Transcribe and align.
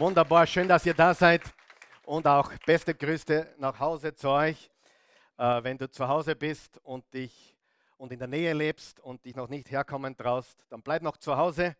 Wunderbar, 0.00 0.46
schön, 0.46 0.66
dass 0.66 0.86
ihr 0.86 0.94
da 0.94 1.12
seid 1.12 1.42
und 2.06 2.26
auch 2.26 2.50
beste 2.64 2.94
Grüße 2.94 3.56
nach 3.58 3.78
Hause 3.78 4.14
zu 4.14 4.30
euch. 4.30 4.70
Äh, 5.36 5.62
wenn 5.62 5.76
du 5.76 5.90
zu 5.90 6.08
Hause 6.08 6.34
bist 6.34 6.80
und 6.84 7.04
dich 7.12 7.54
und 7.98 8.10
in 8.10 8.18
der 8.18 8.26
Nähe 8.26 8.54
lebst 8.54 8.98
und 9.00 9.22
dich 9.26 9.36
noch 9.36 9.50
nicht 9.50 9.70
herkommen 9.70 10.16
traust, 10.16 10.64
dann 10.70 10.80
bleib 10.80 11.02
noch 11.02 11.18
zu 11.18 11.36
Hause 11.36 11.76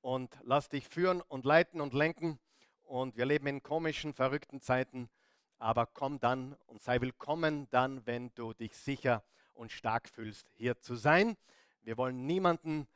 und 0.00 0.34
lass 0.44 0.70
dich 0.70 0.88
führen 0.88 1.20
und 1.20 1.44
leiten 1.44 1.82
und 1.82 1.92
lenken. 1.92 2.38
Und 2.84 3.18
wir 3.18 3.26
leben 3.26 3.46
in 3.48 3.62
komischen, 3.62 4.14
verrückten 4.14 4.62
Zeiten, 4.62 5.10
aber 5.58 5.84
komm 5.84 6.20
dann 6.20 6.56
und 6.68 6.82
sei 6.82 7.02
willkommen 7.02 7.68
dann, 7.70 8.06
wenn 8.06 8.32
du 8.34 8.54
dich 8.54 8.74
sicher 8.78 9.22
und 9.52 9.72
stark 9.72 10.08
fühlst, 10.08 10.48
hier 10.54 10.80
zu 10.80 10.94
sein. 10.94 11.36
Wir 11.82 11.98
wollen 11.98 12.24
niemanden 12.24 12.88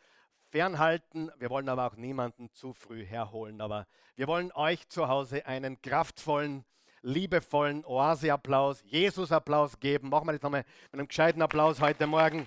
fernhalten. 0.53 1.32
Wir 1.39 1.48
wollen 1.48 1.68
aber 1.71 1.87
auch 1.87 1.96
niemanden 1.96 2.53
zu 2.53 2.75
früh 2.75 3.05
herholen. 3.07 3.62
Aber 3.62 3.87
wir 4.16 4.29
wollen 4.29 4.53
euch 4.53 4.86
zu 4.89 5.09
Hause 5.09 5.46
einen 5.46 5.80
kraftvollen, 5.80 6.67
liebevollen 7.00 7.85
Oase-Applaus, 7.86 8.82
Jesus-Applaus 8.85 9.81
geben. 9.81 10.11
Machen 10.11 10.29
wir 10.29 10.32
das 10.35 10.43
nochmal 10.43 10.64
mit 10.85 10.93
einem 10.93 11.09
gescheiten 11.09 11.40
Applaus 11.40 11.81
heute 11.81 12.07
Morgen. 12.07 12.46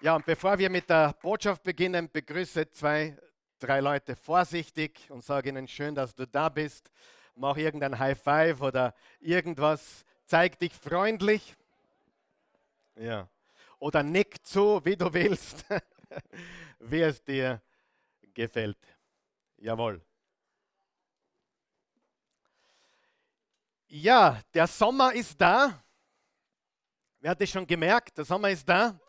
Ja, 0.00 0.16
und 0.16 0.26
bevor 0.26 0.58
wir 0.58 0.68
mit 0.68 0.90
der 0.90 1.14
Botschaft 1.22 1.62
beginnen, 1.62 2.10
begrüße 2.10 2.72
zwei, 2.72 3.16
drei 3.60 3.78
Leute 3.78 4.16
vorsichtig 4.16 5.08
und 5.10 5.22
sage 5.22 5.50
ihnen 5.50 5.68
schön, 5.68 5.94
dass 5.94 6.12
du 6.12 6.26
da 6.26 6.48
bist. 6.48 6.90
Mach 7.36 7.56
irgendein 7.56 7.96
High 7.98 8.20
Five 8.20 8.60
oder 8.62 8.94
irgendwas. 9.20 10.04
Zeig 10.26 10.58
dich 10.58 10.72
freundlich. 10.72 11.54
Ja. 13.00 13.26
Oder 13.78 14.02
nick 14.02 14.46
zu, 14.46 14.84
wie 14.84 14.94
du 14.94 15.10
willst, 15.10 15.64
wie 16.80 17.00
es 17.00 17.24
dir 17.24 17.62
gefällt. 18.34 18.76
Jawohl. 19.56 20.04
Ja, 23.88 24.42
der 24.52 24.66
Sommer 24.66 25.14
ist 25.14 25.40
da. 25.40 25.82
Wer 27.20 27.30
hat 27.30 27.40
es 27.40 27.48
schon 27.48 27.66
gemerkt? 27.66 28.18
Der 28.18 28.26
Sommer 28.26 28.50
ist 28.50 28.68
da. 28.68 29.00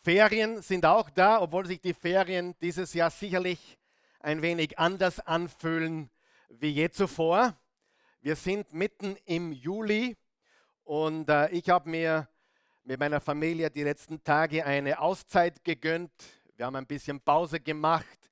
Ferien 0.00 0.62
sind 0.62 0.86
auch 0.86 1.10
da, 1.10 1.42
obwohl 1.42 1.66
sich 1.66 1.82
die 1.82 1.92
Ferien 1.92 2.58
dieses 2.62 2.94
Jahr 2.94 3.10
sicherlich 3.10 3.76
ein 4.20 4.40
wenig 4.40 4.78
anders 4.78 5.20
anfühlen 5.20 6.10
wie 6.48 6.70
je 6.70 6.88
zuvor. 6.88 7.60
Wir 8.22 8.36
sind 8.36 8.72
mitten 8.72 9.16
im 9.26 9.52
Juli 9.52 10.16
und 10.82 11.28
äh, 11.28 11.50
ich 11.50 11.68
habe 11.68 11.90
mir 11.90 12.28
mit 12.86 13.00
meiner 13.00 13.20
Familie 13.20 13.68
die 13.68 13.82
letzten 13.82 14.22
Tage 14.22 14.64
eine 14.64 15.00
Auszeit 15.00 15.64
gegönnt. 15.64 16.12
Wir 16.54 16.66
haben 16.66 16.76
ein 16.76 16.86
bisschen 16.86 17.20
Pause 17.20 17.58
gemacht. 17.58 18.30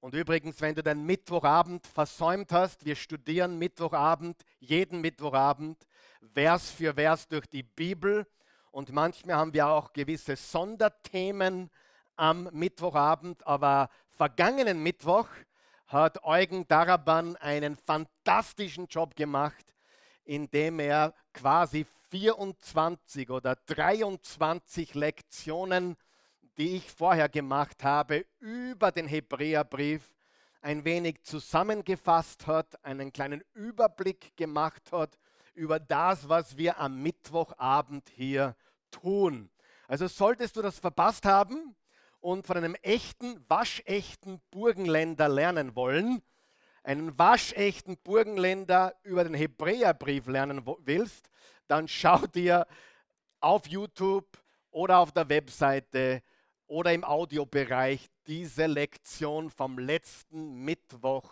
Und 0.00 0.14
übrigens, 0.14 0.62
wenn 0.62 0.74
du 0.74 0.82
den 0.82 1.04
Mittwochabend 1.04 1.86
versäumt 1.86 2.52
hast, 2.52 2.86
wir 2.86 2.96
studieren 2.96 3.58
Mittwochabend, 3.58 4.42
jeden 4.60 5.02
Mittwochabend, 5.02 5.76
Vers 6.32 6.70
für 6.70 6.94
Vers 6.94 7.28
durch 7.28 7.46
die 7.46 7.62
Bibel. 7.62 8.26
Und 8.70 8.90
manchmal 8.92 9.36
haben 9.36 9.52
wir 9.52 9.66
auch 9.66 9.92
gewisse 9.92 10.36
Sonderthemen 10.36 11.70
am 12.16 12.48
Mittwochabend. 12.50 13.46
Aber 13.46 13.90
vergangenen 14.08 14.82
Mittwoch 14.82 15.28
hat 15.86 16.24
Eugen 16.24 16.66
Daraban 16.66 17.36
einen 17.36 17.76
fantastischen 17.76 18.86
Job 18.86 19.14
gemacht, 19.16 19.66
indem 20.24 20.80
er 20.80 21.12
quasi 21.34 21.84
24 22.12 23.30
oder 23.30 23.56
23 23.56 24.94
Lektionen, 24.94 25.96
die 26.58 26.76
ich 26.76 26.90
vorher 26.90 27.30
gemacht 27.30 27.82
habe, 27.84 28.26
über 28.38 28.92
den 28.92 29.06
Hebräerbrief 29.06 30.12
ein 30.60 30.84
wenig 30.84 31.22
zusammengefasst 31.22 32.46
hat, 32.46 32.84
einen 32.84 33.14
kleinen 33.14 33.42
Überblick 33.54 34.36
gemacht 34.36 34.92
hat 34.92 35.18
über 35.54 35.80
das, 35.80 36.28
was 36.28 36.58
wir 36.58 36.78
am 36.78 37.02
Mittwochabend 37.02 38.10
hier 38.10 38.56
tun. 38.90 39.50
Also 39.88 40.06
solltest 40.06 40.56
du 40.56 40.62
das 40.62 40.78
verpasst 40.78 41.24
haben 41.24 41.74
und 42.20 42.46
von 42.46 42.58
einem 42.58 42.74
echten, 42.82 43.42
waschechten 43.48 44.38
Burgenländer 44.50 45.30
lernen 45.30 45.74
wollen, 45.76 46.22
einen 46.82 47.18
waschechten 47.18 47.96
Burgenländer 47.98 48.94
über 49.02 49.24
den 49.24 49.34
Hebräerbrief 49.34 50.26
lernen 50.26 50.66
willst, 50.84 51.30
dann 51.68 51.88
schau 51.88 52.18
dir 52.26 52.66
auf 53.40 53.66
YouTube 53.66 54.26
oder 54.70 54.98
auf 54.98 55.12
der 55.12 55.28
Webseite 55.28 56.22
oder 56.66 56.92
im 56.92 57.04
Audiobereich 57.04 58.08
diese 58.26 58.66
Lektion 58.66 59.50
vom 59.50 59.78
letzten 59.78 60.64
Mittwoch 60.64 61.30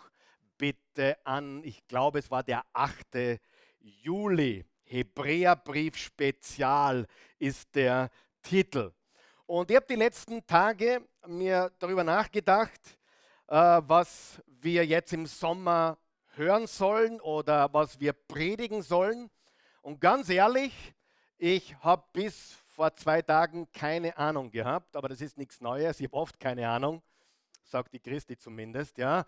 bitte 0.57 1.17
an. 1.25 1.63
Ich 1.63 1.87
glaube, 1.87 2.19
es 2.19 2.29
war 2.29 2.43
der 2.43 2.63
8. 2.73 3.39
Juli. 3.79 4.65
Hebräerbrief 4.83 5.95
Spezial 5.95 7.07
ist 7.39 7.73
der 7.75 8.09
Titel. 8.43 8.91
Und 9.45 9.71
ich 9.71 9.77
habe 9.77 9.85
die 9.89 9.95
letzten 9.95 10.45
Tage 10.45 11.01
mir 11.25 11.71
darüber 11.79 12.03
nachgedacht, 12.03 12.81
was 13.51 14.41
wir 14.61 14.85
jetzt 14.85 15.11
im 15.11 15.25
Sommer 15.25 15.97
hören 16.35 16.67
sollen 16.67 17.19
oder 17.19 17.73
was 17.73 17.99
wir 17.99 18.13
predigen 18.13 18.81
sollen. 18.81 19.29
Und 19.81 19.99
ganz 19.99 20.29
ehrlich, 20.29 20.73
ich 21.37 21.75
habe 21.81 22.03
bis 22.13 22.55
vor 22.69 22.95
zwei 22.95 23.21
Tagen 23.21 23.69
keine 23.73 24.17
Ahnung 24.17 24.51
gehabt, 24.51 24.95
aber 24.95 25.09
das 25.09 25.19
ist 25.19 25.37
nichts 25.37 25.59
Neues. 25.59 25.99
Ich 25.99 26.05
habe 26.05 26.15
oft 26.15 26.39
keine 26.39 26.69
Ahnung, 26.69 27.01
sagt 27.65 27.93
die 27.93 27.99
Christi 27.99 28.37
zumindest, 28.37 28.97
ja. 28.97 29.25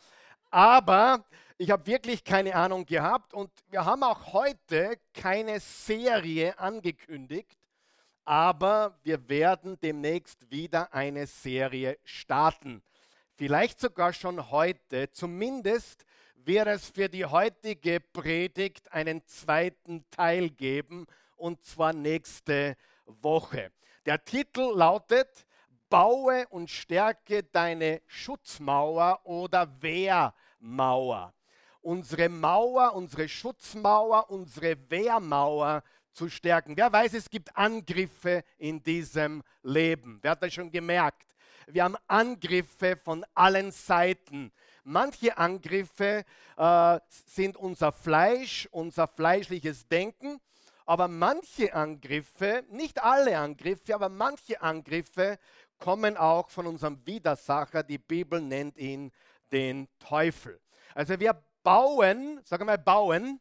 Aber 0.50 1.25
ich 1.57 1.69
habe 1.69 1.85
wirklich 1.85 2.23
keine 2.23 2.55
Ahnung 2.55 2.85
gehabt 2.85 3.34
und 3.34 3.51
wir 3.72 3.84
haben 3.84 4.03
auch 4.03 4.31
heute 4.31 5.00
keine 5.13 5.59
Serie 5.59 6.57
angekündigt, 6.57 7.57
aber 8.23 8.97
wir 9.03 9.28
werden 9.28 9.78
demnächst 9.81 10.50
wieder 10.50 10.94
eine 10.94 11.28
Serie 11.28 11.97
starten. 12.05 12.81
Vielleicht 13.44 13.81
sogar 13.81 14.14
schon 14.14 14.52
heute, 14.52 15.12
zumindest 15.12 16.06
wird 16.46 16.66
es 16.66 16.88
für 16.88 17.09
die 17.09 17.26
heutige 17.26 18.00
Predigt 18.00 18.90
einen 18.94 19.22
zweiten 19.28 20.06
Teil 20.12 20.50
geben, 20.50 21.06
und 21.36 21.62
zwar 21.62 21.92
nächste 21.92 22.78
Woche. 23.06 23.74
Der 24.06 24.24
Titel 24.24 24.72
lautet, 24.74 25.46
Baue 25.90 26.48
und 26.52 26.70
stärke 26.70 27.44
deine 27.44 28.02
Schutzmauer 28.08 29.20
oder 29.26 29.68
Wehrmauer. 29.82 31.34
Unsere 31.82 32.30
Mauer, 32.30 32.96
unsere 32.96 33.28
Schutzmauer, 33.28 34.30
unsere 34.30 34.78
Wehrmauer 34.90 35.84
zu 36.14 36.30
stärken. 36.30 36.78
Wer 36.78 36.94
weiß, 36.94 37.14
es 37.16 37.30
gibt 37.30 37.53
Angriffe 37.58 38.46
in 38.58 38.82
diesem 38.82 39.44
Leben. 39.64 40.20
Wer 40.22 40.32
hat 40.32 40.44
das 40.44 40.53
schon 40.53 40.72
gemerkt? 40.72 41.33
Wir 41.68 41.84
haben 41.84 41.97
Angriffe 42.07 42.97
von 43.03 43.25
allen 43.34 43.72
Seiten. 43.72 44.51
Manche 44.84 45.38
Angriffe 45.38 46.25
äh, 46.57 47.00
sind 47.09 47.57
unser 47.57 47.91
Fleisch, 47.91 48.68
unser 48.72 49.07
fleischliches 49.07 49.88
Denken, 49.88 50.40
aber 50.85 51.07
manche 51.07 51.73
Angriffe, 51.73 52.63
nicht 52.69 53.02
alle 53.02 53.38
Angriffe, 53.38 53.96
aber 53.96 54.09
manche 54.09 54.62
Angriffe 54.62 55.40
kommen 55.79 56.18
auch 56.18 56.50
von 56.50 56.68
unserem 56.68 57.06
Widersacher. 57.06 57.84
Die 57.84 57.97
Bibel 57.97 58.41
nennt 58.41 58.78
ihn 58.78 59.12
den 59.52 59.88
Teufel. 60.00 60.59
Also 60.94 61.19
wir 61.19 61.41
bauen, 61.63 62.41
sagen 62.44 62.63
wir 62.63 62.73
mal 62.73 62.78
bauen 62.78 63.40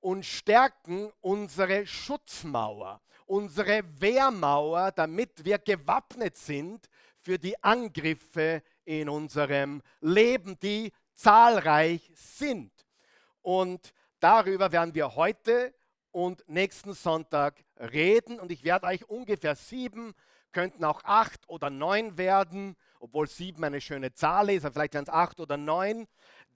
und 0.00 0.26
stärken 0.26 1.10
unsere 1.22 1.86
Schutzmauer, 1.86 3.00
unsere 3.24 3.82
Wehrmauer, 4.00 4.92
damit 4.92 5.44
wir 5.44 5.58
gewappnet 5.58 6.36
sind 6.36 6.88
für 7.24 7.38
die 7.38 7.62
Angriffe 7.64 8.62
in 8.84 9.08
unserem 9.08 9.82
Leben, 10.00 10.58
die 10.60 10.92
zahlreich 11.14 12.10
sind. 12.14 12.70
Und 13.40 13.94
darüber 14.20 14.72
werden 14.72 14.94
wir 14.94 15.16
heute 15.16 15.74
und 16.10 16.46
nächsten 16.48 16.92
Sonntag 16.92 17.64
reden. 17.78 18.38
Und 18.38 18.52
ich 18.52 18.62
werde 18.62 18.86
euch 18.86 19.08
ungefähr 19.08 19.56
sieben, 19.56 20.12
könnten 20.52 20.84
auch 20.84 21.02
acht 21.04 21.48
oder 21.48 21.70
neun 21.70 22.18
werden, 22.18 22.76
obwohl 23.00 23.26
sieben 23.26 23.64
eine 23.64 23.80
schöne 23.80 24.12
Zahl 24.12 24.50
ist, 24.50 24.64
aber 24.64 24.74
vielleicht 24.74 24.94
werden 24.94 25.06
es 25.08 25.12
acht 25.12 25.40
oder 25.40 25.56
neun, 25.56 26.06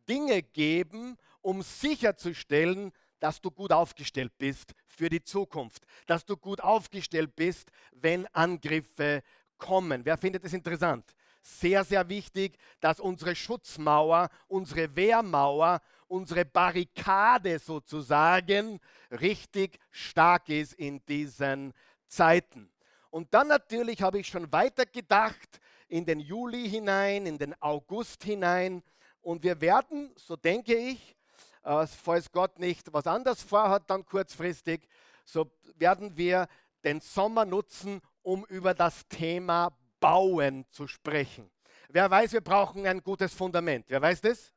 Dinge 0.08 0.42
geben, 0.42 1.16
um 1.40 1.62
sicherzustellen, 1.62 2.92
dass 3.20 3.40
du 3.40 3.50
gut 3.50 3.72
aufgestellt 3.72 4.32
bist 4.38 4.74
für 4.86 5.08
die 5.08 5.22
Zukunft, 5.22 5.84
dass 6.06 6.24
du 6.24 6.36
gut 6.36 6.60
aufgestellt 6.60 7.34
bist, 7.34 7.70
wenn 7.92 8.26
Angriffe 8.28 9.22
kommen. 9.58 10.04
Wer 10.04 10.16
findet 10.16 10.44
es 10.44 10.52
interessant? 10.52 11.04
Sehr, 11.42 11.84
sehr 11.84 12.08
wichtig, 12.08 12.58
dass 12.80 13.00
unsere 13.00 13.34
Schutzmauer, 13.34 14.28
unsere 14.48 14.94
Wehrmauer, 14.94 15.80
unsere 16.06 16.44
Barrikade 16.44 17.58
sozusagen 17.58 18.80
richtig 19.10 19.78
stark 19.90 20.48
ist 20.48 20.74
in 20.74 21.04
diesen 21.06 21.72
Zeiten. 22.06 22.70
Und 23.10 23.32
dann 23.32 23.48
natürlich 23.48 24.02
habe 24.02 24.18
ich 24.18 24.26
schon 24.26 24.50
weiter 24.52 24.86
gedacht 24.86 25.60
in 25.88 26.04
den 26.04 26.20
Juli 26.20 26.68
hinein, 26.68 27.26
in 27.26 27.38
den 27.38 27.60
August 27.62 28.24
hinein. 28.24 28.82
Und 29.22 29.42
wir 29.42 29.60
werden, 29.60 30.12
so 30.16 30.36
denke 30.36 30.74
ich, 30.74 31.16
äh, 31.62 31.86
falls 31.86 32.30
Gott 32.30 32.58
nicht 32.58 32.92
was 32.92 33.06
anderes 33.06 33.42
vorhat, 33.42 33.88
dann 33.88 34.04
kurzfristig, 34.04 34.86
so 35.24 35.50
werden 35.76 36.16
wir 36.16 36.48
den 36.84 37.00
Sommer 37.00 37.44
nutzen, 37.44 38.00
um 38.22 38.44
über 38.46 38.74
das 38.74 39.06
Thema 39.08 39.72
Bauen 40.00 40.64
zu 40.70 40.86
sprechen. 40.86 41.50
Wer 41.88 42.10
weiß, 42.10 42.32
wir 42.32 42.40
brauchen 42.40 42.86
ein 42.86 43.02
gutes 43.02 43.32
Fundament. 43.32 43.86
Wer 43.88 44.02
weiß 44.02 44.20
das? 44.20 44.52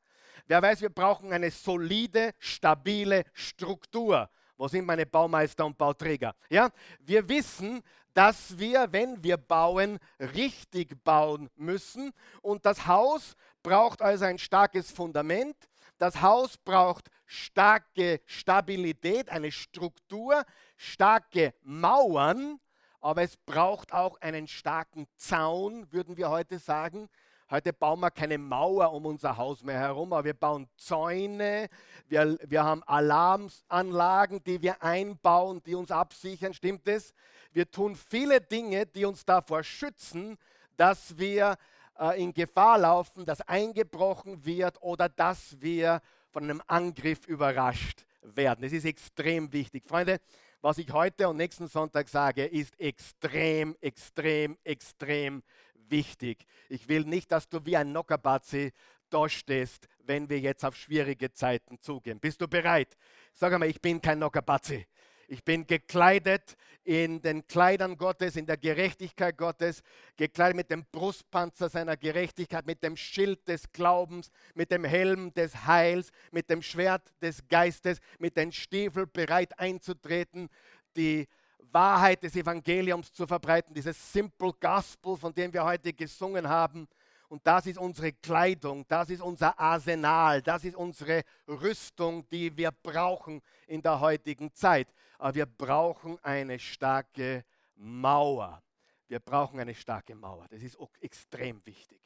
Wer 0.47 0.61
weiß, 0.61 0.81
wir 0.81 0.89
brauchen 0.89 1.31
eine 1.31 1.49
solide, 1.49 2.31
stabile 2.39 3.23
Struktur. 3.33 4.29
Wo 4.57 4.67
sind 4.67 4.85
meine 4.85 5.05
Baumeister 5.05 5.65
und 5.65 5.77
Bauträger? 5.77 6.35
Ja, 6.49 6.69
wir 6.99 7.27
wissen, 7.27 7.81
dass 8.13 8.57
wir, 8.59 8.91
wenn 8.91 9.23
wir 9.23 9.37
bauen, 9.37 9.97
richtig 10.19 11.01
bauen 11.03 11.49
müssen. 11.55 12.11
Und 12.41 12.65
das 12.65 12.85
Haus 12.85 13.35
braucht 13.63 14.01
also 14.01 14.25
ein 14.25 14.37
starkes 14.37 14.91
Fundament. 14.91 15.55
Das 15.97 16.21
Haus 16.21 16.57
braucht 16.57 17.09
starke 17.25 18.21
Stabilität, 18.25 19.29
eine 19.29 19.51
Struktur, 19.51 20.43
starke 20.75 21.53
Mauern, 21.61 22.59
aber 23.01 23.23
es 23.23 23.35
braucht 23.35 23.93
auch 23.93 24.21
einen 24.21 24.47
starken 24.47 25.07
Zaun, 25.17 25.91
würden 25.91 26.17
wir 26.17 26.29
heute 26.29 26.59
sagen. 26.59 27.09
Heute 27.49 27.73
bauen 27.73 27.99
wir 27.99 28.11
keine 28.11 28.37
Mauer 28.37 28.93
um 28.93 29.05
unser 29.05 29.35
Haus 29.35 29.61
mehr 29.63 29.77
herum, 29.77 30.13
aber 30.13 30.23
wir 30.23 30.33
bauen 30.33 30.69
Zäune, 30.77 31.67
wir, 32.07 32.37
wir 32.47 32.63
haben 32.63 32.81
Alarmanlagen, 32.83 34.41
die 34.45 34.61
wir 34.61 34.81
einbauen, 34.81 35.61
die 35.65 35.75
uns 35.75 35.91
absichern, 35.91 36.53
stimmt 36.53 36.87
es? 36.87 37.13
Wir 37.51 37.69
tun 37.69 37.97
viele 37.97 38.39
Dinge, 38.39 38.85
die 38.85 39.03
uns 39.03 39.25
davor 39.25 39.63
schützen, 39.63 40.37
dass 40.77 41.17
wir 41.17 41.57
äh, 41.99 42.23
in 42.23 42.33
Gefahr 42.33 42.77
laufen, 42.77 43.25
dass 43.25 43.41
eingebrochen 43.41 44.45
wird 44.45 44.81
oder 44.81 45.09
dass 45.09 45.59
wir 45.59 46.01
von 46.29 46.43
einem 46.43 46.61
Angriff 46.67 47.27
überrascht 47.27 48.05
werden. 48.21 48.61
Das 48.61 48.71
ist 48.71 48.85
extrem 48.85 49.51
wichtig. 49.51 49.83
Freunde, 49.85 50.21
was 50.61 50.77
ich 50.77 50.91
heute 50.91 51.27
und 51.27 51.37
nächsten 51.37 51.67
Sonntag 51.67 52.07
sage, 52.07 52.45
ist 52.45 52.79
extrem, 52.79 53.75
extrem, 53.81 54.57
extrem 54.63 55.43
wichtig. 55.89 56.45
Ich 56.69 56.87
will 56.87 57.03
nicht, 57.03 57.31
dass 57.31 57.49
du 57.49 57.65
wie 57.65 57.77
ein 57.77 57.91
Nockerbatzi 57.91 58.71
da 59.09 59.27
stehst, 59.27 59.87
wenn 60.05 60.29
wir 60.29 60.39
jetzt 60.39 60.63
auf 60.63 60.75
schwierige 60.75 61.33
Zeiten 61.33 61.79
zugehen. 61.79 62.19
Bist 62.19 62.41
du 62.41 62.47
bereit? 62.47 62.95
Sag 63.33 63.53
einmal, 63.53 63.69
ich 63.69 63.81
bin 63.81 64.01
kein 64.01 64.19
Nockerbatzi. 64.19 64.85
Ich 65.31 65.45
bin 65.45 65.65
gekleidet 65.65 66.57
in 66.83 67.21
den 67.21 67.47
Kleidern 67.47 67.95
Gottes, 67.95 68.35
in 68.35 68.45
der 68.45 68.57
Gerechtigkeit 68.57 69.37
Gottes, 69.37 69.81
gekleidet 70.17 70.57
mit 70.57 70.69
dem 70.69 70.83
Brustpanzer 70.91 71.69
seiner 71.69 71.95
Gerechtigkeit, 71.95 72.65
mit 72.67 72.83
dem 72.83 72.97
Schild 72.97 73.47
des 73.47 73.71
Glaubens, 73.71 74.29
mit 74.55 74.71
dem 74.71 74.83
Helm 74.83 75.33
des 75.33 75.65
Heils, 75.65 76.11
mit 76.31 76.49
dem 76.49 76.61
Schwert 76.61 77.13
des 77.21 77.47
Geistes, 77.47 78.01
mit 78.19 78.35
den 78.35 78.51
Stiefeln 78.51 79.09
bereit 79.09 79.57
einzutreten, 79.57 80.49
die 80.97 81.29
Wahrheit 81.71 82.23
des 82.23 82.35
Evangeliums 82.35 83.13
zu 83.13 83.25
verbreiten, 83.25 83.73
dieses 83.73 84.11
Simple 84.11 84.51
Gospel, 84.59 85.15
von 85.15 85.33
dem 85.33 85.53
wir 85.53 85.63
heute 85.63 85.93
gesungen 85.93 86.49
haben. 86.49 86.89
Und 87.31 87.47
das 87.47 87.65
ist 87.65 87.77
unsere 87.77 88.11
Kleidung, 88.11 88.85
das 88.89 89.09
ist 89.09 89.21
unser 89.21 89.57
Arsenal, 89.57 90.41
das 90.41 90.65
ist 90.65 90.75
unsere 90.75 91.23
Rüstung, 91.47 92.27
die 92.27 92.57
wir 92.57 92.71
brauchen 92.71 93.41
in 93.67 93.81
der 93.81 94.01
heutigen 94.01 94.53
Zeit. 94.53 94.89
Aber 95.17 95.35
wir 95.35 95.45
brauchen 95.45 96.19
eine 96.23 96.59
starke 96.59 97.45
Mauer. 97.75 98.61
Wir 99.07 99.21
brauchen 99.21 99.61
eine 99.61 99.73
starke 99.73 100.13
Mauer. 100.13 100.45
Das 100.49 100.61
ist 100.61 100.77
extrem 100.99 101.65
wichtig, 101.65 102.01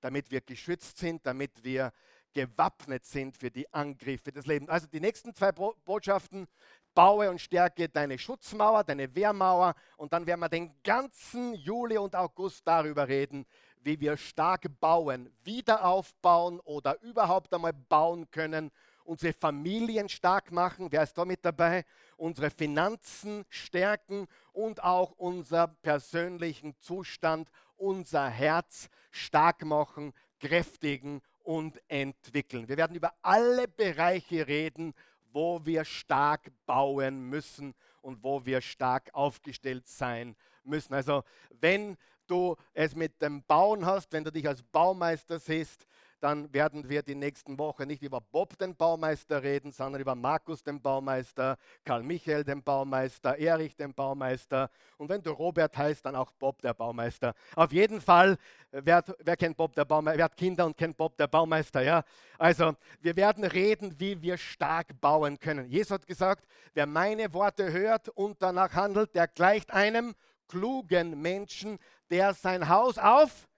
damit 0.00 0.30
wir 0.30 0.40
geschützt 0.40 0.96
sind, 0.96 1.26
damit 1.26 1.62
wir 1.62 1.92
gewappnet 2.32 3.04
sind 3.04 3.36
für 3.36 3.50
die 3.50 3.70
Angriffe 3.74 4.32
des 4.32 4.46
Lebens. 4.46 4.70
Also 4.70 4.86
die 4.86 5.00
nächsten 5.00 5.34
zwei 5.34 5.52
Botschaften 5.52 6.46
baue 6.94 7.30
und 7.30 7.40
stärke 7.40 7.88
deine 7.88 8.18
Schutzmauer, 8.18 8.84
deine 8.84 9.14
Wehrmauer 9.14 9.74
und 9.96 10.12
dann 10.12 10.26
werden 10.26 10.40
wir 10.40 10.48
den 10.48 10.72
ganzen 10.82 11.54
Juli 11.54 11.98
und 11.98 12.16
August 12.16 12.66
darüber 12.66 13.08
reden, 13.08 13.46
wie 13.82 14.00
wir 14.00 14.16
stark 14.16 14.66
bauen, 14.80 15.30
wieder 15.42 15.84
aufbauen 15.84 16.60
oder 16.60 17.00
überhaupt 17.02 17.52
einmal 17.54 17.72
bauen 17.72 18.30
können, 18.30 18.70
unsere 19.04 19.32
Familien 19.32 20.08
stark 20.08 20.52
machen, 20.52 20.88
wer 20.90 21.02
ist 21.02 21.16
da 21.16 21.24
mit 21.24 21.44
dabei, 21.44 21.84
unsere 22.16 22.50
Finanzen 22.50 23.44
stärken 23.48 24.28
und 24.52 24.82
auch 24.82 25.12
unser 25.12 25.68
persönlichen 25.68 26.78
Zustand, 26.78 27.50
unser 27.76 28.28
Herz 28.28 28.88
stark 29.10 29.64
machen, 29.64 30.12
kräftigen 30.38 31.22
und 31.42 31.80
entwickeln. 31.88 32.68
Wir 32.68 32.76
werden 32.76 32.96
über 32.96 33.14
alle 33.22 33.66
Bereiche 33.66 34.46
reden, 34.46 34.94
wo 35.32 35.64
wir 35.64 35.84
stark 35.84 36.50
bauen 36.66 37.28
müssen 37.28 37.74
und 38.02 38.22
wo 38.22 38.44
wir 38.44 38.60
stark 38.60 39.10
aufgestellt 39.12 39.88
sein 39.88 40.36
müssen. 40.64 40.94
Also 40.94 41.24
wenn 41.60 41.96
du 42.30 42.56
es 42.72 42.94
mit 42.94 43.20
dem 43.20 43.42
Bauen 43.42 43.84
hast, 43.84 44.12
wenn 44.12 44.24
du 44.24 44.32
dich 44.32 44.46
als 44.46 44.62
Baumeister 44.62 45.38
siehst, 45.38 45.86
dann 46.20 46.52
werden 46.52 46.88
wir 46.88 47.02
die 47.02 47.14
nächsten 47.14 47.58
Wochen 47.58 47.86
nicht 47.86 48.02
über 48.02 48.20
Bob 48.20 48.58
den 48.58 48.76
Baumeister 48.76 49.42
reden, 49.42 49.72
sondern 49.72 50.00
über 50.00 50.14
Markus 50.14 50.62
den 50.62 50.80
Baumeister, 50.80 51.56
Karl 51.84 52.02
Michael 52.02 52.44
den 52.44 52.62
Baumeister, 52.62 53.38
Erich 53.38 53.74
den 53.74 53.94
Baumeister 53.94 54.70
und 54.98 55.08
wenn 55.08 55.22
du 55.22 55.30
Robert 55.30 55.76
heißt, 55.76 56.04
dann 56.04 56.14
auch 56.14 56.30
Bob 56.32 56.60
der 56.60 56.74
Baumeister. 56.74 57.34
Auf 57.56 57.72
jeden 57.72 58.00
Fall, 58.00 58.36
wer, 58.70 59.02
wer 59.18 59.36
kennt 59.36 59.56
Bob 59.56 59.74
der 59.74 59.84
Baumeister? 59.86 60.18
Wer 60.18 60.24
hat 60.26 60.36
Kinder 60.36 60.66
und 60.66 60.76
kennt 60.76 60.96
Bob 60.96 61.16
der 61.16 61.26
Baumeister? 61.26 61.80
Ja? 61.82 62.04
Also, 62.38 62.74
wir 63.00 63.16
werden 63.16 63.44
reden, 63.44 63.94
wie 63.98 64.20
wir 64.20 64.36
stark 64.36 65.00
bauen 65.00 65.38
können. 65.38 65.68
Jesus 65.68 65.90
hat 65.90 66.06
gesagt, 66.06 66.44
wer 66.74 66.86
meine 66.86 67.32
Worte 67.32 67.72
hört 67.72 68.08
und 68.10 68.42
danach 68.42 68.74
handelt, 68.74 69.14
der 69.14 69.26
gleicht 69.26 69.72
einem 69.72 70.14
klugen 70.50 71.20
Menschen, 71.22 71.78
der 72.10 72.34
sein 72.34 72.68
Haus 72.68 72.98
auf 72.98 73.48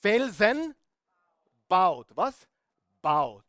Felsen 0.00 0.74
baut. 1.68 2.08
Was? 2.14 2.46
Baut. 3.00 3.44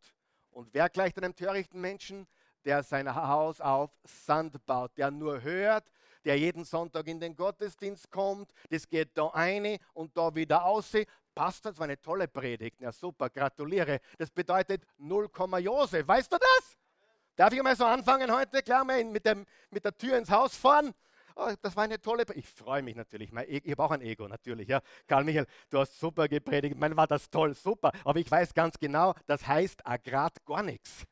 Und 0.52 0.74
wer 0.74 0.90
gleicht 0.90 1.18
einem 1.18 1.36
törichten 1.36 1.82
Menschen? 1.82 2.28
Der 2.64 2.82
sein 2.82 3.14
Haus 3.14 3.62
auf 3.62 3.92
Sand 4.04 4.66
baut, 4.66 4.98
der 4.98 5.12
nur 5.12 5.44
hört, 5.44 5.92
der 6.24 6.40
jeden 6.40 6.66
Sonntag 6.66 7.08
in 7.08 7.20
den 7.20 7.36
Gottesdienst 7.36 8.10
kommt, 8.10 8.52
das 8.70 8.90
geht 8.90 9.16
da 9.16 9.28
eine 9.28 9.78
und 9.94 10.18
da 10.18 10.34
wieder 10.34 10.66
aus. 10.66 10.94
Passt, 11.36 11.66
das 11.66 11.78
war 11.78 11.84
eine 11.84 12.00
tolle 12.02 12.28
Predigt. 12.28 12.82
Ja, 12.82 12.92
super, 12.92 13.30
gratuliere. 13.30 14.00
Das 14.18 14.32
bedeutet 14.32 14.84
0, 14.98 15.30
Josef. 15.60 16.08
Weißt 16.08 16.32
du 16.32 16.38
das? 16.38 16.78
Darf 17.36 17.54
ich 17.54 17.62
mal 17.62 17.76
so 17.76 17.86
anfangen 17.86 18.34
heute? 18.34 18.64
Klar, 18.64 18.86
mit, 18.86 19.26
dem, 19.26 19.46
mit 19.70 19.84
der 19.84 19.96
Tür 19.96 20.18
ins 20.18 20.32
Haus 20.32 20.56
fahren? 20.56 20.96
Oh, 21.38 21.52
das 21.62 21.76
war 21.76 21.84
eine 21.84 22.00
tolle. 22.00 22.24
Ich 22.34 22.48
freue 22.48 22.82
mich 22.82 22.96
natürlich. 22.96 23.32
E-, 23.34 23.62
ich 23.64 23.72
habe 23.72 23.84
auch 23.84 23.92
ein 23.92 24.02
Ego, 24.02 24.28
natürlich. 24.28 24.70
Ja. 24.70 24.82
Karl 25.06 25.26
Michael, 25.26 25.48
du 25.70 25.80
hast 25.80 26.00
super 26.00 26.30
gepredigt. 26.30 26.78
Mein 26.78 26.96
war 26.96 27.08
das 27.08 27.30
toll, 27.30 27.54
super. 27.54 27.92
Aber 28.06 28.20
ich 28.20 28.32
weiß 28.32 28.54
ganz 28.54 28.80
genau, 28.80 29.14
das 29.28 29.46
heißt 29.46 29.86
agrat 29.86 30.46
gar 30.46 30.64
nichts. 30.64 31.04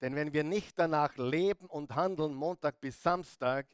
Denn 0.00 0.16
wenn 0.16 0.32
wir 0.32 0.42
nicht 0.42 0.76
danach 0.78 1.16
leben 1.16 1.66
und 1.66 1.94
handeln, 1.94 2.34
Montag 2.34 2.80
bis 2.80 3.00
Samstag, 3.00 3.66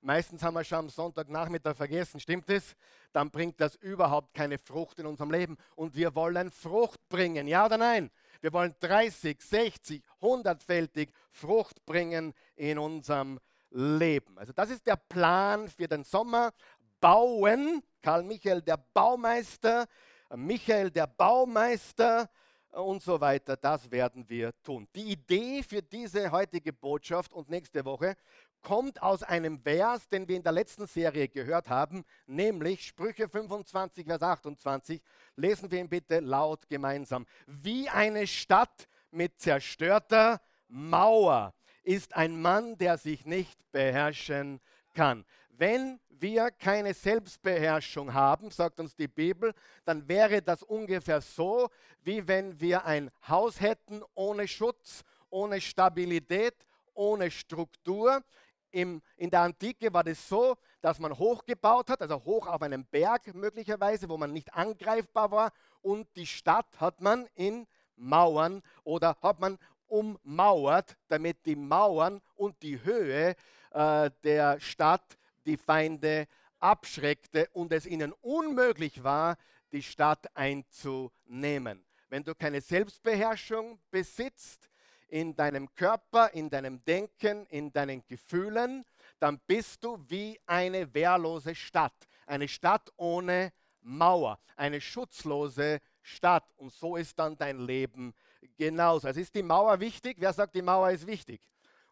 meistens 0.00 0.44
haben 0.44 0.54
wir 0.54 0.62
schon 0.62 0.78
am 0.78 0.88
Sonntagnachmittag 0.88 1.76
vergessen, 1.76 2.20
stimmt 2.20 2.48
es? 2.48 2.76
Dann 3.12 3.32
bringt 3.32 3.60
das 3.60 3.74
überhaupt 3.74 4.34
keine 4.34 4.58
Frucht 4.58 5.00
in 5.00 5.06
unserem 5.06 5.32
Leben. 5.32 5.56
Und 5.74 5.96
wir 5.96 6.14
wollen 6.14 6.52
Frucht 6.52 7.00
bringen, 7.08 7.48
ja 7.48 7.66
oder 7.66 7.78
nein? 7.78 8.12
Wir 8.40 8.52
wollen 8.52 8.76
30, 8.78 9.40
60, 9.40 10.02
100-fältig 10.20 11.10
Frucht 11.32 11.84
bringen 11.84 12.32
in 12.54 12.78
unserem 12.78 13.34
Leben 13.34 13.51
leben. 13.72 14.38
Also 14.38 14.52
das 14.52 14.70
ist 14.70 14.86
der 14.86 14.96
Plan 14.96 15.68
für 15.68 15.88
den 15.88 16.04
Sommer. 16.04 16.52
Bauen, 17.00 17.82
Karl 18.00 18.22
Michael 18.22 18.62
der 18.62 18.76
Baumeister, 18.76 19.86
Michael 20.34 20.90
der 20.90 21.06
Baumeister 21.06 22.30
und 22.70 23.02
so 23.02 23.20
weiter, 23.20 23.56
das 23.56 23.90
werden 23.90 24.28
wir 24.28 24.52
tun. 24.62 24.88
Die 24.94 25.12
Idee 25.12 25.62
für 25.62 25.82
diese 25.82 26.30
heutige 26.30 26.72
Botschaft 26.72 27.32
und 27.32 27.50
nächste 27.50 27.84
Woche 27.84 28.16
kommt 28.62 29.02
aus 29.02 29.22
einem 29.22 29.60
Vers, 29.60 30.08
den 30.08 30.26
wir 30.28 30.36
in 30.36 30.42
der 30.42 30.52
letzten 30.52 30.86
Serie 30.86 31.28
gehört 31.28 31.68
haben, 31.68 32.04
nämlich 32.26 32.86
Sprüche 32.86 33.28
25, 33.28 34.06
Vers 34.06 34.22
28. 34.22 35.02
Lesen 35.36 35.70
wir 35.70 35.80
ihn 35.80 35.88
bitte 35.88 36.20
laut 36.20 36.68
gemeinsam. 36.68 37.26
Wie 37.46 37.88
eine 37.88 38.26
Stadt 38.26 38.88
mit 39.10 39.40
zerstörter 39.40 40.40
Mauer 40.68 41.52
ist 41.82 42.14
ein 42.14 42.40
Mann, 42.40 42.76
der 42.78 42.98
sich 42.98 43.26
nicht 43.26 43.58
beherrschen 43.72 44.60
kann. 44.94 45.24
Wenn 45.50 46.00
wir 46.08 46.50
keine 46.50 46.94
Selbstbeherrschung 46.94 48.14
haben, 48.14 48.50
sagt 48.50 48.80
uns 48.80 48.94
die 48.94 49.08
Bibel, 49.08 49.54
dann 49.84 50.08
wäre 50.08 50.40
das 50.40 50.62
ungefähr 50.62 51.20
so, 51.20 51.68
wie 52.02 52.26
wenn 52.26 52.60
wir 52.60 52.84
ein 52.84 53.10
Haus 53.28 53.60
hätten 53.60 54.02
ohne 54.14 54.48
Schutz, 54.48 55.02
ohne 55.30 55.60
Stabilität, 55.60 56.54
ohne 56.94 57.30
Struktur. 57.30 58.22
im, 58.70 59.02
in 59.16 59.30
der 59.30 59.40
Antike 59.40 59.92
war 59.92 60.04
das 60.04 60.28
so, 60.28 60.56
dass 60.80 60.98
man 60.98 61.16
hochgebaut 61.16 61.90
hat, 61.90 62.02
also 62.02 62.22
hoch 62.24 62.46
auf 62.46 62.62
einem 62.62 62.84
Berg 62.86 63.34
möglicherweise, 63.34 64.08
wo 64.08 64.16
man 64.16 64.32
nicht 64.32 64.52
angreifbar 64.54 65.30
war. 65.30 65.52
Und 65.80 66.08
die 66.16 66.26
Stadt 66.26 66.80
hat 66.80 67.00
man 67.00 67.26
in 67.34 67.66
Mauern 67.96 68.62
oder 68.84 69.16
hat 69.22 69.38
man 69.40 69.58
ummauert, 69.92 70.96
damit 71.08 71.44
die 71.44 71.54
Mauern 71.54 72.22
und 72.34 72.60
die 72.62 72.82
Höhe 72.82 73.36
äh, 73.72 74.10
der 74.24 74.58
Stadt 74.58 75.18
die 75.44 75.58
Feinde 75.58 76.26
abschreckte 76.58 77.48
und 77.52 77.72
es 77.72 77.86
ihnen 77.86 78.12
unmöglich 78.22 79.04
war, 79.04 79.36
die 79.70 79.82
Stadt 79.82 80.26
einzunehmen. 80.34 81.84
Wenn 82.08 82.24
du 82.24 82.34
keine 82.34 82.60
Selbstbeherrschung 82.60 83.78
besitzt 83.90 84.68
in 85.08 85.36
deinem 85.36 85.74
Körper, 85.74 86.32
in 86.32 86.48
deinem 86.48 86.82
Denken, 86.84 87.46
in 87.46 87.72
deinen 87.72 88.02
Gefühlen, 88.06 88.84
dann 89.18 89.40
bist 89.46 89.84
du 89.84 89.98
wie 90.08 90.40
eine 90.46 90.92
wehrlose 90.94 91.54
Stadt. 91.54 92.08
Eine 92.26 92.48
Stadt 92.48 92.90
ohne 92.96 93.52
Mauer, 93.82 94.38
eine 94.56 94.80
schutzlose 94.80 95.80
Stadt. 96.00 96.50
Und 96.56 96.72
so 96.72 96.96
ist 96.96 97.18
dann 97.18 97.36
dein 97.36 97.58
Leben 97.58 98.14
genauso. 98.56 99.08
Also 99.08 99.20
ist 99.20 99.34
die 99.34 99.42
Mauer 99.42 99.78
wichtig? 99.80 100.16
Wer 100.18 100.32
sagt, 100.32 100.54
die 100.54 100.62
Mauer 100.62 100.90
ist 100.90 101.06
wichtig? 101.06 101.40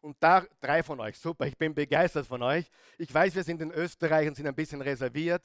Und 0.01 0.17
da 0.21 0.45
drei 0.61 0.83
von 0.83 0.99
euch, 1.01 1.19
super, 1.19 1.47
ich 1.47 1.57
bin 1.57 1.75
begeistert 1.75 2.27
von 2.27 2.43
euch. 2.43 2.71
Ich 2.97 3.13
weiß, 3.13 3.35
wir 3.35 3.45
sind 3.45 3.61
in 3.61 3.71
Österreich 3.71 4.29
und 4.29 4.35
sind 4.35 4.47
ein 4.47 4.55
bisschen 4.55 4.81
reserviert, 4.81 5.43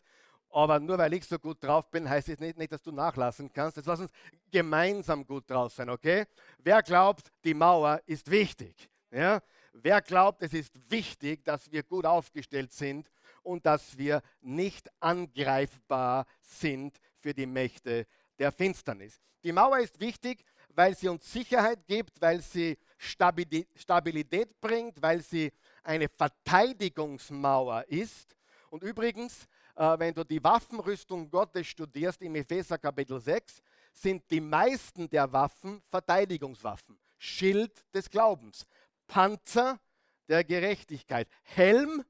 aber 0.50 0.79
nur 0.79 0.97
weil 0.97 1.13
ich 1.13 1.25
so 1.25 1.38
gut 1.38 1.62
drauf 1.62 1.91
bin, 1.91 2.09
heißt 2.09 2.29
es 2.29 2.39
nicht, 2.39 2.57
nicht 2.57 2.71
dass 2.71 2.81
du 2.81 2.91
nachlassen 2.91 3.51
kannst. 3.51 3.75
Jetzt 3.75 3.88
lass 3.88 4.00
uns 4.00 4.12
gemeinsam 4.50 5.25
gut 5.25 5.50
drauf 5.50 5.74
sein, 5.74 5.89
okay? 5.89 6.25
Wer 6.59 6.81
glaubt, 6.81 7.29
die 7.43 7.53
Mauer 7.53 8.01
ist 8.05 8.31
wichtig? 8.31 8.89
Ja? 9.12 9.41
Wer 9.74 10.01
glaubt, 10.01 10.41
es 10.41 10.53
ist 10.53 10.74
wichtig, 10.89 11.43
dass 11.43 11.69
wir 11.69 11.83
gut 11.83 12.05
aufgestellt 12.05 12.71
sind 12.71 13.12
und 13.43 13.65
dass 13.65 13.97
wir 13.97 14.21
nicht 14.39 14.89
angreifbar 15.01 16.25
sind 16.39 16.97
für 17.17 17.33
die 17.33 17.45
Mächte 17.45 18.07
der 18.39 18.53
Finsternis? 18.53 19.19
Die 19.43 19.51
Mauer 19.51 19.79
ist 19.79 20.00
wichtig, 20.00 20.45
weil 20.75 20.96
sie 20.96 21.08
uns 21.08 21.32
Sicherheit 21.32 21.86
gibt, 21.88 22.22
weil 22.22 22.41
sie 22.41 22.77
Stabilität 22.98 24.60
bringt, 24.60 25.01
weil 25.01 25.22
sie 25.22 25.51
eine 25.84 26.08
Verteidigungsmauer 26.10 27.86
ist. 27.88 28.36
Und 28.70 28.84
übrigens, 28.84 29.48
äh, 29.75 29.98
wenn 30.00 30.13
du 30.13 30.24
die 30.24 30.44
Waffenrüstung 30.44 31.29
Gottes 31.29 31.67
studierst 31.67 32.22
im 32.22 32.36
Epheser 32.36 32.77
Kapitel 32.77 33.20
6, 33.20 33.62
sind 33.91 34.29
die 34.29 34.41
meisten 34.41 35.10
der 35.10 35.32
Waffen 35.32 35.82
Verteidigungswaffen. 35.88 36.98
Schild 37.17 37.86
des 37.94 38.10
Glaubens, 38.10 38.65
Panzer 39.08 39.79
der 40.27 40.44
Gerechtigkeit, 40.44 41.27
Helm 41.44 42.03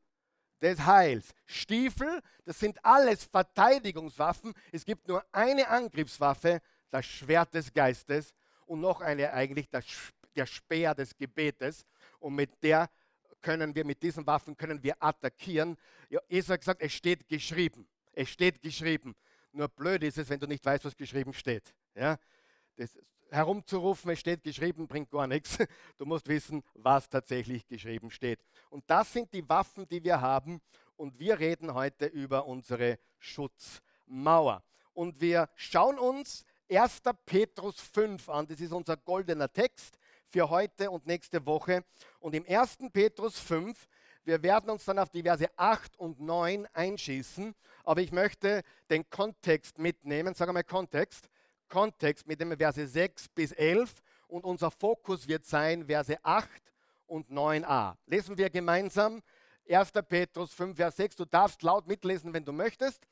des 0.62 0.84
Heils, 0.86 1.34
Stiefel, 1.46 2.22
das 2.46 2.60
sind 2.60 2.84
alles 2.84 3.26
Verteidigungswaffen. 3.26 4.54
Es 4.72 4.86
gibt 4.86 5.08
nur 5.08 5.24
eine 5.32 5.68
Angriffswaffe, 5.68 6.62
das 6.90 7.06
Schwert 7.06 7.54
des 7.54 7.74
Geistes 7.74 8.34
und 8.66 8.82
noch 8.82 9.02
eine 9.02 9.32
eigentlich, 9.34 9.70
das, 9.70 9.86
der 10.36 10.46
Speer 10.46 10.94
des 10.94 11.16
Gebetes. 11.16 11.86
Und 12.20 12.36
mit 12.36 12.52
der 12.64 12.90
können 13.42 13.74
wir, 13.76 13.86
mit 13.86 14.02
diesen 14.02 14.26
Waffen 14.26 14.58
können 14.58 14.82
wir 14.82 14.96
attackieren. 15.02 15.78
Ja, 16.10 16.20
Jesus 16.28 16.50
hat 16.50 16.60
gesagt, 16.62 16.82
es 16.82 16.94
steht 16.94 17.28
geschrieben. 17.28 17.88
Es 18.14 18.30
steht 18.30 18.62
geschrieben. 18.62 19.16
Nur 19.52 19.68
blöd 19.68 20.04
ist 20.04 20.18
es, 20.18 20.30
wenn 20.30 20.40
du 20.40 20.48
nicht 20.48 20.66
weißt, 20.66 20.84
was 20.86 20.96
geschrieben 20.96 21.34
steht. 21.34 21.74
Ja? 21.96 22.18
Das, 22.76 22.98
herumzurufen, 23.30 24.12
es 24.12 24.20
steht 24.20 24.44
geschrieben, 24.44 24.88
bringt 24.88 25.12
gar 25.12 25.28
nichts. 25.28 25.58
Du 25.98 26.06
musst 26.06 26.28
wissen, 26.28 26.64
was 26.74 27.10
tatsächlich 27.10 27.68
geschrieben 27.68 28.12
steht. 28.12 28.40
Und 28.70 28.84
das 28.88 29.12
sind 29.14 29.34
die 29.34 29.48
Waffen, 29.48 29.88
die 29.88 30.04
wir 30.04 30.20
haben. 30.20 30.62
Und 30.96 31.20
wir 31.20 31.40
reden 31.40 31.74
heute 31.74 32.06
über 32.06 32.46
unsere 32.46 33.00
Schutzmauer. 33.20 34.64
Und 34.94 35.20
wir 35.20 35.50
schauen 35.56 36.00
uns 36.00 36.46
1. 36.70 37.02
Petrus 37.26 37.80
5 37.80 38.30
an. 38.30 38.48
Das 38.48 38.60
ist 38.60 38.72
unser 38.72 38.98
goldener 38.98 39.52
Text 39.52 39.98
für 40.28 40.50
heute 40.50 40.90
und 40.90 41.06
nächste 41.06 41.46
Woche. 41.46 41.84
Und 42.20 42.34
im 42.34 42.46
1. 42.48 42.78
Petrus 42.92 43.40
5, 43.40 43.88
wir 44.24 44.42
werden 44.42 44.70
uns 44.70 44.86
dann 44.86 44.98
auf 44.98 45.10
die 45.10 45.22
Verse 45.22 45.48
8 45.56 45.98
und 45.98 46.20
9 46.20 46.68
einschießen, 46.74 47.54
aber 47.84 48.02
ich 48.02 48.12
möchte 48.12 48.64
den 48.90 49.08
Kontext 49.10 49.78
mitnehmen. 49.78 50.34
Sag 50.34 50.48
einmal 50.48 50.64
Kontext. 50.64 51.30
Kontext 51.70 52.28
mit 52.28 52.40
dem 52.40 52.58
Verse 52.58 52.88
6 52.88 53.30
bis 53.30 53.52
11 53.52 53.94
und 54.28 54.44
unser 54.44 54.72
Fokus 54.72 55.28
wird 55.28 55.46
sein 55.46 55.86
Verse 55.86 56.18
8 56.24 56.50
und 57.08 57.30
9a. 57.30 57.96
Lesen 58.08 58.38
wir 58.38 58.50
gemeinsam 58.50 59.22
1. 59.70 59.92
Petrus 60.08 60.54
5, 60.54 60.76
Vers 60.76 60.96
6. 60.98 61.16
Du 61.16 61.26
darfst 61.26 61.62
laut 61.62 61.88
mitlesen, 61.88 62.34
wenn 62.34 62.46
du 62.46 62.52
möchtest. 62.52 63.08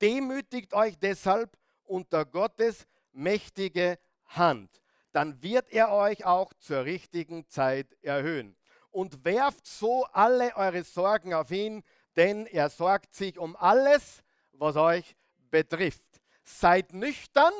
Demütigt 0.00 0.74
euch 0.74 0.98
deshalb 0.98 1.56
unter 1.84 2.24
Gottes 2.24 2.86
mächtige 3.12 3.98
Hand. 4.26 4.82
Dann 5.12 5.42
wird 5.42 5.70
er 5.70 5.90
euch 5.90 6.24
auch 6.24 6.52
zur 6.54 6.84
richtigen 6.84 7.48
Zeit 7.48 7.92
erhöhen. 8.02 8.56
Und 8.90 9.24
werft 9.24 9.66
so 9.66 10.04
alle 10.12 10.56
eure 10.56 10.82
Sorgen 10.82 11.34
auf 11.34 11.50
ihn, 11.50 11.82
denn 12.16 12.46
er 12.46 12.70
sorgt 12.70 13.14
sich 13.14 13.38
um 13.38 13.56
alles, 13.56 14.22
was 14.52 14.76
euch 14.76 15.16
betrifft. 15.50 16.04
Seid 16.42 16.92
nüchtern 16.92 17.52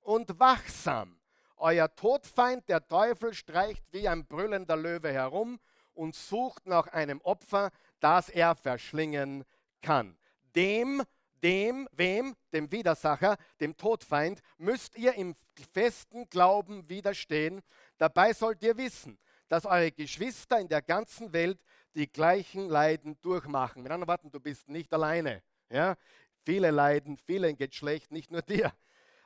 und 0.00 0.38
wachsam. 0.38 1.18
Euer 1.56 1.94
Todfeind, 1.94 2.68
der 2.68 2.86
Teufel, 2.86 3.32
streicht 3.34 3.84
wie 3.92 4.08
ein 4.08 4.26
brüllender 4.26 4.76
Löwe 4.76 5.12
herum 5.12 5.58
und 5.94 6.14
sucht 6.14 6.66
nach 6.66 6.86
einem 6.88 7.20
Opfer, 7.22 7.70
das 8.00 8.28
er 8.28 8.54
verschlingen 8.54 9.44
kann. 9.80 10.18
Dem 10.54 11.02
dem, 11.42 11.88
wem, 11.92 12.34
dem 12.52 12.70
Widersacher, 12.70 13.36
dem 13.60 13.76
Todfeind, 13.76 14.40
müsst 14.58 14.96
ihr 14.96 15.14
im 15.14 15.34
festen 15.72 16.28
Glauben 16.28 16.88
widerstehen. 16.88 17.62
Dabei 17.98 18.32
sollt 18.32 18.62
ihr 18.62 18.76
wissen, 18.76 19.18
dass 19.48 19.66
eure 19.66 19.92
Geschwister 19.92 20.58
in 20.58 20.68
der 20.68 20.82
ganzen 20.82 21.32
Welt 21.32 21.58
die 21.94 22.10
gleichen 22.10 22.68
Leiden 22.68 23.18
durchmachen. 23.22 23.82
Mit 23.82 23.92
anderen 23.92 24.08
Worten, 24.08 24.30
du 24.30 24.40
bist 24.40 24.68
nicht 24.68 24.92
alleine. 24.92 25.42
Ja? 25.70 25.96
Viele 26.44 26.70
leiden, 26.70 27.16
vielen 27.16 27.56
geht 27.56 27.74
schlecht, 27.74 28.12
nicht 28.12 28.30
nur 28.30 28.42
dir. 28.42 28.72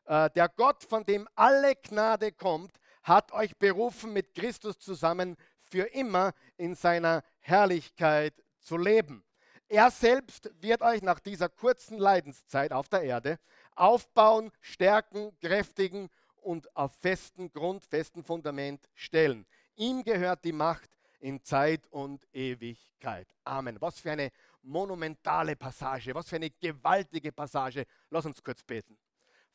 Äh, 0.06 0.30
der 0.30 0.48
Gott, 0.48 0.84
von 0.84 1.04
dem 1.04 1.28
alle 1.34 1.74
Gnade 1.76 2.32
kommt, 2.32 2.78
hat 3.02 3.32
euch 3.32 3.56
berufen, 3.56 4.12
mit 4.12 4.34
Christus 4.34 4.78
zusammen 4.78 5.36
für 5.60 5.84
immer 5.92 6.32
in 6.56 6.74
seiner 6.74 7.22
Herrlichkeit 7.40 8.34
zu 8.60 8.76
leben. 8.76 9.24
Er 9.72 9.92
selbst 9.92 10.50
wird 10.60 10.82
euch 10.82 11.00
nach 11.00 11.20
dieser 11.20 11.48
kurzen 11.48 11.96
Leidenszeit 11.96 12.72
auf 12.72 12.88
der 12.88 13.02
Erde 13.02 13.38
aufbauen, 13.76 14.50
stärken, 14.60 15.30
kräftigen 15.38 16.08
und 16.42 16.74
auf 16.76 16.92
festen 16.96 17.52
Grund, 17.52 17.84
festen 17.84 18.24
Fundament 18.24 18.88
stellen. 18.94 19.46
Ihm 19.76 20.02
gehört 20.02 20.44
die 20.44 20.50
Macht 20.50 20.90
in 21.20 21.40
Zeit 21.44 21.86
und 21.86 22.26
Ewigkeit. 22.32 23.28
Amen. 23.44 23.80
Was 23.80 24.00
für 24.00 24.10
eine 24.10 24.32
monumentale 24.62 25.54
Passage, 25.54 26.16
was 26.16 26.28
für 26.28 26.36
eine 26.36 26.50
gewaltige 26.50 27.30
Passage. 27.30 27.84
Lass 28.10 28.26
uns 28.26 28.42
kurz 28.42 28.64
beten. 28.64 28.98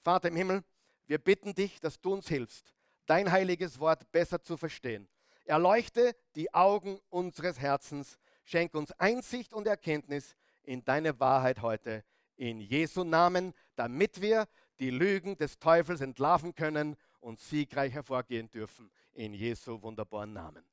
Vater 0.02 0.30
im 0.30 0.38
Himmel, 0.38 0.64
wir 1.08 1.18
bitten 1.18 1.54
dich, 1.54 1.82
dass 1.82 2.00
du 2.00 2.14
uns 2.14 2.30
hilfst, 2.30 2.74
dein 3.06 3.30
heiliges 3.30 3.82
Wort 3.82 4.10
besser 4.14 4.42
zu 4.42 4.56
verstehen. 4.56 5.10
Erleuchte 5.44 6.16
die 6.36 6.54
Augen 6.54 7.02
unseres 7.10 7.60
Herzens 7.60 8.18
Schenk 8.46 8.76
uns 8.76 8.92
Einsicht 8.94 9.54
und 9.54 9.68
Erkenntnis 9.68 10.36
in 10.64 10.86
deine 10.86 11.20
Wahrheit 11.20 11.62
heute. 11.62 12.04
In 12.38 12.62
Jesu 12.62 13.04
Namen, 13.04 13.54
damit 13.76 14.22
wir 14.22 14.48
die 14.80 14.92
Lügen 14.92 15.36
des 15.38 15.58
Teufels 15.58 16.00
entlarven 16.00 16.54
können 16.54 16.96
und 17.20 17.40
siegreich 17.40 17.94
hervorgehen 17.94 18.50
dürfen. 18.52 18.92
In 19.14 19.34
Jesu 19.34 19.82
wunderbaren 19.82 20.34
Namen. 20.34 20.64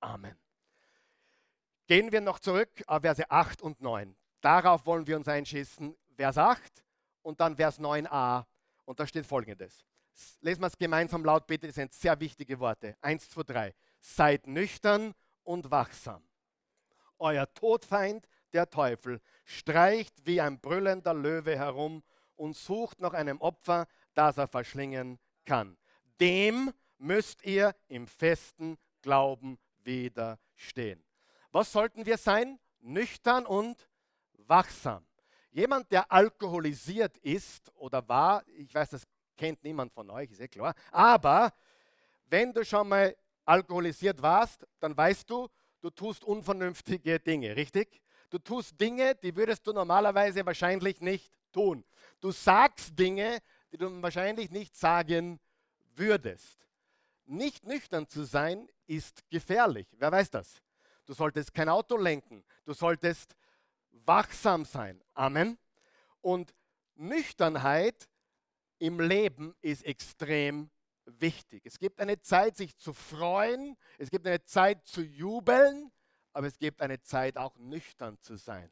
Amen. 0.00 0.36
Gehen 1.86 2.10
wir 2.10 2.22
noch 2.22 2.38
zurück 2.38 2.70
auf 2.86 3.02
Verse 3.02 3.30
8 3.30 3.60
und 3.60 3.82
9. 3.82 4.16
Darauf 4.40 4.86
wollen 4.86 5.06
wir 5.06 5.16
uns 5.16 5.28
einschießen. 5.28 5.94
Vers 6.16 6.38
8 6.38 6.84
und 7.22 7.40
dann 7.40 7.56
Vers 7.56 7.78
9a. 7.78 8.46
Und 8.86 8.98
da 8.98 9.06
steht 9.06 9.26
folgendes. 9.26 9.84
Lesen 10.40 10.62
wir 10.62 10.68
es 10.68 10.78
gemeinsam 10.78 11.24
laut, 11.24 11.46
bitte. 11.46 11.66
Das 11.66 11.76
sind 11.76 11.92
sehr 11.92 12.18
wichtige 12.18 12.58
Worte. 12.60 12.96
1, 13.02 13.28
2, 13.28 13.42
3. 13.42 13.74
Seid 14.00 14.46
nüchtern 14.46 15.12
und 15.42 15.70
wachsam. 15.70 16.22
Euer 17.20 17.52
Todfeind, 17.54 18.26
der 18.52 18.68
Teufel, 18.68 19.20
streicht 19.44 20.26
wie 20.26 20.40
ein 20.40 20.58
brüllender 20.58 21.14
Löwe 21.14 21.56
herum 21.56 22.02
und 22.36 22.56
sucht 22.56 23.00
nach 23.00 23.12
einem 23.12 23.40
Opfer, 23.40 23.86
das 24.14 24.38
er 24.38 24.48
verschlingen 24.48 25.18
kann. 25.44 25.76
Dem 26.20 26.72
müsst 26.98 27.44
ihr 27.44 27.74
im 27.88 28.06
festen 28.06 28.76
Glauben 29.02 29.58
widerstehen. 29.84 31.04
Was 31.52 31.72
sollten 31.72 32.06
wir 32.06 32.18
sein? 32.18 32.58
Nüchtern 32.80 33.46
und 33.46 33.88
wachsam. 34.32 35.06
Jemand, 35.50 35.90
der 35.90 36.10
alkoholisiert 36.10 37.18
ist 37.18 37.72
oder 37.74 38.06
war, 38.08 38.44
ich 38.46 38.74
weiß, 38.74 38.90
das 38.90 39.02
kennt 39.36 39.62
niemand 39.64 39.92
von 39.92 40.08
euch, 40.10 40.30
ist 40.30 40.40
eh 40.40 40.48
klar, 40.48 40.74
aber 40.92 41.52
wenn 42.26 42.52
du 42.52 42.64
schon 42.64 42.88
mal 42.88 43.16
alkoholisiert 43.44 44.22
warst, 44.22 44.66
dann 44.78 44.96
weißt 44.96 45.28
du, 45.28 45.48
du 45.80 45.90
tust 45.90 46.24
unvernünftige 46.24 47.20
Dinge, 47.20 47.56
richtig? 47.56 48.02
Du 48.30 48.38
tust 48.38 48.80
Dinge, 48.80 49.14
die 49.16 49.34
würdest 49.34 49.66
du 49.66 49.72
normalerweise 49.72 50.44
wahrscheinlich 50.46 51.00
nicht 51.00 51.32
tun. 51.52 51.84
Du 52.20 52.30
sagst 52.30 52.98
Dinge, 52.98 53.38
die 53.72 53.76
du 53.76 54.02
wahrscheinlich 54.02 54.50
nicht 54.50 54.76
sagen 54.76 55.40
würdest. 55.94 56.68
Nicht 57.26 57.66
nüchtern 57.66 58.08
zu 58.08 58.24
sein 58.24 58.68
ist 58.86 59.28
gefährlich. 59.30 59.86
Wer 59.98 60.12
weiß 60.12 60.30
das? 60.30 60.62
Du 61.06 61.12
solltest 61.12 61.54
kein 61.54 61.68
Auto 61.68 61.96
lenken. 61.96 62.44
Du 62.64 62.72
solltest 62.72 63.34
wachsam 63.90 64.64
sein. 64.64 65.02
Amen. 65.14 65.58
Und 66.20 66.54
Nüchternheit 66.94 68.08
im 68.78 69.00
Leben 69.00 69.54
ist 69.60 69.84
extrem 69.84 70.70
wichtig. 71.18 71.64
Es 71.64 71.78
gibt 71.78 72.00
eine 72.00 72.20
Zeit, 72.20 72.56
sich 72.56 72.76
zu 72.76 72.92
freuen. 72.92 73.76
Es 73.98 74.10
gibt 74.10 74.26
eine 74.26 74.44
Zeit 74.44 74.86
zu 74.86 75.02
jubeln. 75.02 75.90
Aber 76.32 76.46
es 76.46 76.58
gibt 76.58 76.80
eine 76.80 77.00
Zeit, 77.00 77.36
auch 77.36 77.56
nüchtern 77.56 78.18
zu 78.20 78.36
sein, 78.36 78.70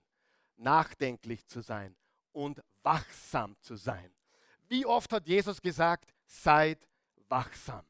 nachdenklich 0.57 1.47
zu 1.47 1.61
sein 1.61 1.97
und 2.33 2.63
wachsam 2.83 3.57
zu 3.61 3.77
sein. 3.77 4.15
Wie 4.69 4.87
oft 4.87 5.13
hat 5.13 5.27
Jesus 5.27 5.61
gesagt, 5.61 6.15
seid 6.27 6.89
wachsam? 7.29 7.85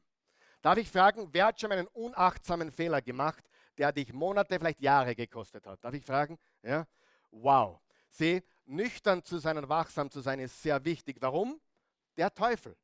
Darf 0.61 0.77
ich 0.77 0.89
fragen, 0.89 1.29
wer 1.31 1.47
hat 1.47 1.61
schon 1.61 1.71
einen 1.71 1.87
unachtsamen 1.87 2.71
Fehler 2.71 3.01
gemacht, 3.01 3.43
der 3.77 3.91
dich 3.91 4.11
Monate, 4.11 4.59
vielleicht 4.59 4.81
Jahre 4.81 5.15
gekostet 5.15 5.65
hat? 5.67 5.83
Darf 5.83 5.93
ich 5.93 6.05
fragen? 6.05 6.37
Ja? 6.63 6.87
Wow. 7.31 7.79
Sieh, 8.09 8.41
nüchtern 8.65 9.23
zu 9.23 9.37
sein 9.37 9.57
und 9.57 9.69
wachsam 9.69 10.09
zu 10.09 10.21
sein 10.21 10.39
ist 10.39 10.61
sehr 10.61 10.83
wichtig. 10.83 11.17
Warum? 11.19 11.61
Der 12.17 12.33
Teufel, 12.33 12.75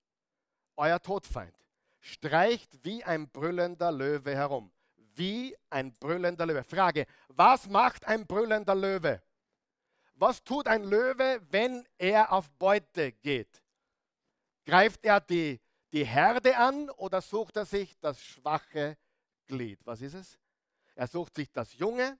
euer 0.77 1.01
Todfeind, 1.01 1.55
streicht 1.99 2.83
wie 2.83 3.03
ein 3.03 3.29
brüllender 3.29 3.91
Löwe 3.91 4.35
herum 4.35 4.71
wie 5.17 5.55
ein 5.69 5.93
brüllender 5.93 6.45
Löwe. 6.45 6.63
Frage, 6.63 7.05
was 7.29 7.67
macht 7.67 8.05
ein 8.05 8.25
brüllender 8.25 8.75
Löwe? 8.75 9.21
Was 10.15 10.43
tut 10.43 10.67
ein 10.67 10.83
Löwe, 10.83 11.41
wenn 11.49 11.85
er 11.97 12.31
auf 12.31 12.49
Beute 12.51 13.11
geht? 13.11 13.61
Greift 14.65 15.03
er 15.05 15.19
die, 15.19 15.59
die 15.91 16.05
Herde 16.05 16.55
an 16.57 16.89
oder 16.91 17.21
sucht 17.21 17.57
er 17.57 17.65
sich 17.65 17.97
das 17.99 18.21
schwache 18.21 18.97
Glied? 19.47 19.79
Was 19.85 20.01
ist 20.01 20.13
es? 20.13 20.39
Er 20.95 21.07
sucht 21.07 21.35
sich 21.35 21.51
das 21.51 21.73
Junge, 21.73 22.17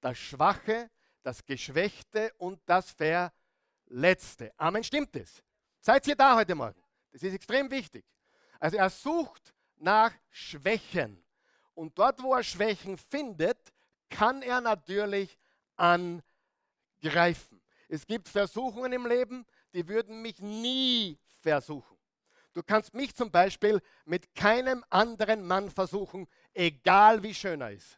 das 0.00 0.16
Schwache, 0.16 0.90
das 1.22 1.44
Geschwächte 1.44 2.32
und 2.38 2.60
das 2.66 2.90
Verletzte. 2.92 4.52
Amen, 4.56 4.82
stimmt 4.82 5.14
es? 5.16 5.42
Seid 5.80 6.06
ihr 6.06 6.16
da 6.16 6.36
heute 6.36 6.54
Morgen? 6.54 6.82
Das 7.14 7.22
ist 7.22 7.32
extrem 7.32 7.70
wichtig. 7.70 8.04
Also 8.58 8.76
er 8.76 8.90
sucht 8.90 9.54
nach 9.76 10.12
Schwächen. 10.30 11.24
Und 11.72 11.96
dort, 11.96 12.20
wo 12.20 12.34
er 12.34 12.42
Schwächen 12.42 12.98
findet, 12.98 13.72
kann 14.10 14.42
er 14.42 14.60
natürlich 14.60 15.38
angreifen. 15.76 16.24
Es 17.88 18.04
gibt 18.04 18.28
Versuchungen 18.28 18.92
im 18.92 19.06
Leben, 19.06 19.46
die 19.74 19.86
würden 19.86 20.22
mich 20.22 20.40
nie 20.40 21.16
versuchen. 21.40 21.96
Du 22.52 22.64
kannst 22.64 22.94
mich 22.94 23.14
zum 23.14 23.30
Beispiel 23.30 23.80
mit 24.04 24.34
keinem 24.34 24.84
anderen 24.90 25.46
Mann 25.46 25.70
versuchen, 25.70 26.26
egal 26.52 27.22
wie 27.22 27.34
schön 27.34 27.60
er 27.60 27.70
ist. 27.70 27.96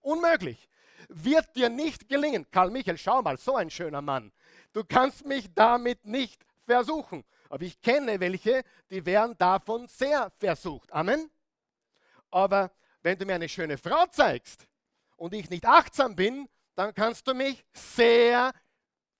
Unmöglich. 0.00 0.70
Wird 1.08 1.54
dir 1.54 1.68
nicht 1.68 2.08
gelingen. 2.08 2.50
Karl 2.50 2.70
Michael, 2.70 2.96
schau 2.96 3.20
mal, 3.20 3.36
so 3.36 3.56
ein 3.56 3.68
schöner 3.68 4.00
Mann. 4.00 4.32
Du 4.72 4.84
kannst 4.84 5.26
mich 5.26 5.52
damit 5.52 6.06
nicht 6.06 6.46
versuchen. 6.64 7.24
Aber 7.52 7.66
ich 7.66 7.82
kenne 7.82 8.18
welche, 8.18 8.64
die 8.88 9.04
werden 9.04 9.36
davon 9.36 9.86
sehr 9.86 10.32
versucht. 10.38 10.90
Amen. 10.90 11.30
Aber 12.30 12.72
wenn 13.02 13.18
du 13.18 13.26
mir 13.26 13.34
eine 13.34 13.46
schöne 13.46 13.76
Frau 13.76 14.06
zeigst 14.06 14.66
und 15.18 15.34
ich 15.34 15.50
nicht 15.50 15.66
achtsam 15.66 16.16
bin, 16.16 16.48
dann 16.74 16.94
kannst 16.94 17.28
du 17.28 17.34
mich 17.34 17.62
sehr 17.74 18.54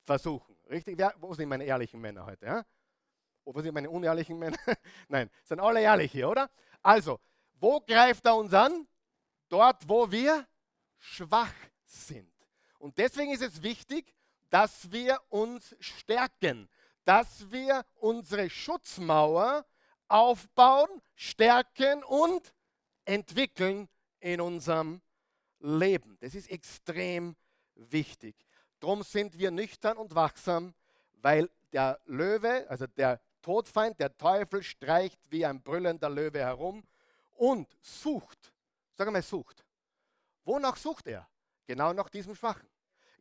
versuchen. 0.07 0.57
Richtig? 0.71 0.99
wo 1.19 1.35
sind 1.35 1.51
meine 1.51 1.65
ehrlichen 1.65 2.01
Männer 2.01 2.25
heute? 2.25 2.47
Ja? 2.47 2.65
Wo 3.45 3.61
sind 3.61 3.75
meine 3.75 3.91
unehrlichen 3.91 4.39
Männer? 4.39 4.57
Nein, 5.09 5.29
sind 5.45 5.61
alle 5.61 5.83
ehrlich 5.83 6.11
hier, 6.11 6.31
oder? 6.31 6.49
Also, 6.81 7.21
wo 7.61 7.81
greift 7.81 8.25
er 8.25 8.37
uns 8.37 8.55
an? 8.55 8.89
Dort, 9.51 9.87
wo 9.87 10.11
wir 10.11 10.49
schwach 10.97 11.53
sind. 11.85 12.33
Und 12.79 12.97
deswegen 12.97 13.31
ist 13.31 13.43
es 13.43 13.63
wichtig, 13.63 14.17
dass 14.49 14.91
wir 14.91 15.21
uns 15.29 15.77
stärken, 15.81 16.71
dass 17.05 17.51
wir 17.51 17.85
unsere 17.97 18.49
Schutzmauer 18.49 19.65
aufbauen, 20.09 20.89
stärken 21.15 22.05
und 22.05 22.53
entwickeln 23.05 23.89
in 24.21 24.41
unserem 24.41 25.01
Leben. 25.61 26.17
Das 26.21 26.35
ist 26.35 26.51
extrem 26.51 27.37
wichtig. 27.75 28.35
Darum 28.81 29.03
sind 29.03 29.39
wir 29.39 29.51
nüchtern 29.51 29.97
und 29.97 30.15
wachsam, 30.15 30.75
weil 31.21 31.51
der 31.73 32.01
Löwe, 32.07 32.67
also 32.69 32.87
der 32.87 33.21
Todfeind, 33.41 33.99
der 33.99 34.17
Teufel, 34.17 34.63
streicht 34.63 35.19
wie 35.31 35.45
ein 35.47 35.63
brüllender 35.63 36.11
Löwe 36.11 36.41
herum 36.41 36.85
und 37.37 37.69
sucht. 37.81 38.53
Sag 38.95 39.11
mal, 39.11 39.23
sucht. 39.23 39.65
Wonach 40.45 40.77
sucht 40.77 41.07
er? 41.07 41.29
Genau 41.67 41.93
nach 41.93 42.09
diesem 42.09 42.35
Schwachen. 42.35 42.69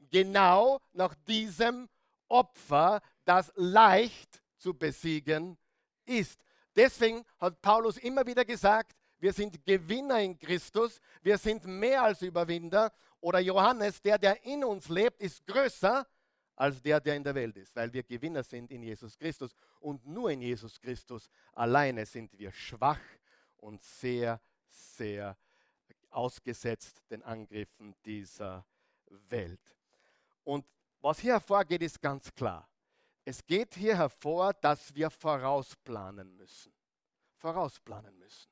Genau 0.09 0.79
nach 0.93 1.15
diesem 1.27 1.87
Opfer, 2.27 3.01
das 3.31 3.51
leicht 3.55 4.43
zu 4.57 4.73
besiegen 4.73 5.57
ist. 6.05 6.43
Deswegen 6.75 7.23
hat 7.39 7.61
Paulus 7.61 7.97
immer 7.97 8.25
wieder 8.25 8.43
gesagt, 8.43 8.91
wir 9.19 9.31
sind 9.31 9.63
Gewinner 9.63 10.19
in 10.19 10.37
Christus, 10.37 10.99
wir 11.21 11.37
sind 11.37 11.65
mehr 11.65 12.03
als 12.03 12.21
Überwinder. 12.21 12.91
Oder 13.21 13.39
Johannes, 13.39 14.01
der, 14.01 14.17
der 14.17 14.43
in 14.43 14.65
uns 14.65 14.89
lebt, 14.89 15.21
ist 15.21 15.45
größer 15.45 16.05
als 16.57 16.81
der, 16.81 16.99
der 16.99 17.15
in 17.15 17.23
der 17.23 17.33
Welt 17.35 17.55
ist, 17.55 17.73
weil 17.73 17.93
wir 17.93 18.03
Gewinner 18.03 18.43
sind 18.43 18.69
in 18.69 18.83
Jesus 18.83 19.17
Christus. 19.17 19.53
Und 19.79 20.05
nur 20.05 20.29
in 20.31 20.41
Jesus 20.41 20.79
Christus 20.81 21.29
alleine 21.53 22.05
sind 22.05 22.37
wir 22.37 22.51
schwach 22.51 22.99
und 23.57 23.81
sehr, 23.81 24.41
sehr 24.67 25.37
ausgesetzt 26.09 27.01
den 27.09 27.23
Angriffen 27.23 27.95
dieser 28.03 28.65
Welt. 29.29 29.61
Und 30.43 30.65
was 30.99 31.19
hier 31.19 31.33
hervorgeht, 31.33 31.81
ist 31.81 32.01
ganz 32.01 32.33
klar. 32.33 32.67
Es 33.23 33.45
geht 33.45 33.75
hier 33.75 33.97
hervor, 33.97 34.53
dass 34.53 34.93
wir 34.95 35.09
vorausplanen 35.09 36.35
müssen. 36.35 36.73
Vorausplanen 37.37 38.17
müssen. 38.17 38.49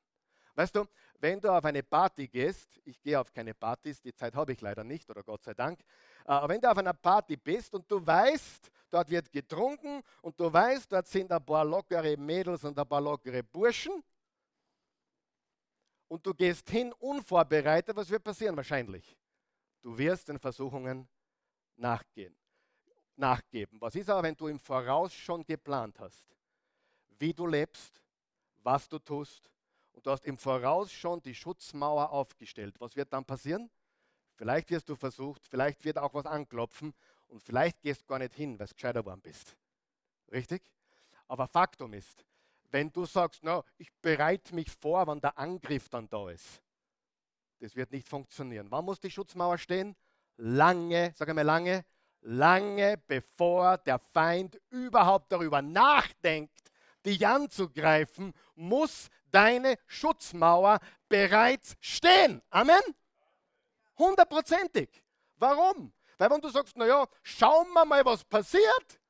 Weißt 0.54 0.74
du, 0.74 0.84
wenn 1.18 1.40
du 1.40 1.50
auf 1.50 1.64
eine 1.64 1.82
Party 1.82 2.28
gehst, 2.28 2.80
ich 2.84 3.00
gehe 3.00 3.18
auf 3.18 3.32
keine 3.32 3.54
Partys, 3.54 4.00
die 4.00 4.12
Zeit 4.12 4.34
habe 4.34 4.52
ich 4.52 4.60
leider 4.60 4.84
nicht, 4.84 5.08
oder 5.08 5.22
Gott 5.22 5.42
sei 5.42 5.54
Dank, 5.54 5.80
äh, 5.80 6.32
aber 6.32 6.48
wenn 6.48 6.60
du 6.60 6.70
auf 6.70 6.78
einer 6.78 6.92
Party 6.92 7.36
bist 7.36 7.72
und 7.74 7.90
du 7.90 8.04
weißt, 8.04 8.70
dort 8.90 9.10
wird 9.10 9.30
getrunken 9.30 10.02
und 10.22 10.38
du 10.38 10.52
weißt, 10.52 10.92
dort 10.92 11.06
sind 11.06 11.30
ein 11.30 11.44
paar 11.44 11.64
lockere 11.64 12.16
Mädels 12.16 12.64
und 12.64 12.78
ein 12.78 12.88
paar 12.88 13.00
lockere 13.00 13.42
Burschen, 13.42 14.02
und 16.10 16.26
du 16.26 16.34
gehst 16.34 16.68
hin 16.68 16.92
unvorbereitet, 16.94 17.94
was 17.94 18.10
wird 18.10 18.24
passieren 18.24 18.56
wahrscheinlich? 18.56 19.16
Du 19.80 19.96
wirst 19.96 20.28
den 20.28 20.40
Versuchungen 20.40 21.08
nachgehen, 21.76 22.36
nachgeben. 23.20 23.80
Was 23.80 23.94
ist 23.94 24.10
aber, 24.10 24.24
wenn 24.24 24.36
du 24.36 24.48
im 24.48 24.58
Voraus 24.58 25.14
schon 25.14 25.44
geplant 25.44 26.00
hast, 26.00 26.24
wie 27.18 27.32
du 27.32 27.46
lebst, 27.46 28.02
was 28.62 28.88
du 28.88 28.98
tust, 28.98 29.50
und 29.92 30.06
du 30.06 30.10
hast 30.10 30.24
im 30.24 30.38
Voraus 30.38 30.92
schon 30.92 31.20
die 31.20 31.34
Schutzmauer 31.34 32.10
aufgestellt. 32.10 32.74
Was 32.78 32.96
wird 32.96 33.12
dann 33.12 33.24
passieren? 33.24 33.70
Vielleicht 34.36 34.70
wirst 34.70 34.88
du 34.88 34.96
versucht, 34.96 35.46
vielleicht 35.46 35.84
wird 35.84 35.98
auch 35.98 36.14
was 36.14 36.26
anklopfen 36.26 36.94
und 37.28 37.42
vielleicht 37.42 37.82
gehst 37.82 38.02
du 38.02 38.06
gar 38.06 38.18
nicht 38.18 38.34
hin, 38.34 38.58
weil 38.58 38.66
du 38.66 38.74
gescheiter 38.74 39.00
geworden 39.00 39.20
bist. 39.20 39.56
Richtig? 40.32 40.62
Aber 41.28 41.46
Faktum 41.46 41.92
ist, 41.92 42.24
wenn 42.70 42.90
du 42.90 43.04
sagst, 43.04 43.42
no, 43.42 43.64
ich 43.76 43.92
bereite 44.00 44.54
mich 44.54 44.70
vor, 44.70 45.06
wann 45.06 45.20
der 45.20 45.36
Angriff 45.38 45.88
dann 45.88 46.08
da 46.08 46.30
ist, 46.30 46.62
das 47.58 47.76
wird 47.76 47.92
nicht 47.92 48.08
funktionieren. 48.08 48.70
Wann 48.70 48.86
muss 48.86 49.00
die 49.00 49.10
Schutzmauer 49.10 49.58
stehen? 49.58 49.94
Lange, 50.38 51.12
sage 51.14 51.34
mal 51.34 51.42
lange, 51.42 51.84
lange 52.22 52.96
bevor 53.06 53.78
der 53.78 53.98
Feind 53.98 54.60
überhaupt 54.70 55.32
darüber 55.32 55.62
nachdenkt, 55.62 56.52
dich 57.04 57.26
anzugreifen, 57.26 58.34
muss 58.54 59.08
deine 59.30 59.76
Schutzmauer 59.86 60.80
bereits 61.08 61.76
stehen. 61.80 62.42
Amen? 62.50 62.80
Hundertprozentig. 63.96 65.02
Warum? 65.36 65.92
Weil 66.18 66.30
wenn 66.30 66.40
du 66.40 66.50
sagst, 66.50 66.76
naja, 66.76 67.06
schauen 67.22 67.72
wir 67.72 67.84
mal, 67.84 68.04
was 68.04 68.24
passiert, 68.24 69.00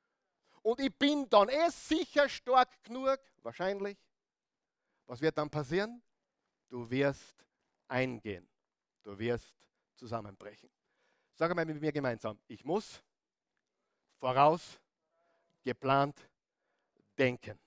und 0.63 0.79
ich 0.81 0.95
bin 0.97 1.29
dann 1.29 1.49
eh 1.49 1.71
sicher 1.71 2.29
stark 2.29 2.69
genug, 2.85 3.19
wahrscheinlich, 3.43 3.97
was 5.07 5.21
wird 5.21 5.37
dann 5.37 5.51
passieren? 5.51 6.03
Du 6.69 6.89
wirst 6.89 7.45
eingehen. 7.89 8.49
Du 9.03 9.19
wirst 9.19 9.55
zusammenbrechen. 9.97 10.71
Sag 11.41 11.57
mal 11.57 11.65
mit 11.65 11.81
mir 11.81 11.91
gemeinsam, 11.91 12.39
ich 12.49 12.67
muss 12.67 13.03
voraus 14.19 14.79
geplant 15.65 16.15
denken. 17.17 17.59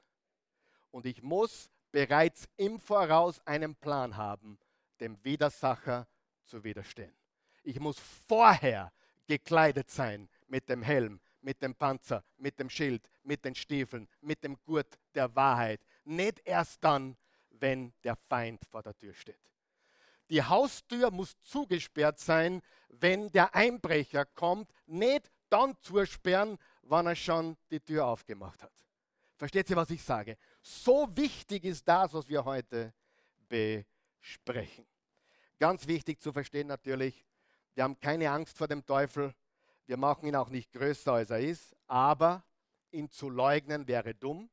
Und 0.91 1.07
ich 1.07 1.23
muss 1.23 1.71
bereits 1.91 2.47
im 2.55 2.79
Voraus 2.79 3.41
einen 3.47 3.73
Plan 3.73 4.15
haben, 4.15 4.59
dem 4.99 5.17
Widersacher 5.23 6.05
zu 6.45 6.63
widerstehen. 6.63 7.15
Ich 7.63 7.79
muss 7.79 7.97
vorher 8.27 8.93
gekleidet 9.25 9.89
sein 9.89 10.29
mit 10.45 10.69
dem 10.69 10.83
Helm, 10.83 11.19
mit 11.41 11.59
dem 11.63 11.73
Panzer, 11.73 12.23
mit 12.37 12.59
dem 12.59 12.69
Schild, 12.69 13.09
mit 13.23 13.43
den 13.43 13.55
Stiefeln, 13.55 14.07
mit 14.21 14.43
dem 14.43 14.55
Gurt 14.65 14.99
der 15.15 15.35
Wahrheit. 15.35 15.81
Nicht 16.03 16.43
erst 16.45 16.83
dann, 16.83 17.17
wenn 17.49 17.91
der 18.03 18.17
Feind 18.17 18.63
vor 18.65 18.83
der 18.83 18.95
Tür 18.95 19.15
steht. 19.15 19.52
Die 20.33 20.41
Haustür 20.41 21.11
muss 21.11 21.39
zugesperrt 21.43 22.19
sein, 22.19 22.63
wenn 22.89 23.31
der 23.33 23.53
Einbrecher 23.53 24.25
kommt, 24.25 24.67
nicht 24.87 25.31
dann 25.49 25.77
zusperren, 25.79 26.57
wann 26.81 27.05
er 27.05 27.15
schon 27.15 27.55
die 27.69 27.79
Tür 27.79 28.07
aufgemacht 28.07 28.63
hat. 28.63 28.73
Versteht 29.35 29.69
ihr, 29.69 29.75
was 29.75 29.91
ich 29.91 30.03
sage? 30.03 30.35
So 30.63 31.07
wichtig 31.15 31.65
ist 31.65 31.87
das, 31.87 32.15
was 32.15 32.27
wir 32.27 32.43
heute 32.43 32.95
besprechen. 33.47 34.87
Ganz 35.59 35.85
wichtig 35.85 36.19
zu 36.19 36.33
verstehen 36.33 36.65
natürlich, 36.65 37.23
wir 37.75 37.83
haben 37.83 37.99
keine 37.99 38.31
Angst 38.31 38.57
vor 38.57 38.67
dem 38.67 38.83
Teufel, 38.83 39.35
wir 39.85 39.97
machen 39.97 40.25
ihn 40.25 40.35
auch 40.35 40.49
nicht 40.49 40.71
größer, 40.71 41.13
als 41.13 41.29
er 41.29 41.41
ist, 41.41 41.75
aber 41.85 42.43
ihn 42.89 43.07
zu 43.07 43.29
leugnen 43.29 43.87
wäre 43.87 44.15
dumm. 44.15 44.49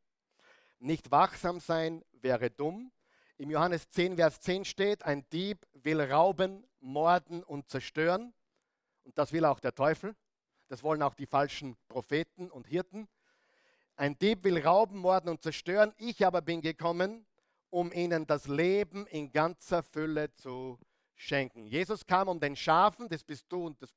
Nicht 0.78 1.10
wachsam 1.10 1.58
sein 1.58 2.04
wäre 2.12 2.50
dumm. 2.50 2.92
Im 3.40 3.50
Johannes 3.50 3.88
10, 3.88 4.16
Vers 4.16 4.38
10 4.42 4.66
steht, 4.66 5.02
ein 5.04 5.26
Dieb 5.30 5.66
will 5.72 5.98
rauben, 6.02 6.62
morden 6.78 7.42
und 7.42 7.70
zerstören. 7.70 8.34
Und 9.02 9.16
das 9.16 9.32
will 9.32 9.46
auch 9.46 9.60
der 9.60 9.74
Teufel. 9.74 10.14
Das 10.68 10.82
wollen 10.82 11.02
auch 11.02 11.14
die 11.14 11.24
falschen 11.24 11.74
Propheten 11.88 12.50
und 12.50 12.66
Hirten. 12.66 13.08
Ein 13.96 14.18
Dieb 14.18 14.44
will 14.44 14.58
rauben, 14.58 14.98
morden 14.98 15.30
und 15.30 15.40
zerstören. 15.40 15.94
Ich 15.96 16.26
aber 16.26 16.42
bin 16.42 16.60
gekommen, 16.60 17.24
um 17.70 17.90
ihnen 17.92 18.26
das 18.26 18.46
Leben 18.46 19.06
in 19.06 19.32
ganzer 19.32 19.82
Fülle 19.82 20.34
zu 20.34 20.78
schenken. 21.16 21.64
Jesus 21.64 22.04
kam, 22.04 22.28
um 22.28 22.40
den 22.40 22.56
Schafen, 22.56 23.08
das 23.08 23.24
bist 23.24 23.46
du 23.48 23.68
und 23.68 23.80
das 23.80 23.94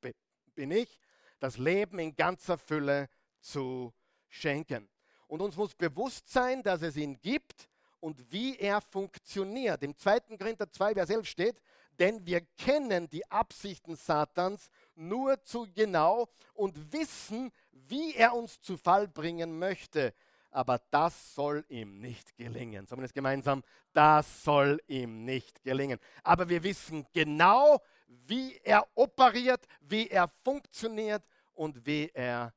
bin 0.54 0.70
ich, 0.70 0.98
das 1.38 1.58
Leben 1.58 1.98
in 1.98 2.16
ganzer 2.16 2.56
Fülle 2.56 3.10
zu 3.42 3.92
schenken. 4.26 4.88
Und 5.26 5.42
uns 5.42 5.54
muss 5.54 5.74
bewusst 5.74 6.30
sein, 6.30 6.62
dass 6.62 6.80
es 6.80 6.96
ihn 6.96 7.20
gibt 7.20 7.68
und 8.04 8.30
wie 8.30 8.58
er 8.58 8.82
funktioniert. 8.82 9.82
Im 9.82 9.96
2. 9.96 10.36
Korinther 10.38 10.70
2, 10.70 10.92
Vers 10.92 11.08
11 11.08 11.26
steht, 11.26 11.62
denn 11.98 12.26
wir 12.26 12.42
kennen 12.58 13.08
die 13.08 13.24
Absichten 13.30 13.96
Satans 13.96 14.68
nur 14.94 15.42
zu 15.42 15.66
genau 15.72 16.28
und 16.52 16.92
wissen, 16.92 17.50
wie 17.72 18.14
er 18.14 18.34
uns 18.34 18.60
zu 18.60 18.76
Fall 18.76 19.08
bringen 19.08 19.58
möchte. 19.58 20.12
Aber 20.50 20.82
das 20.90 21.34
soll 21.34 21.64
ihm 21.70 21.98
nicht 21.98 22.36
gelingen. 22.36 22.86
Sagen 22.86 23.00
wir 23.00 23.06
es 23.06 23.14
gemeinsam, 23.14 23.64
das 23.94 24.44
soll 24.44 24.82
ihm 24.86 25.24
nicht 25.24 25.62
gelingen. 25.62 25.98
Aber 26.22 26.46
wir 26.46 26.62
wissen 26.62 27.06
genau, 27.14 27.80
wie 28.06 28.58
er 28.64 28.86
operiert, 28.94 29.66
wie 29.80 30.08
er 30.08 30.30
funktioniert 30.44 31.22
und 31.54 31.86
wie 31.86 32.10
er 32.12 32.52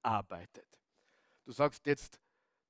arbeitet. 0.00 0.66
Du 1.44 1.52
sagst 1.52 1.84
jetzt, 1.84 2.18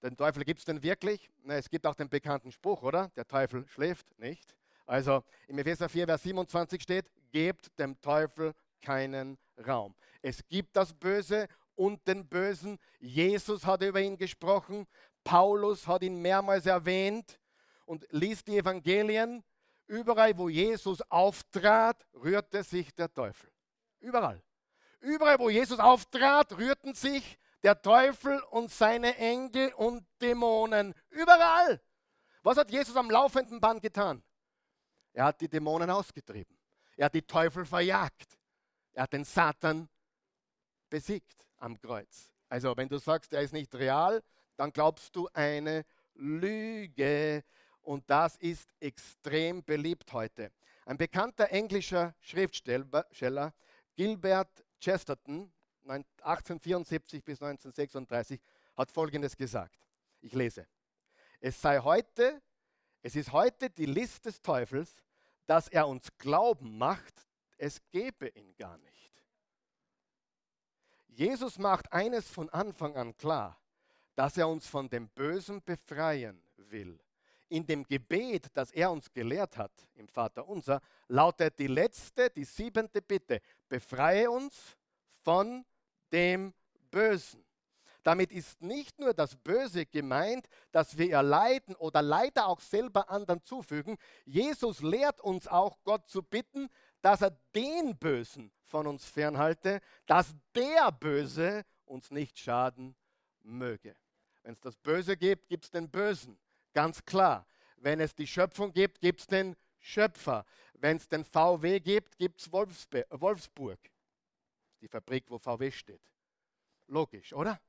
den 0.06 0.16
Teufel 0.16 0.44
gibt 0.44 0.60
es 0.60 0.64
denn 0.64 0.82
wirklich? 0.82 1.28
Na, 1.42 1.54
es 1.54 1.68
gibt 1.68 1.84
auch 1.84 1.94
den 1.94 2.08
bekannten 2.08 2.52
Spruch, 2.52 2.82
oder? 2.82 3.08
Der 3.16 3.26
Teufel 3.26 3.66
schläft 3.66 4.06
nicht. 4.18 4.54
Also 4.86 5.24
im 5.48 5.58
Epheser 5.58 5.88
4, 5.88 6.06
Vers 6.06 6.22
27 6.22 6.80
steht, 6.80 7.10
gebt 7.32 7.76
dem 7.78 8.00
Teufel 8.00 8.54
keinen 8.80 9.36
Raum. 9.66 9.96
Es 10.22 10.46
gibt 10.46 10.76
das 10.76 10.94
Böse 10.94 11.48
und 11.74 12.06
den 12.06 12.28
Bösen. 12.28 12.78
Jesus 13.00 13.66
hat 13.66 13.82
über 13.82 14.00
ihn 14.00 14.16
gesprochen. 14.16 14.86
Paulus 15.24 15.88
hat 15.88 16.02
ihn 16.02 16.22
mehrmals 16.22 16.66
erwähnt 16.66 17.40
und 17.84 18.06
liest 18.10 18.46
die 18.46 18.58
Evangelien. 18.58 19.42
Überall, 19.88 20.38
wo 20.38 20.48
Jesus 20.48 21.02
auftrat, 21.10 22.06
rührte 22.14 22.62
sich 22.62 22.94
der 22.94 23.12
Teufel. 23.12 23.50
Überall. 23.98 24.40
Überall, 25.00 25.38
wo 25.40 25.50
Jesus 25.50 25.80
auftrat, 25.80 26.56
rührten 26.56 26.94
sich 26.94 27.38
der 27.62 27.80
Teufel 27.80 28.40
und 28.50 28.70
seine 28.70 29.16
Engel 29.16 29.72
und 29.74 30.06
Dämonen. 30.20 30.94
Überall. 31.10 31.80
Was 32.42 32.58
hat 32.58 32.70
Jesus 32.70 32.96
am 32.96 33.10
laufenden 33.10 33.60
Band 33.60 33.82
getan? 33.82 34.22
Er 35.12 35.24
hat 35.24 35.40
die 35.40 35.48
Dämonen 35.48 35.90
ausgetrieben. 35.90 36.56
Er 36.96 37.06
hat 37.06 37.14
die 37.14 37.22
Teufel 37.22 37.64
verjagt. 37.64 38.38
Er 38.92 39.04
hat 39.04 39.12
den 39.12 39.24
Satan 39.24 39.88
besiegt 40.88 41.44
am 41.56 41.78
Kreuz. 41.80 42.32
Also 42.48 42.76
wenn 42.76 42.88
du 42.88 42.98
sagst, 42.98 43.32
er 43.32 43.42
ist 43.42 43.52
nicht 43.52 43.74
real, 43.74 44.22
dann 44.56 44.72
glaubst 44.72 45.14
du 45.16 45.28
eine 45.32 45.84
Lüge. 46.14 47.42
Und 47.82 48.08
das 48.08 48.36
ist 48.36 48.74
extrem 48.80 49.64
beliebt 49.64 50.12
heute. 50.12 50.50
Ein 50.84 50.96
bekannter 50.96 51.50
englischer 51.50 52.14
Schriftsteller, 52.20 53.54
Gilbert 53.96 54.64
Chesterton, 54.80 55.52
1874 55.90 57.24
bis 57.24 57.42
1936, 57.42 58.40
hat 58.76 58.90
Folgendes 58.90 59.36
gesagt. 59.36 59.78
Ich 60.20 60.32
lese. 60.32 60.66
Es 61.40 61.60
sei 61.60 61.78
heute, 61.78 62.42
es 63.02 63.16
ist 63.16 63.32
heute 63.32 63.70
die 63.70 63.86
List 63.86 64.26
des 64.26 64.40
Teufels, 64.42 64.96
dass 65.46 65.68
er 65.68 65.86
uns 65.86 66.08
glauben 66.18 66.76
macht, 66.76 67.26
es 67.56 67.80
gebe 67.90 68.28
ihn 68.28 68.54
gar 68.56 68.76
nicht. 68.78 69.22
Jesus 71.08 71.58
macht 71.58 71.90
eines 71.92 72.28
von 72.28 72.50
Anfang 72.50 72.96
an 72.96 73.16
klar, 73.16 73.58
dass 74.14 74.36
er 74.36 74.48
uns 74.48 74.66
von 74.66 74.88
dem 74.88 75.08
Bösen 75.08 75.62
befreien 75.62 76.42
will. 76.56 76.98
In 77.48 77.64
dem 77.64 77.84
Gebet, 77.84 78.48
das 78.54 78.72
er 78.72 78.90
uns 78.90 79.10
gelehrt 79.12 79.56
hat, 79.56 79.72
im 79.94 80.08
Vater 80.08 80.46
unser, 80.48 80.80
lautet 81.08 81.58
die 81.58 81.68
letzte, 81.68 82.28
die 82.30 82.44
siebente 82.44 83.00
Bitte, 83.00 83.40
befreie 83.68 84.30
uns 84.30 84.76
von 85.22 85.64
dem 86.12 86.54
Bösen. 86.90 87.44
Damit 88.02 88.30
ist 88.30 88.62
nicht 88.62 89.00
nur 89.00 89.14
das 89.14 89.34
Böse 89.34 89.84
gemeint, 89.84 90.46
dass 90.70 90.96
wir 90.96 91.10
erleiden 91.10 91.74
oder 91.74 92.02
leider 92.02 92.46
auch 92.46 92.60
selber 92.60 93.10
anderen 93.10 93.42
zufügen. 93.42 93.96
Jesus 94.24 94.80
lehrt 94.80 95.20
uns 95.20 95.48
auch, 95.48 95.78
Gott 95.82 96.08
zu 96.08 96.22
bitten, 96.22 96.68
dass 97.02 97.22
er 97.22 97.36
den 97.54 97.98
Bösen 97.98 98.52
von 98.62 98.86
uns 98.86 99.04
fernhalte, 99.04 99.80
dass 100.06 100.34
der 100.54 100.92
Böse 100.92 101.64
uns 101.84 102.12
nicht 102.12 102.38
schaden 102.38 102.94
möge. 103.42 103.96
Wenn 104.44 104.52
es 104.52 104.60
das 104.60 104.76
Böse 104.76 105.16
gibt, 105.16 105.48
gibt 105.48 105.64
es 105.64 105.70
den 105.70 105.90
Bösen. 105.90 106.38
Ganz 106.72 107.04
klar. 107.04 107.46
Wenn 107.76 107.98
es 107.98 108.14
die 108.14 108.28
Schöpfung 108.28 108.72
gibt, 108.72 109.00
gibt 109.00 109.20
es 109.20 109.26
den 109.26 109.56
Schöpfer. 109.80 110.44
Wenn 110.74 110.96
es 110.96 111.08
den 111.08 111.24
VW 111.24 111.80
gibt, 111.80 112.16
gibt 112.18 112.40
es 112.40 112.52
Wolfsburg. 112.52 113.80
Die 114.80 114.88
Fabrik, 114.88 115.24
wo 115.28 115.38
VW 115.38 115.70
steht. 115.70 116.02
Logisch, 116.86 117.32
oder? 117.32 117.60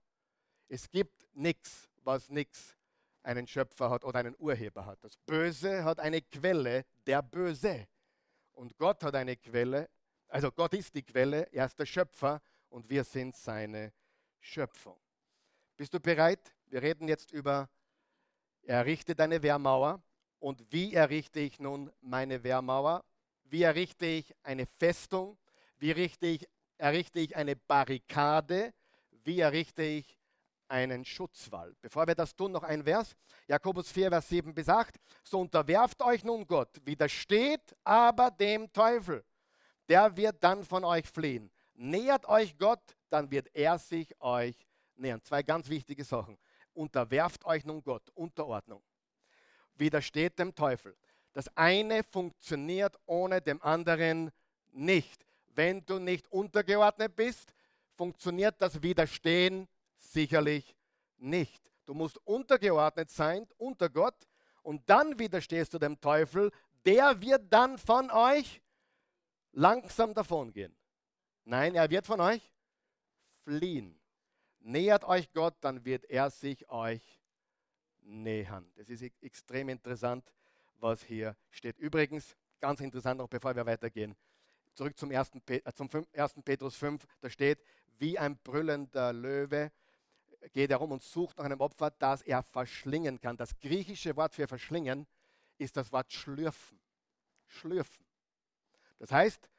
Es 0.67 0.89
gibt 0.89 1.28
nichts, 1.34 1.89
was 2.04 2.30
nichts 2.30 2.76
einen 3.24 3.48
Schöpfer 3.48 3.89
hat 3.89 4.04
oder 4.04 4.20
einen 4.20 4.36
Urheber 4.38 4.86
hat. 4.86 5.04
Das 5.04 5.17
Böse 5.17 5.84
hat 5.84 6.00
eine 6.00 6.22
Quelle, 6.22 6.86
der 7.06 7.22
Böse. 7.22 7.88
Und 8.54 8.78
Gott 8.78 9.04
hat 9.04 9.15
eine 9.15 9.36
Quelle, 9.38 9.89
also 10.28 10.52
Gott 10.52 10.74
ist 10.74 10.93
die 10.93 11.04
Quelle, 11.04 11.48
er 11.52 11.65
ist 11.65 11.80
der 11.80 11.86
Schöpfer 11.86 12.41
und 12.70 12.89
wir 12.89 13.04
sind 13.04 13.36
seine 13.36 13.93
Schöpfung. 14.39 15.00
Bist 15.76 15.93
du 15.93 16.00
bereit? 16.00 16.54
Wir 16.67 16.82
reden 16.82 17.08
jetzt 17.08 17.32
über, 17.32 17.70
errichte 18.63 19.15
deine 19.15 19.41
Wehrmauer. 19.41 20.02
Und 20.39 20.72
wie 20.72 20.93
errichte 20.93 21.39
ich 21.39 21.60
nun 21.60 21.91
meine 22.02 22.43
Wehrmauer? 22.43 23.04
Wie 23.46 23.63
errichte 23.63 24.06
ich 24.06 24.36
eine 24.43 24.65
Festung? 24.65 25.38
Wie 25.78 25.91
errichte 25.91 26.28
ich, 26.28 26.48
errichte 26.78 27.20
ich 27.20 27.36
eine 27.36 27.56
Barrikade? 27.56 28.74
Wie 29.24 29.40
errichte 29.40 29.84
ich 29.84 30.18
einen 30.70 31.06
Schutzwall. 31.06 31.76
Bevor 31.82 32.08
wir 32.08 32.16
das 32.16 32.36
tun, 32.36 32.52
noch 32.52 32.63
ein 32.63 32.84
Vers. 32.84 33.16
Jakobus 33.48 33.92
4, 33.92 34.10
Vers 34.10 34.30
7 34.30 34.54
bis 34.54 34.70
8. 34.70 34.96
So 35.24 35.40
unterwerft 35.40 36.02
euch 36.02 36.24
nun 36.24 36.46
Gott, 36.46 36.70
widersteht 36.84 37.76
aber 37.84 38.32
dem 38.32 38.72
Teufel. 38.72 39.24
Der 39.88 40.16
wird 40.16 40.44
dann 40.44 40.63
von 40.63 40.84
euch 40.84 41.08
fliehen. 41.08 41.50
Nähert 41.74 42.28
euch 42.28 42.58
Gott, 42.58 42.82
dann 43.10 43.30
wird 43.32 43.48
er 43.54 43.78
sich 43.78 44.20
euch 44.20 44.56
nähern. 44.96 45.22
Zwei 45.24 45.44
ganz 45.44 45.70
wichtige 45.70 46.04
Sachen. 46.04 46.38
Unterwerft 46.74 47.46
euch 47.46 47.66
nun 47.66 47.82
Gott, 47.82 48.10
Unterordnung. 48.13 48.84
Widersteht 49.76 50.38
dem 50.40 50.54
Teufel. 50.54 50.98
Das 51.34 51.48
eine 51.56 52.04
funktioniert 52.04 52.98
ohne 53.06 53.42
dem 53.42 53.62
anderen 53.62 54.32
nicht. 54.72 55.27
Wenn 55.58 55.84
du 55.86 55.98
nicht 55.98 56.32
untergeordnet 56.32 57.15
bist, 57.15 57.54
funktioniert 57.96 58.62
das 58.62 58.82
Widerstehen 58.82 59.67
Sicherlich 59.98 60.76
nicht. 61.17 61.72
Du 61.86 61.93
musst 61.93 62.17
untergeordnet 62.26 63.10
sein 63.10 63.48
unter 63.58 63.89
Gott 63.89 64.28
und 64.62 64.88
dann 64.89 65.17
widerstehst 65.17 65.74
du 65.74 65.80
dem 65.80 66.00
Teufel. 66.00 66.52
Der 66.86 67.20
wird 67.22 67.52
dann 67.52 67.78
von 67.78 68.12
euch 68.12 68.62
langsam 69.52 70.13
davongehen. 70.13 70.76
Nein, 71.46 71.76
er 71.76 71.89
wird 71.89 72.06
von 72.06 72.22
euch 72.22 72.54
fliehen. 73.43 74.00
Nähert 74.60 75.04
euch 75.06 75.32
Gott, 75.34 75.56
dann 75.62 75.84
wird 75.84 76.06
er 76.06 76.30
sich 76.30 76.70
euch 76.70 77.20
nähern. 78.02 78.72
Das 78.76 78.89
ist 78.89 79.02
extrem 79.22 79.70
interessant, 79.70 80.32
was 80.76 81.04
hier 81.04 81.36
steht. 81.50 81.80
Übrigens, 81.80 82.36
ganz 82.60 82.82
interessant 82.82 83.17
noch, 83.17 83.28
bevor 83.28 83.56
wir 83.56 83.65
weitergehen. 83.65 84.15
Zurück 84.78 84.98
zum 84.98 85.12
1. 85.12 85.32
Pet 85.46 85.66
äh, 85.66 85.74
zum 85.74 85.90
1. 86.13 86.36
Petrus 86.46 86.76
5, 86.76 87.06
da 87.20 87.30
steht, 87.30 87.60
wie 87.98 88.18
ein 88.18 88.38
brüllender 88.38 89.12
Löwe 89.12 89.72
geht 90.54 90.70
er 90.70 90.78
rum 90.78 90.92
und 90.92 91.02
sucht 91.02 91.38
nach 91.38 91.46
einem 91.46 91.60
Opfer, 91.60 91.92
das 91.92 92.22
er 92.22 92.44
verschlingen 92.44 93.20
kann. 93.20 93.36
Das 93.36 93.58
griechische 93.60 94.16
Wort 94.16 94.36
für 94.36 94.48
verschlingen 94.48 95.08
ist 95.58 95.76
das 95.76 95.92
Wort 95.92 96.13
schlürfen. 96.13 96.80
Schlürfen. 97.48 98.06
Das 99.00 99.12
heißt, 99.12 99.50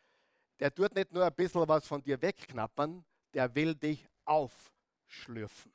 der 0.61 0.73
tut 0.73 0.95
nicht 0.95 1.13
nur 1.13 1.25
ein 1.27 1.35
bisschen 1.35 1.67
was 1.67 1.87
von 1.87 2.03
dir 2.03 2.21
wegknappern, 2.23 3.05
der 3.35 3.55
will 3.55 3.75
dich 3.75 4.09
aufschlürfen. 4.25 5.73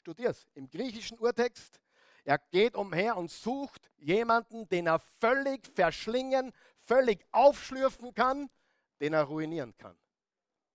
Studier's. 0.00 0.46
Im 0.54 0.68
griechischen 0.68 1.18
Urtext, 1.18 1.80
er 2.24 2.38
geht 2.38 2.76
umher 2.76 3.16
und 3.16 3.30
sucht 3.30 3.90
jemanden, 3.96 4.68
den 4.68 4.86
er 4.86 4.98
völlig 4.98 5.66
verschlingen, 5.74 6.52
völlig 6.80 7.24
aufschlürfen 7.32 8.14
kann, 8.14 8.50
den 9.00 9.12
er 9.12 9.24
ruinieren 9.24 9.76
kann. 9.76 9.96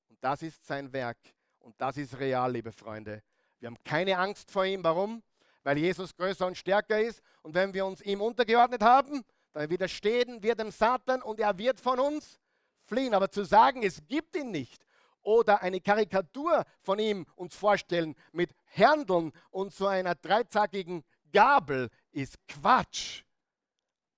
Und 0.10 0.18
das 0.22 0.42
ist 0.42 0.66
sein 0.66 0.92
Werk. 0.94 1.18
Und 1.60 1.80
das 1.80 1.98
ist 1.98 2.20
real, 2.20 2.52
liebe 2.52 2.72
Freunde. 2.72 3.24
Wir 3.60 3.68
haben 3.68 3.84
keine 3.84 4.18
Angst 4.18 4.52
vor 4.52 4.66
ihm. 4.66 4.84
Warum? 4.84 5.24
Weil 5.64 5.78
Jesus 5.78 6.16
größer 6.16 6.46
und 6.46 6.58
stärker 6.58 7.00
ist. 7.00 7.22
Und 7.42 7.56
wenn 7.56 7.74
wir 7.74 7.86
uns 7.86 8.02
ihm 8.02 8.22
untergeordnet 8.22 8.82
haben, 8.82 9.24
dann 9.54 9.70
widerstehen 9.70 10.44
wir 10.44 10.56
dem 10.56 10.72
Satan 10.72 11.22
und 11.22 11.40
er 11.40 11.58
wird 11.58 11.80
von 11.80 12.00
uns 12.00 12.40
fliehen. 12.84 13.14
Aber 13.14 13.32
zu 13.32 13.46
sagen, 13.46 13.84
es 13.84 14.06
gibt 14.08 14.36
ihn 14.36 14.52
nicht 14.52 14.86
oder 15.22 15.62
eine 15.62 15.80
Karikatur 15.80 16.66
von 16.82 17.00
ihm 17.00 17.26
uns 17.36 17.56
vorstellen 17.56 18.16
mit 18.32 18.54
Händeln 18.66 19.32
und 19.52 19.74
so 19.74 19.88
einer 19.88 20.16
dreizackigen 20.16 21.04
Gabel 21.32 21.90
ist 22.12 22.38
Quatsch. 22.48 23.24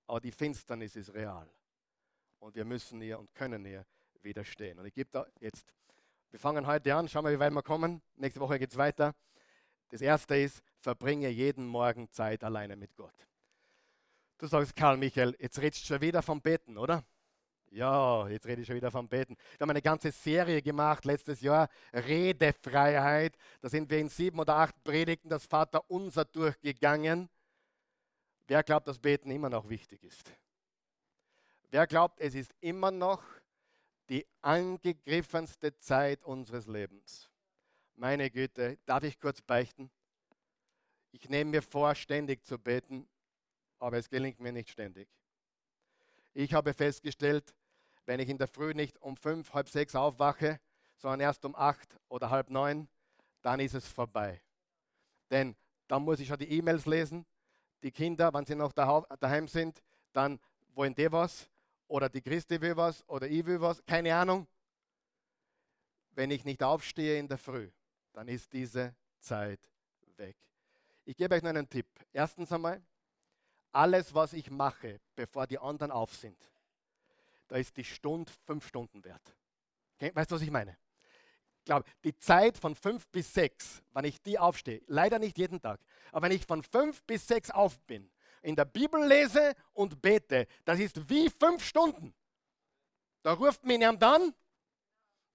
Aber 0.06 0.20
die 0.20 0.32
Finsternis 0.32 0.96
ist 0.96 1.14
real. 1.14 1.48
Und 2.38 2.54
wir 2.54 2.64
müssen 2.64 3.00
ihr 3.00 3.18
und 3.18 3.32
können 3.34 3.64
ihr 3.64 3.86
widerstehen. 4.26 4.78
Und 4.78 4.84
ich 4.84 4.92
gebe 4.92 5.08
da 5.10 5.26
jetzt, 5.40 5.72
wir 6.30 6.38
fangen 6.38 6.66
heute 6.66 6.94
an, 6.94 7.08
schauen 7.08 7.24
wir, 7.24 7.32
wie 7.32 7.38
weit 7.38 7.52
wir 7.54 7.62
kommen. 7.62 8.02
Nächste 8.16 8.40
Woche 8.40 8.58
geht 8.58 8.70
es 8.70 8.76
weiter. 8.76 9.14
Das 9.88 10.02
erste 10.02 10.36
ist, 10.36 10.62
verbringe 10.80 11.28
jeden 11.28 11.66
Morgen 11.66 12.10
Zeit 12.10 12.44
alleine 12.44 12.76
mit 12.76 12.94
Gott. 12.96 13.14
Du 14.38 14.46
sagst, 14.46 14.76
Karl 14.76 14.98
Michael, 14.98 15.34
jetzt 15.38 15.58
redest 15.60 15.84
du 15.84 15.86
schon 15.86 16.02
wieder 16.02 16.20
vom 16.20 16.42
Beten, 16.42 16.76
oder? 16.76 17.04
Ja, 17.70 18.28
jetzt 18.28 18.46
rede 18.46 18.62
ich 18.62 18.66
schon 18.66 18.76
wieder 18.76 18.90
vom 18.90 19.08
Beten. 19.08 19.36
Wir 19.56 19.64
haben 19.64 19.70
eine 19.70 19.82
ganze 19.82 20.10
Serie 20.10 20.60
gemacht 20.60 21.04
letztes 21.04 21.40
Jahr, 21.40 21.68
Redefreiheit. 21.92 23.36
Da 23.60 23.68
sind 23.68 23.88
wir 23.90 23.98
in 23.98 24.08
sieben 24.08 24.38
oder 24.38 24.56
acht 24.56 24.82
Predigten 24.84 25.28
das 25.28 25.46
Vater 25.46 25.88
unser 25.88 26.24
durchgegangen. 26.24 27.28
Wer 28.46 28.62
glaubt, 28.62 28.88
dass 28.88 28.98
Beten 28.98 29.30
immer 29.30 29.50
noch 29.50 29.68
wichtig 29.68 30.02
ist? 30.04 30.32
Wer 31.70 31.86
glaubt, 31.86 32.20
es 32.20 32.34
ist 32.34 32.54
immer 32.60 32.90
noch 32.90 33.22
die 34.08 34.26
angegriffenste 34.42 35.76
Zeit 35.78 36.22
unseres 36.24 36.66
Lebens? 36.66 37.30
Meine 37.94 38.30
Güte, 38.30 38.78
darf 38.86 39.02
ich 39.04 39.18
kurz 39.18 39.40
beichten? 39.40 39.90
Ich 41.12 41.28
nehme 41.28 41.50
mir 41.50 41.62
vor, 41.62 41.94
ständig 41.94 42.44
zu 42.44 42.58
beten, 42.58 43.08
aber 43.78 43.96
es 43.96 44.08
gelingt 44.08 44.38
mir 44.40 44.52
nicht 44.52 44.70
ständig. 44.70 45.08
Ich 46.34 46.52
habe 46.52 46.74
festgestellt, 46.74 47.54
wenn 48.04 48.20
ich 48.20 48.28
in 48.28 48.38
der 48.38 48.48
Früh 48.48 48.74
nicht 48.74 49.00
um 49.00 49.16
fünf, 49.16 49.54
halb 49.54 49.68
sechs 49.68 49.94
aufwache, 49.94 50.60
sondern 50.98 51.20
erst 51.20 51.44
um 51.44 51.54
acht 51.54 51.96
oder 52.08 52.30
halb 52.30 52.50
neun, 52.50 52.88
dann 53.42 53.60
ist 53.60 53.74
es 53.74 53.88
vorbei. 53.88 54.42
Denn 55.30 55.56
dann 55.88 56.02
muss 56.02 56.20
ich 56.20 56.28
schon 56.28 56.38
die 56.38 56.50
E-Mails 56.50 56.86
lesen. 56.86 57.24
Die 57.82 57.90
Kinder, 57.90 58.32
wenn 58.32 58.44
sie 58.44 58.54
noch 58.54 58.72
daheim 58.72 59.48
sind, 59.48 59.82
dann 60.12 60.40
wollen 60.74 60.94
die 60.94 61.10
was 61.10 61.48
oder 61.88 62.08
die 62.08 62.20
Christi 62.20 62.60
will 62.60 62.76
was 62.76 63.06
oder 63.08 63.28
ich 63.28 63.44
will 63.44 63.60
was, 63.60 63.84
keine 63.84 64.14
Ahnung. 64.14 64.46
Wenn 66.10 66.30
ich 66.30 66.44
nicht 66.44 66.62
aufstehe 66.62 67.18
in 67.18 67.28
der 67.28 67.38
Früh, 67.38 67.70
dann 68.12 68.28
ist 68.28 68.52
diese 68.52 68.94
Zeit 69.20 69.60
weg. 70.16 70.36
Ich 71.04 71.16
gebe 71.16 71.34
euch 71.34 71.42
nur 71.42 71.50
einen 71.50 71.68
Tipp. 71.68 71.86
Erstens 72.12 72.50
einmal, 72.50 72.82
alles, 73.72 74.14
was 74.14 74.32
ich 74.32 74.50
mache, 74.50 75.00
bevor 75.14 75.46
die 75.46 75.58
anderen 75.58 75.90
auf 75.90 76.14
sind, 76.14 76.38
da 77.48 77.56
ist 77.56 77.76
die 77.76 77.84
Stunde 77.84 78.32
fünf 78.44 78.66
Stunden 78.66 79.04
wert. 79.04 79.36
Weißt 80.00 80.30
du, 80.30 80.36
was 80.36 80.42
ich 80.42 80.50
meine? 80.50 80.76
Ich 81.58 81.64
glaube, 81.66 81.84
die 82.04 82.16
Zeit 82.16 82.56
von 82.56 82.74
fünf 82.74 83.06
bis 83.08 83.32
sechs, 83.32 83.82
wenn 83.92 84.04
ich 84.04 84.22
die 84.22 84.38
aufstehe, 84.38 84.82
leider 84.86 85.18
nicht 85.18 85.36
jeden 85.36 85.60
Tag, 85.60 85.80
aber 86.12 86.26
wenn 86.26 86.32
ich 86.32 86.46
von 86.46 86.62
fünf 86.62 87.02
bis 87.04 87.26
sechs 87.26 87.50
auf 87.50 87.78
bin, 87.80 88.10
in 88.46 88.54
der 88.54 88.64
Bibel 88.64 89.04
lese 89.04 89.56
und 89.72 90.00
bete, 90.00 90.46
das 90.64 90.78
ist 90.78 91.10
wie 91.10 91.28
fünf 91.28 91.64
Stunden. 91.64 92.14
Da 93.22 93.32
ruft 93.32 93.64
mir 93.64 93.76
jemand 93.76 94.04
an, 94.04 94.34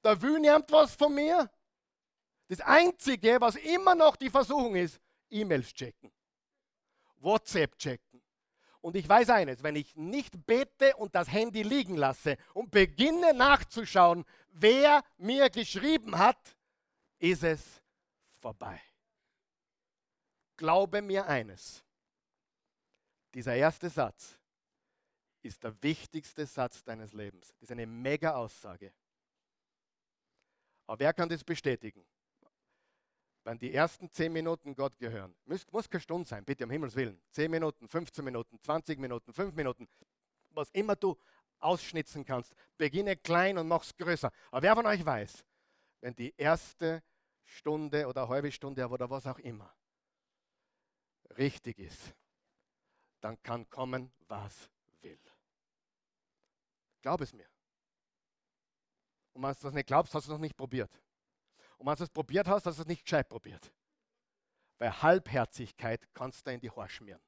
da 0.02 0.20
will 0.22 0.42
jemand 0.42 0.72
was 0.72 0.96
von 0.96 1.14
mir, 1.14 1.52
das 2.48 2.62
Einzige, 2.62 3.42
was 3.42 3.58
immer 3.58 3.96
noch 3.96 4.16
die 4.16 4.30
Versuchung 4.30 4.76
ist, 4.76 5.02
E-Mails 5.30 5.74
checken, 5.74 6.10
WhatsApp 7.18 7.78
checken. 7.78 8.24
Und 8.80 8.96
ich 8.96 9.08
weiß 9.08 9.30
eines, 9.30 9.62
wenn 9.62 9.76
ich 9.76 9.94
nicht 9.98 10.46
bete 10.46 10.96
und 10.96 11.14
das 11.14 11.30
Handy 11.30 11.64
liegen 11.64 11.98
lasse 11.98 12.38
und 12.54 12.72
beginne 12.72 13.34
nachzuschauen, 13.34 14.24
wer 14.54 15.04
mir 15.18 15.50
geschrieben 15.50 16.18
hat, 16.18 16.58
ist 17.20 17.44
es 17.44 17.62
vorbei. 18.40 18.82
Glaube 20.56 21.02
mir 21.02 21.28
eines, 21.28 21.84
dieser 23.34 23.56
erste 23.56 23.90
Satz 23.90 24.38
ist 25.42 25.64
der 25.64 25.82
wichtigste 25.82 26.46
Satz 26.46 26.84
deines 26.84 27.14
Lebens. 27.14 27.48
Das 27.48 27.64
ist 27.64 27.72
eine 27.72 27.88
mega 27.88 28.36
Aussage. 28.36 28.94
Aber 30.88 31.00
wer 31.00 31.14
kann 31.14 31.30
das 31.30 31.44
bestätigen? 31.44 32.06
wenn 33.44 33.58
die 33.58 33.74
ersten 33.74 34.10
10 34.10 34.32
Minuten 34.32 34.76
Gott 34.76 34.98
gehören, 35.00 35.36
muss, 35.46 35.66
muss 35.72 35.90
keine 35.90 36.02
Stunde 36.02 36.28
sein, 36.28 36.46
bitte 36.46 36.64
um 36.64 36.70
Himmels 36.70 36.96
Willen, 36.96 37.20
10 37.32 37.50
Minuten, 37.50 37.88
15 37.88 38.24
Minuten, 38.24 38.60
20 38.62 39.00
Minuten, 39.00 39.34
5 39.34 39.56
Minuten, 39.56 39.88
was 40.52 40.70
immer 40.72 40.96
du 40.96 41.18
ausschnitzen 41.60 42.26
kannst, 42.26 42.54
beginne 42.78 43.16
klein 43.16 43.58
und 43.58 43.68
mach 43.68 43.84
es 43.84 43.96
größer. 43.96 44.32
Aber 44.52 44.62
wer 44.62 44.76
von 44.76 44.86
euch 44.86 45.06
weiß, 45.06 45.46
wenn 46.02 46.16
die 46.16 46.34
erste 46.38 47.04
Stunde 47.44 48.08
oder 48.08 48.28
halbe 48.28 48.52
Stunde 48.52 48.88
oder 48.88 49.10
was 49.10 49.26
auch 49.28 49.40
immer 49.40 49.74
richtig 51.38 51.80
ist, 51.80 52.16
dann 53.22 53.42
kann 53.44 53.70
kommen, 53.70 54.12
was 54.28 54.70
will. 55.02 55.20
Glaub 57.02 57.22
es 57.22 57.34
mir. 57.34 57.48
Und 59.34 59.44
wenn 59.44 59.54
du 59.54 59.60
das 59.62 59.74
nicht 59.74 59.88
glaubst, 59.88 60.14
hast 60.14 60.28
du 60.28 60.32
es 60.32 60.36
noch 60.36 60.42
nicht 60.42 60.58
probiert. 60.58 60.92
Und 61.78 61.88
wenn 61.88 61.96
du 61.96 62.04
es 62.04 62.10
probiert 62.10 62.48
hast, 62.48 62.66
hast 62.66 62.78
du 62.78 62.82
es 62.82 62.88
nicht 62.88 63.04
gescheit 63.04 63.30
probiert. 63.30 63.72
Weil 64.78 65.02
Halbherzigkeit 65.02 66.08
kannst 66.14 66.46
du 66.46 66.52
in 66.52 66.60
die 66.60 66.70
Haare 66.70 66.90
schmieren. 66.90 67.22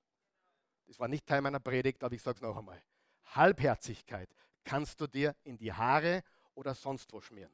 Das 0.86 1.00
war 1.00 1.08
nicht 1.08 1.26
Teil 1.26 1.42
meiner 1.42 1.60
Predigt, 1.60 2.04
aber 2.04 2.14
ich 2.14 2.22
sage 2.22 2.36
es 2.36 2.42
noch 2.42 2.58
einmal. 2.58 2.82
Halbherzigkeit 3.26 4.30
kannst 4.64 5.00
du 5.00 5.08
dir 5.08 5.36
in 5.44 5.58
die 5.58 5.72
Haare 5.72 6.24
oder 6.56 6.76
sonst 6.76 7.12
wo 7.14 7.22
schmieren. 7.22 7.54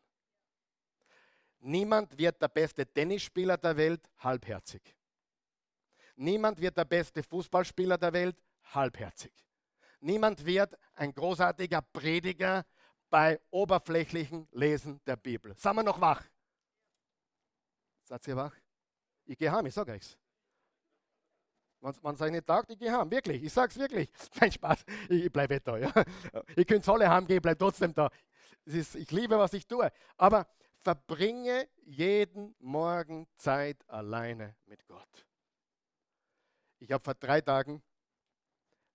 Niemand 1.59 2.17
wird 2.17 2.41
der 2.41 2.47
beste 2.47 2.85
Tennisspieler 2.85 3.57
der 3.57 3.75
Welt 3.75 4.09
halbherzig. 4.19 4.95
Niemand 6.19 6.59
wird 6.59 6.75
der 6.75 6.83
beste 6.83 7.23
Fußballspieler 7.23 7.97
der 7.97 8.11
Welt 8.11 8.35
halbherzig. 8.73 9.31
Niemand 10.01 10.45
wird 10.45 10.77
ein 10.95 11.13
großartiger 11.13 11.81
Prediger 11.81 12.65
bei 13.09 13.39
oberflächlichen 13.51 14.45
Lesen 14.51 14.99
der 15.05 15.15
Bibel. 15.15 15.55
Sagen 15.55 15.77
wir 15.77 15.83
noch 15.83 16.01
wach? 16.01 16.21
Seid 18.03 18.27
ihr 18.27 18.35
wach? 18.35 18.53
Ich 19.23 19.37
gehe 19.37 19.49
heim, 19.49 19.65
ich 19.65 19.73
sage 19.73 19.93
euch's. 19.93 20.17
Es 21.81 22.21
euch 22.21 22.31
nicht 22.31 22.45
taugt, 22.45 22.69
ich 22.69 22.77
gehe 22.77 22.91
heim, 22.91 23.09
wirklich, 23.09 23.41
ich 23.41 23.53
sage 23.53 23.71
es 23.71 23.79
wirklich. 23.79 24.09
Kein 24.37 24.51
Spaß, 24.51 24.83
ich 25.07 25.31
bleibe 25.31 25.61
da. 25.61 25.77
Ja. 25.77 25.93
Ihr 26.53 26.65
könnt 26.65 26.87
alle 26.89 27.09
heimgehen, 27.09 27.41
bleibt 27.41 27.61
trotzdem 27.61 27.93
da. 27.93 28.09
Ist, 28.65 28.95
ich 28.95 29.09
liebe, 29.11 29.39
was 29.39 29.53
ich 29.53 29.65
tue. 29.65 29.89
Aber 30.17 30.45
verbringe 30.81 31.69
jeden 31.85 32.55
Morgen 32.59 33.25
Zeit 33.37 33.77
alleine 33.87 34.57
mit 34.65 34.85
Gott. 34.85 35.28
Ich 36.79 36.91
habe 36.91 37.03
vor 37.03 37.13
drei 37.13 37.41
Tagen 37.41 37.83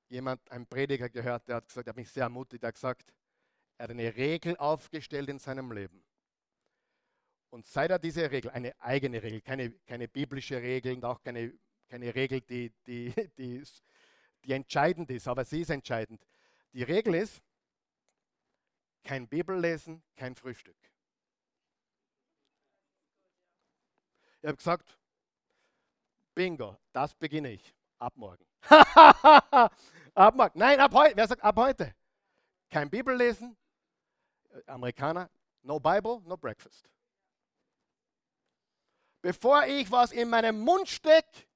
jemand, 0.08 0.50
einen 0.50 0.66
Prediger 0.66 1.08
gehört, 1.08 1.48
der 1.48 1.56
hat 1.56 1.68
gesagt, 1.68 1.86
der 1.86 1.92
hat 1.92 1.96
mich 1.96 2.10
sehr 2.10 2.24
ermutigt, 2.24 2.62
der 2.62 2.68
hat 2.68 2.74
gesagt, 2.74 3.12
er 3.76 3.84
hat 3.84 3.90
eine 3.90 4.14
Regel 4.16 4.56
aufgestellt 4.56 5.28
in 5.28 5.38
seinem 5.38 5.70
Leben. 5.72 6.04
Und 7.50 7.66
seit 7.66 7.90
er 7.90 7.98
diese 7.98 8.30
Regel, 8.30 8.50
eine 8.50 8.80
eigene 8.80 9.22
Regel, 9.22 9.40
keine, 9.40 9.70
keine 9.86 10.08
biblische 10.08 10.60
Regel 10.60 10.94
und 10.94 11.04
auch 11.04 11.22
keine, 11.22 11.52
keine 11.88 12.14
Regel, 12.14 12.40
die, 12.40 12.72
die, 12.86 13.12
die, 13.38 13.62
die 14.44 14.52
entscheidend 14.52 15.10
ist, 15.10 15.28
aber 15.28 15.44
sie 15.44 15.60
ist 15.60 15.70
entscheidend. 15.70 16.24
Die 16.72 16.82
Regel 16.82 17.14
ist, 17.14 17.42
kein 19.04 19.28
Bibellesen, 19.28 20.02
kein 20.16 20.34
Frühstück. 20.34 20.76
Ich 24.40 24.46
habe 24.46 24.56
gesagt, 24.56 24.98
Bingo, 26.34 26.76
das 26.92 27.14
beginne 27.14 27.52
ich. 27.52 27.74
Ab 27.98 28.12
morgen. 28.16 28.44
ab 28.68 30.34
morgen. 30.34 30.58
Nein, 30.58 30.80
ab 30.80 30.92
heute. 30.92 31.16
Wer 31.16 31.28
sagt 31.28 31.42
ab 31.42 31.56
heute? 31.56 31.94
Kein 32.70 32.90
Bibellesen, 32.90 33.56
Äh, 34.54 34.70
Amerikaner, 34.70 35.30
no 35.62 35.78
Bible, 35.80 36.20
no 36.24 36.36
breakfast. 36.36 36.88
Bevor 39.22 39.64
ich 39.66 39.90
was 39.90 40.12
in 40.12 40.28
meinem 40.28 40.60
Mund 40.60 40.88
stecke, 40.88 41.46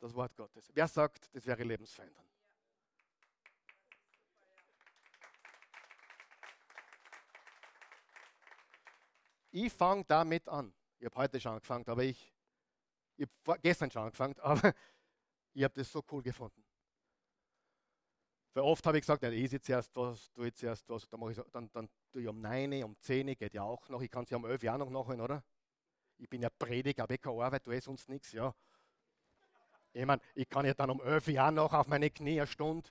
das 0.00 0.14
Wort 0.14 0.36
Gottes. 0.36 0.70
Wer 0.74 0.86
sagt, 0.86 1.34
das 1.34 1.46
wäre 1.46 1.62
lebensverändernd? 1.64 2.28
Ich 9.50 9.72
fange 9.72 10.04
damit 10.04 10.48
an. 10.48 10.74
Ich 10.98 11.06
habe 11.06 11.16
heute 11.16 11.40
schon 11.40 11.52
angefangen, 11.52 11.86
aber 11.88 12.02
ich, 12.02 12.33
ich 13.16 13.28
habe 13.46 13.60
gestern 13.60 13.90
schon 13.90 14.02
angefangen, 14.02 14.38
aber 14.40 14.74
ich 15.52 15.64
habe 15.64 15.74
das 15.74 15.90
so 15.90 16.02
cool 16.10 16.22
gefunden. 16.22 16.64
Weil 18.54 18.62
oft 18.62 18.86
habe 18.86 18.98
ich 18.98 19.02
gesagt, 19.02 19.22
ich 19.24 19.50
jetzt 19.50 19.66
zuerst 19.66 19.94
was, 19.96 20.32
du 20.32 20.44
jetzt 20.44 20.60
zuerst 20.60 20.88
was, 20.88 21.08
dann, 21.08 21.28
ich 21.28 21.36
so, 21.36 21.42
dann, 21.50 21.68
dann 21.72 21.88
tue 22.12 22.22
ich 22.22 22.28
um 22.28 22.40
9, 22.40 22.84
um 22.84 22.96
10, 23.00 23.36
geht 23.36 23.52
ja 23.52 23.62
auch 23.62 23.88
noch, 23.88 24.00
ich 24.00 24.10
kann 24.10 24.24
es 24.24 24.30
ja 24.30 24.36
um 24.36 24.44
11 24.44 24.62
Uhr 24.62 24.78
noch 24.78 24.90
nachholen, 24.90 25.20
oder? 25.20 25.42
Ich 26.18 26.28
bin 26.28 26.40
ja 26.40 26.48
Prediger, 26.50 27.02
habe 27.02 27.18
keine 27.18 27.42
Arbeit, 27.42 27.64
tue 27.64 27.80
sonst 27.80 28.08
nichts, 28.08 28.30
ja. 28.30 28.54
Ich 29.92 30.06
meine, 30.06 30.22
ich 30.34 30.48
kann 30.48 30.64
ja 30.66 30.74
dann 30.74 30.90
um 30.90 31.00
11 31.00 31.28
Uhr 31.28 31.50
noch 31.50 31.72
auf 31.72 31.88
meine 31.88 32.10
Knie 32.10 32.40
eine 32.40 32.46
Stunde. 32.46 32.88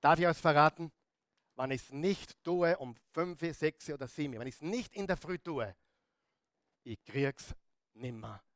Darf 0.00 0.18
ich 0.18 0.26
euch 0.26 0.36
verraten? 0.36 0.92
Wenn 1.56 1.72
ich 1.72 1.82
es 1.82 1.92
nicht 1.92 2.42
tue 2.44 2.76
um 2.78 2.94
5, 3.12 3.40
6 3.40 3.90
oder 3.90 4.06
7, 4.06 4.38
wenn 4.38 4.46
ich 4.46 4.54
es 4.54 4.62
nicht 4.62 4.94
in 4.94 5.06
der 5.06 5.16
Früh 5.16 5.38
tue, 5.38 5.74
ich 6.84 7.02
krieg's 7.04 7.54
nimmer 7.94 8.36
hin. 8.36 8.49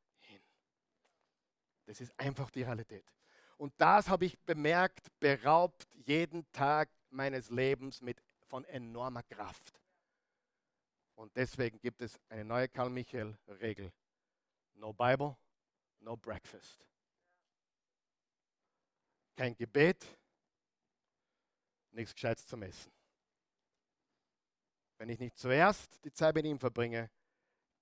Das 1.85 2.01
ist 2.01 2.17
einfach 2.19 2.49
die 2.49 2.63
Realität. 2.63 3.05
Und 3.57 3.73
das 3.77 4.09
habe 4.09 4.25
ich 4.25 4.37
bemerkt, 4.39 5.07
beraubt 5.19 5.87
jeden 5.93 6.49
Tag 6.51 6.89
meines 7.09 7.49
Lebens 7.49 8.01
mit, 8.01 8.21
von 8.47 8.65
enormer 8.65 9.23
Kraft. 9.23 9.73
Und 11.15 11.35
deswegen 11.35 11.79
gibt 11.79 12.01
es 12.01 12.19
eine 12.29 12.43
neue 12.43 12.67
Karl 12.67 12.89
Michael 12.89 13.37
Regel. 13.47 13.91
No 14.73 14.91
Bible, 14.91 15.37
no 15.99 16.17
breakfast. 16.17 16.85
Kein 19.35 19.55
Gebet, 19.55 20.05
nichts 21.91 22.13
Gescheites 22.13 22.45
zum 22.45 22.61
Essen. 22.63 22.91
Wenn 24.97 25.09
ich 25.09 25.19
nicht 25.19 25.37
zuerst 25.37 26.03
die 26.03 26.11
Zeit 26.11 26.35
mit 26.35 26.45
ihm 26.45 26.59
verbringe, 26.59 27.09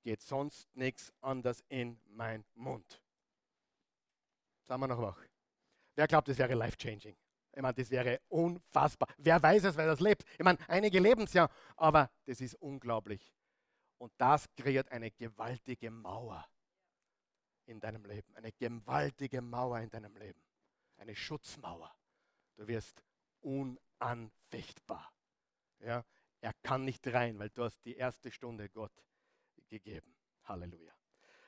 geht 0.04 0.22
sonst 0.22 0.76
nichts 0.76 1.14
anders 1.22 1.64
in 1.70 2.00
meinen 2.06 2.46
Mund. 2.54 3.03
Sagen 4.66 4.82
wir 4.82 4.88
noch 4.88 5.02
wach. 5.02 5.20
Wer 5.96 6.08
glaubt, 6.08 6.28
das 6.28 6.38
wäre 6.38 6.54
life-changing? 6.54 7.16
Ich 7.56 7.62
meine, 7.62 7.74
das 7.76 7.92
wäre 7.92 8.20
unfassbar. 8.30 9.08
Wer 9.18 9.42
weiß 9.42 9.66
es, 9.66 9.78
wer 9.78 9.86
das 9.86 10.00
lebt? 10.00 10.24
Ich 10.34 10.44
meine, 10.44 10.58
einige 10.68 11.00
leben 11.00 11.24
es 11.24 11.34
ja, 11.34 11.50
aber 11.76 12.10
das 12.26 12.42
ist 12.42 12.56
unglaublich. 12.56 13.32
Und 14.00 14.12
das 14.18 14.48
kreiert 14.56 14.92
eine 14.92 15.12
gewaltige 15.12 15.92
Mauer 15.92 16.48
in 17.66 17.80
deinem 17.80 18.06
Leben. 18.06 18.36
Eine 18.36 18.52
gewaltige 18.52 19.42
Mauer 19.42 19.80
in 19.80 19.90
deinem 19.90 20.16
Leben. 20.18 20.42
Eine 20.98 21.16
Schutzmauer. 21.16 21.94
Du 22.56 22.68
wirst 22.68 23.04
unanfechtbar. 23.42 25.14
Ja? 25.80 26.04
Er 26.42 26.54
kann 26.64 26.86
nicht 26.86 27.08
rein, 27.08 27.38
weil 27.40 27.50
du 27.52 27.64
hast 27.64 27.84
die 27.86 27.96
erste 27.96 28.32
Stunde 28.32 28.68
Gott 28.70 28.92
gegeben. 29.70 30.16
Halleluja. 30.46 30.94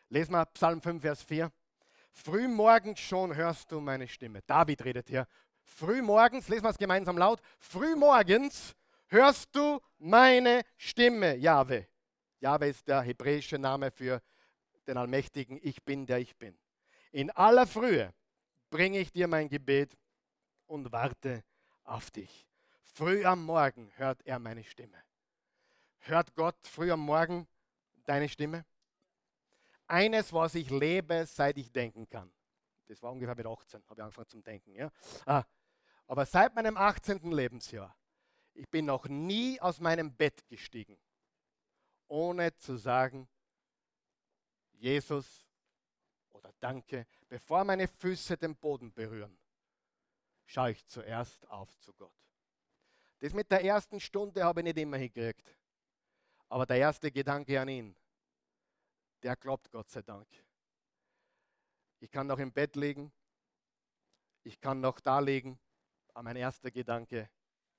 Lesen 0.09 0.33
wir 0.33 0.45
Psalm 0.45 0.81
5, 0.81 1.01
Vers 1.01 1.23
4. 1.23 1.51
Frühmorgens 2.15 2.99
schon 2.99 3.35
hörst 3.35 3.71
du 3.71 3.81
meine 3.81 4.07
Stimme. 4.07 4.41
David 4.47 4.83
redet 4.85 5.09
hier. 5.09 5.27
Frühmorgens, 5.61 6.47
lesen 6.47 6.63
wir 6.63 6.69
es 6.69 6.77
gemeinsam 6.77 7.17
laut. 7.17 7.41
Frühmorgens 7.59 8.73
hörst 9.07 9.53
du 9.55 9.81
meine 9.97 10.63
Stimme, 10.77 11.35
Jahwe. 11.35 11.87
Jahwe 12.39 12.69
ist 12.69 12.87
der 12.87 13.01
hebräische 13.01 13.59
Name 13.59 13.91
für 13.91 14.21
den 14.87 14.97
Allmächtigen. 14.97 15.59
Ich 15.61 15.83
bin, 15.83 16.05
der 16.05 16.19
ich 16.19 16.35
bin. 16.37 16.57
In 17.11 17.31
aller 17.31 17.67
Frühe 17.67 18.13
bringe 18.69 18.99
ich 18.99 19.11
dir 19.11 19.27
mein 19.27 19.49
Gebet 19.49 19.97
und 20.67 20.91
warte 20.91 21.43
auf 21.83 22.11
dich. 22.11 22.47
Früh 22.81 23.25
am 23.25 23.43
Morgen 23.43 23.91
hört 23.97 24.25
er 24.25 24.39
meine 24.39 24.63
Stimme. 24.63 24.97
Hört 25.99 26.33
Gott 26.35 26.55
früh 26.63 26.91
am 26.91 27.01
Morgen 27.01 27.47
deine 28.05 28.29
Stimme? 28.29 28.65
Eines, 29.87 30.33
was 30.33 30.55
ich 30.55 30.69
lebe, 30.69 31.25
seit 31.25 31.57
ich 31.57 31.71
denken 31.71 32.09
kann. 32.09 32.31
Das 32.87 33.01
war 33.01 33.11
ungefähr 33.11 33.35
mit 33.35 33.45
18, 33.45 33.83
habe 33.87 33.99
ich 33.99 34.03
angefangen 34.03 34.29
zum 34.29 34.43
Denken. 34.43 34.75
Ja? 34.75 34.91
Ah, 35.25 35.43
aber 36.07 36.25
seit 36.25 36.53
meinem 36.55 36.77
18. 36.77 37.31
Lebensjahr, 37.31 37.95
ich 38.53 38.69
bin 38.69 38.85
noch 38.85 39.07
nie 39.07 39.59
aus 39.59 39.79
meinem 39.79 40.15
Bett 40.15 40.47
gestiegen, 40.47 40.97
ohne 42.07 42.55
zu 42.57 42.77
sagen, 42.77 43.27
Jesus 44.73 45.45
oder 46.31 46.53
Danke, 46.59 47.07
bevor 47.27 47.63
meine 47.63 47.87
Füße 47.87 48.37
den 48.37 48.55
Boden 48.55 48.93
berühren, 48.93 49.37
schaue 50.45 50.71
ich 50.71 50.85
zuerst 50.85 51.47
auf 51.49 51.75
zu 51.79 51.93
Gott. 51.93 52.13
Das 53.19 53.33
mit 53.33 53.49
der 53.49 53.63
ersten 53.63 53.99
Stunde 53.99 54.43
habe 54.43 54.59
ich 54.59 54.65
nicht 54.65 54.77
immer 54.77 54.97
hingekriegt. 54.97 55.57
Aber 56.49 56.65
der 56.65 56.77
erste 56.77 57.11
Gedanke 57.11 57.59
an 57.59 57.67
ihn, 57.69 57.95
der 59.25 59.35
klappt 59.35 59.71
Gott 59.71 59.89
sei 59.89 60.03
Dank. 60.03 60.27
Ich 61.99 62.11
kann 62.11 62.27
noch 62.27 62.37
im 62.37 62.51
Bett 62.51 62.75
liegen, 62.75 63.11
ich 64.43 64.61
kann 64.61 64.79
noch 64.79 64.99
da 64.99 65.19
liegen, 65.19 65.59
aber 66.09 66.21
mein 66.21 66.35
erster 66.35 66.69
Gedanke 66.69 67.27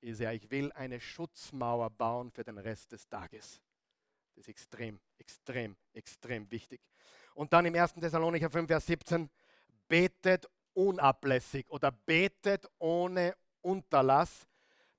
ist 0.01 0.19
ja, 0.19 0.33
ich 0.33 0.51
will 0.51 0.73
eine 0.73 0.99
Schutzmauer 0.99 1.89
bauen 1.91 2.33
für 2.33 2.43
den 2.43 2.59
Rest 2.59 2.91
des 2.91 3.09
Tages. 3.09 3.63
Das 4.35 4.43
ist 4.43 4.49
extrem, 4.49 5.01
extrem, 5.19 5.77
extrem 5.93 6.51
wichtig. 6.51 6.81
Und 7.37 7.53
dann 7.53 7.65
im 7.65 7.77
1. 7.77 7.95
Thessalonicher 7.95 8.51
5, 8.51 8.67
Vers 8.67 8.87
17, 8.87 9.31
betet 9.87 10.51
unablässig 10.75 11.71
oder 11.71 11.93
betet 11.93 12.69
ohne 12.79 13.37
Unterlass. 13.61 14.49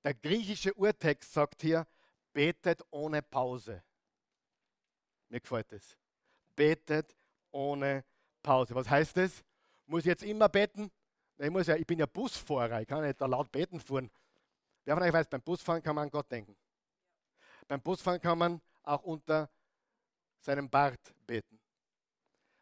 Der 0.01 0.13
griechische 0.13 0.73
Urtext 0.75 1.33
sagt 1.33 1.61
hier, 1.61 1.85
betet 2.31 2.81
ohne 2.89 3.21
Pause. 3.21 3.83
Mir 5.27 5.41
gefällt 5.41 5.73
es. 5.73 5.97
Betet 6.57 7.15
ohne 7.51 8.03
Pause. 8.43 8.75
Was 8.75 8.89
heißt 8.89 9.15
das? 9.15 9.43
Muss 9.85 10.01
ich 10.01 10.07
jetzt 10.07 10.23
immer 10.23 10.49
beten? 10.49 10.91
Ich, 11.37 11.49
muss 11.49 11.67
ja, 11.67 11.75
ich 11.75 11.87
bin 11.87 11.99
ja 11.99 12.05
Busfahrer, 12.05 12.81
ich 12.81 12.87
kann 12.87 13.03
nicht 13.03 13.21
da 13.21 13.27
laut 13.27 13.49
beten 13.51 13.79
fahren. 13.79 14.09
Wer 14.83 14.95
von 14.95 15.03
euch 15.03 15.13
weiß, 15.13 15.27
beim 15.29 15.41
Busfahren 15.41 15.81
kann 15.81 15.95
man 15.95 16.05
an 16.05 16.11
Gott 16.11 16.29
denken. 16.31 16.57
Beim 17.67 17.81
Busfahren 17.81 18.19
kann 18.19 18.37
man 18.37 18.61
auch 18.83 19.03
unter 19.03 19.49
seinem 20.39 20.69
Bart 20.69 21.13
beten. 21.25 21.59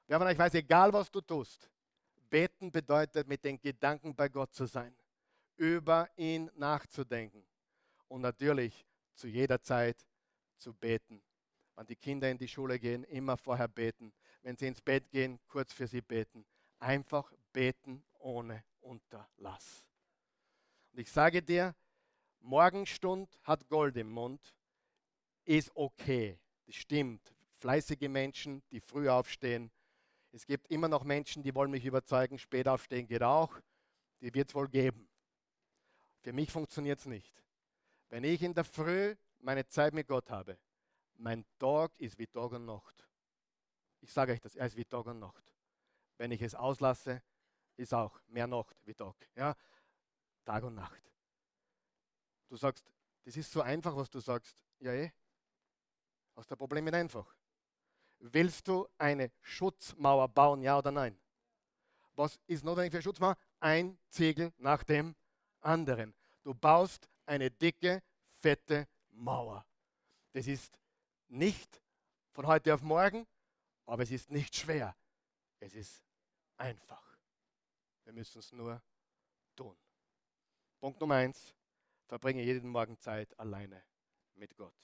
Wer 0.07 0.17
von 0.17 0.27
euch 0.27 0.37
weiß, 0.37 0.53
egal 0.55 0.91
was 0.91 1.09
du 1.09 1.21
tust, 1.21 1.69
beten 2.29 2.71
bedeutet, 2.71 3.27
mit 3.27 3.43
den 3.43 3.59
Gedanken 3.59 4.13
bei 4.15 4.27
Gott 4.27 4.53
zu 4.53 4.65
sein, 4.65 4.95
über 5.55 6.09
ihn 6.17 6.51
nachzudenken. 6.55 7.45
Und 8.07 8.21
natürlich 8.21 8.85
zu 9.13 9.27
jeder 9.27 9.61
Zeit 9.61 10.05
zu 10.57 10.73
beten. 10.73 11.21
Wenn 11.75 11.87
die 11.87 11.95
Kinder 11.95 12.29
in 12.29 12.37
die 12.37 12.47
Schule 12.47 12.79
gehen, 12.79 13.03
immer 13.05 13.37
vorher 13.37 13.67
beten. 13.67 14.13
Wenn 14.41 14.57
sie 14.57 14.67
ins 14.67 14.81
Bett 14.81 15.09
gehen, 15.09 15.39
kurz 15.47 15.73
für 15.73 15.87
sie 15.87 16.01
beten. 16.01 16.45
Einfach 16.79 17.31
beten 17.51 18.03
ohne 18.19 18.63
Unterlass. 18.81 19.85
Und 20.91 20.99
ich 20.99 21.11
sage 21.11 21.41
dir, 21.41 21.75
Morgenstund 22.39 23.29
hat 23.43 23.67
Gold 23.67 23.97
im 23.97 24.09
Mund, 24.09 24.55
ist 25.43 25.71
okay. 25.75 26.39
Das 26.65 26.75
stimmt. 26.75 27.33
Fleißige 27.57 28.07
Menschen, 28.07 28.63
die 28.71 28.79
früh 28.79 29.09
aufstehen. 29.09 29.71
Es 30.31 30.45
gibt 30.45 30.69
immer 30.69 30.87
noch 30.87 31.03
Menschen, 31.03 31.43
die 31.43 31.55
wollen 31.55 31.71
mich 31.71 31.85
überzeugen, 31.85 32.37
spät 32.37 32.67
aufstehen 32.67 33.07
geht 33.07 33.23
auch. 33.23 33.59
Die 34.21 34.33
wird 34.33 34.49
es 34.49 34.55
wohl 34.55 34.67
geben. 34.67 35.07
Für 36.21 36.33
mich 36.33 36.51
funktioniert 36.51 36.99
es 36.99 37.05
nicht. 37.05 37.43
Wenn 38.09 38.23
ich 38.23 38.41
in 38.43 38.53
der 38.53 38.63
Früh 38.63 39.15
meine 39.39 39.67
Zeit 39.67 39.93
mit 39.93 40.07
Gott 40.07 40.29
habe, 40.29 40.57
mein 41.17 41.45
Tag 41.59 41.91
ist 41.99 42.17
wie 42.17 42.27
Tag 42.27 42.51
und 42.51 42.65
Nacht. 42.65 43.07
Ich 44.01 44.11
sage 44.11 44.33
euch 44.33 44.41
das, 44.41 44.55
er 44.55 44.67
ist 44.67 44.75
wie 44.75 44.85
Tag 44.85 45.05
und 45.05 45.19
Nacht. 45.19 45.53
Wenn 46.17 46.31
ich 46.31 46.41
es 46.41 46.55
auslasse, 46.55 47.21
ist 47.77 47.93
auch 47.93 48.19
mehr 48.27 48.47
Nacht 48.47 48.75
wie 48.85 48.93
Tag. 48.93 49.15
Ja? 49.35 49.55
Tag 50.43 50.63
und 50.63 50.75
Nacht. 50.75 51.01
Du 52.47 52.55
sagst, 52.55 52.91
das 53.23 53.35
ist 53.35 53.51
so 53.51 53.61
einfach, 53.61 53.95
was 53.95 54.09
du 54.09 54.19
sagst. 54.19 54.55
Ja, 54.79 54.93
eh. 54.93 55.11
Hast 56.35 56.51
du 56.51 56.55
ein 56.55 56.57
Problem 56.57 56.83
mit 56.83 56.93
einfach? 56.93 57.35
Willst 58.19 58.67
du 58.67 58.87
eine 58.97 59.31
Schutzmauer 59.41 60.27
bauen, 60.29 60.61
ja 60.61 60.77
oder 60.77 60.91
nein? 60.91 61.19
Was 62.13 62.39
ist 62.47 62.63
notwendig 62.63 62.93
für 62.93 63.01
Schutzmauer? 63.01 63.37
Ein 63.59 63.97
Ziegel 64.09 64.53
nach 64.57 64.83
dem 64.83 65.15
anderen. 65.61 66.13
Du 66.43 66.53
baust 66.53 67.09
eine 67.25 67.51
dicke, 67.51 68.01
fette 68.39 68.87
Mauer. 69.09 69.65
Das 70.31 70.47
ist 70.47 70.77
nicht 71.27 71.81
von 72.31 72.47
heute 72.47 72.73
auf 72.73 72.81
morgen, 72.81 73.27
aber 73.85 74.03
es 74.03 74.11
ist 74.11 74.31
nicht 74.31 74.55
schwer. 74.55 74.95
Es 75.59 75.73
ist 75.73 76.03
einfach. 76.57 77.03
Wir 78.03 78.13
müssen 78.13 78.39
es 78.39 78.51
nur 78.51 78.81
tun. 79.55 79.77
Punkt 80.79 80.99
Nummer 80.99 81.15
eins, 81.15 81.55
verbringe 82.07 82.43
jeden 82.43 82.69
Morgen 82.69 82.99
Zeit 82.99 83.37
alleine 83.39 83.83
mit 84.35 84.55
Gott. 84.55 84.75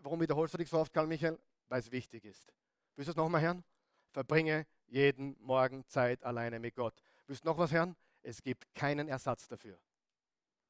Warum 0.00 0.20
wiederholst 0.20 0.54
du 0.54 0.58
dich 0.58 0.68
so 0.68 0.78
oft, 0.78 0.92
Karl 0.92 1.06
Michael? 1.06 1.38
Weil 1.68 1.80
es 1.80 1.92
wichtig 1.92 2.24
ist. 2.24 2.52
Willst 2.96 3.08
du 3.08 3.12
es 3.12 3.16
nochmal 3.16 3.40
hören? 3.40 3.64
Verbringe 4.10 4.66
jeden 4.86 5.36
Morgen 5.40 5.86
Zeit 5.86 6.24
alleine 6.24 6.58
mit 6.58 6.74
Gott. 6.74 7.00
Willst 7.26 7.44
du 7.44 7.48
noch 7.48 7.58
was 7.58 7.70
hören? 7.70 7.96
Es 8.22 8.42
gibt 8.42 8.74
keinen 8.74 9.08
Ersatz 9.08 9.46
dafür. 9.46 9.78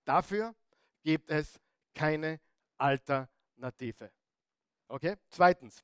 Dafür 0.05 0.55
gibt 1.03 1.31
es 1.31 1.59
keine 1.95 2.41
Alternative. 2.77 4.11
Okay? 4.89 5.17
Zweitens, 5.29 5.83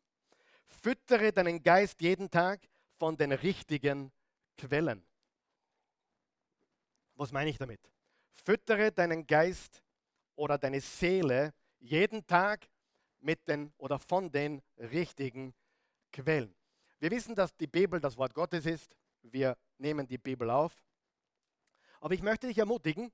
füttere 0.66 1.32
deinen 1.32 1.62
Geist 1.62 2.00
jeden 2.00 2.30
Tag 2.30 2.60
von 2.98 3.16
den 3.16 3.32
richtigen 3.32 4.12
Quellen. 4.56 5.04
Was 7.14 7.32
meine 7.32 7.50
ich 7.50 7.58
damit? 7.58 7.80
Füttere 8.32 8.92
deinen 8.92 9.26
Geist 9.26 9.82
oder 10.34 10.58
deine 10.58 10.80
Seele 10.80 11.52
jeden 11.78 12.26
Tag 12.26 12.68
mit 13.20 13.46
den 13.48 13.72
oder 13.78 13.98
von 13.98 14.30
den 14.30 14.62
richtigen 14.78 15.54
Quellen. 16.12 16.54
Wir 16.98 17.10
wissen, 17.10 17.34
dass 17.34 17.56
die 17.56 17.66
Bibel 17.66 18.00
das 18.00 18.16
Wort 18.16 18.34
Gottes 18.34 18.66
ist. 18.66 18.96
Wir 19.22 19.56
nehmen 19.78 20.06
die 20.06 20.18
Bibel 20.18 20.50
auf. 20.50 20.72
Aber 22.00 22.14
ich 22.14 22.22
möchte 22.22 22.48
dich 22.48 22.58
ermutigen, 22.58 23.12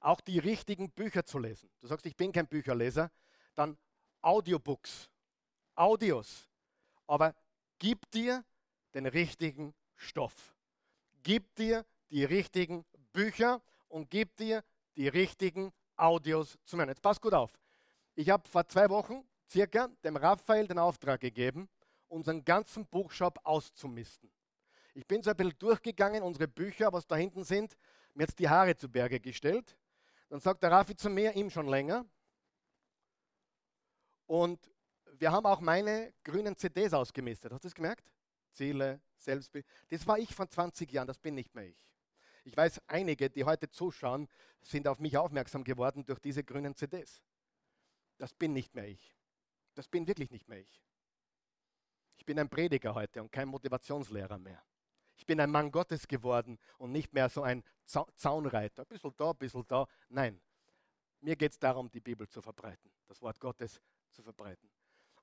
auch 0.00 0.20
die 0.20 0.38
richtigen 0.38 0.90
Bücher 0.90 1.24
zu 1.24 1.38
lesen. 1.38 1.70
Du 1.80 1.86
sagst, 1.86 2.06
ich 2.06 2.16
bin 2.16 2.32
kein 2.32 2.46
Bücherleser, 2.46 3.10
dann 3.54 3.78
Audiobooks, 4.20 5.08
Audios. 5.74 6.48
Aber 7.06 7.34
gib 7.78 8.10
dir 8.10 8.44
den 8.94 9.06
richtigen 9.06 9.74
Stoff. 9.96 10.54
Gib 11.22 11.54
dir 11.54 11.84
die 12.10 12.24
richtigen 12.24 12.84
Bücher 13.12 13.62
und 13.88 14.10
gib 14.10 14.36
dir 14.36 14.62
die 14.96 15.08
richtigen 15.08 15.72
Audios 15.96 16.58
zu 16.64 16.76
hören. 16.76 16.88
Jetzt 16.88 17.02
pass 17.02 17.20
gut 17.20 17.34
auf. 17.34 17.52
Ich 18.14 18.30
habe 18.30 18.48
vor 18.48 18.66
zwei 18.68 18.88
Wochen 18.90 19.24
circa 19.50 19.88
dem 20.04 20.16
Raphael 20.16 20.66
den 20.66 20.78
Auftrag 20.78 21.20
gegeben, 21.20 21.68
unseren 22.08 22.44
ganzen 22.44 22.86
Buchshop 22.86 23.38
auszumisten. 23.42 24.30
Ich 24.94 25.06
bin 25.06 25.22
so 25.22 25.30
ein 25.30 25.36
bisschen 25.36 25.58
durchgegangen, 25.58 26.22
unsere 26.22 26.46
Bücher, 26.46 26.92
was 26.92 27.06
da 27.06 27.16
hinten 27.16 27.42
sind, 27.42 27.76
mir 28.14 28.24
jetzt 28.24 28.38
die 28.38 28.48
Haare 28.48 28.76
zu 28.76 28.88
Berge 28.88 29.18
gestellt. 29.18 29.76
Dann 30.28 30.40
sagt 30.40 30.62
der 30.62 30.70
Raffi 30.70 30.94
zu 30.94 31.10
mir, 31.10 31.34
ihm 31.34 31.50
schon 31.50 31.66
länger. 31.66 32.04
Und 34.26 34.70
wir 35.18 35.32
haben 35.32 35.46
auch 35.46 35.60
meine 35.60 36.12
grünen 36.24 36.56
CDs 36.56 36.92
ausgemistet. 36.92 37.52
Hast 37.52 37.64
du 37.64 37.68
das 37.68 37.74
gemerkt? 37.74 38.10
Ziele, 38.52 39.00
Selbstbild. 39.16 39.66
Das 39.90 40.06
war 40.06 40.18
ich 40.18 40.34
vor 40.34 40.48
20 40.48 40.90
Jahren, 40.92 41.06
das 41.06 41.18
bin 41.18 41.34
nicht 41.34 41.54
mehr 41.54 41.66
ich. 41.66 41.88
Ich 42.44 42.56
weiß, 42.56 42.82
einige, 42.86 43.30
die 43.30 43.44
heute 43.44 43.70
zuschauen, 43.70 44.28
sind 44.60 44.86
auf 44.86 44.98
mich 44.98 45.16
aufmerksam 45.16 45.64
geworden 45.64 46.04
durch 46.04 46.18
diese 46.18 46.44
grünen 46.44 46.74
CDs. 46.74 47.22
Das 48.18 48.32
bin 48.34 48.52
nicht 48.52 48.74
mehr 48.74 48.86
ich. 48.86 49.14
Das 49.74 49.88
bin 49.88 50.06
wirklich 50.06 50.30
nicht 50.30 50.48
mehr 50.48 50.60
ich. 50.60 50.82
Ich 52.16 52.24
bin 52.24 52.38
ein 52.38 52.48
Prediger 52.48 52.94
heute 52.94 53.22
und 53.22 53.32
kein 53.32 53.48
Motivationslehrer 53.48 54.38
mehr. 54.38 54.62
Ich 55.16 55.26
bin 55.26 55.40
ein 55.40 55.50
Mann 55.50 55.70
Gottes 55.70 56.06
geworden 56.06 56.58
und 56.78 56.92
nicht 56.92 57.12
mehr 57.12 57.28
so 57.28 57.42
ein 57.42 57.64
Zaunreiter. 57.84 58.82
Ein 58.82 58.88
bisschen 58.88 59.14
da, 59.16 59.30
ein 59.30 59.36
bisschen 59.36 59.66
da. 59.66 59.86
Nein, 60.08 60.40
mir 61.20 61.36
geht 61.36 61.52
es 61.52 61.58
darum, 61.58 61.90
die 61.90 62.00
Bibel 62.00 62.28
zu 62.28 62.42
verbreiten, 62.42 62.90
das 63.06 63.20
Wort 63.20 63.40
Gottes 63.40 63.80
zu 64.10 64.22
verbreiten. 64.22 64.73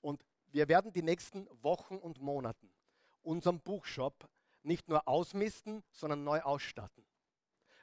Und 0.01 0.23
wir 0.47 0.67
werden 0.67 0.91
die 0.91 1.03
nächsten 1.03 1.47
Wochen 1.63 1.97
und 1.97 2.19
Monaten 2.19 2.73
unseren 3.23 3.59
Buchshop 3.59 4.27
nicht 4.63 4.87
nur 4.89 5.07
ausmisten, 5.07 5.83
sondern 5.91 6.23
neu 6.23 6.41
ausstatten. 6.41 7.05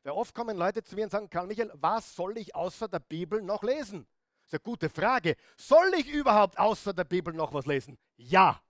Weil 0.02 0.12
oft 0.12 0.34
kommen 0.34 0.56
Leute 0.56 0.82
zu 0.82 0.94
mir 0.94 1.04
und 1.04 1.10
sagen, 1.10 1.28
Karl 1.28 1.46
Michael, 1.46 1.72
was 1.74 2.14
soll 2.14 2.38
ich 2.38 2.54
außer 2.54 2.88
der 2.88 3.00
Bibel 3.00 3.42
noch 3.42 3.62
lesen? 3.62 4.06
Das 4.42 4.48
ist 4.48 4.54
eine 4.54 4.60
gute 4.60 4.88
Frage. 4.88 5.36
Soll 5.56 5.92
ich 5.94 6.08
überhaupt 6.08 6.58
außer 6.58 6.92
der 6.94 7.04
Bibel 7.04 7.34
noch 7.34 7.52
was 7.52 7.66
lesen? 7.66 7.98
Ja, 8.16 8.62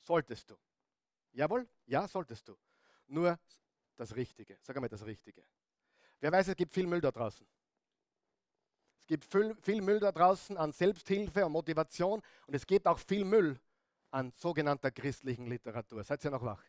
solltest 0.00 0.50
du. 0.50 0.56
Jawohl, 1.32 1.66
ja, 1.86 2.06
solltest 2.06 2.46
du. 2.48 2.56
Nur 3.06 3.38
das 3.96 4.14
Richtige. 4.14 4.58
Sag 4.60 4.76
einmal 4.76 4.88
das 4.88 5.04
Richtige. 5.04 5.42
Wer 6.20 6.30
weiß, 6.30 6.48
es 6.48 6.56
gibt 6.56 6.72
viel 6.72 6.86
Müll 6.86 7.00
da 7.00 7.10
draußen. 7.10 7.46
Es 9.02 9.06
gibt 9.08 9.24
viel, 9.24 9.54
viel 9.56 9.82
Müll 9.82 9.98
da 9.98 10.12
draußen 10.12 10.56
an 10.56 10.72
Selbsthilfe 10.72 11.44
und 11.44 11.52
Motivation 11.52 12.22
und 12.46 12.54
es 12.54 12.64
gibt 12.64 12.86
auch 12.86 12.98
viel 12.98 13.24
Müll 13.24 13.58
an 14.12 14.32
sogenannter 14.36 14.92
christlichen 14.92 15.46
Literatur. 15.46 16.04
Seid 16.04 16.24
ihr 16.24 16.30
noch 16.30 16.44
wach? 16.44 16.62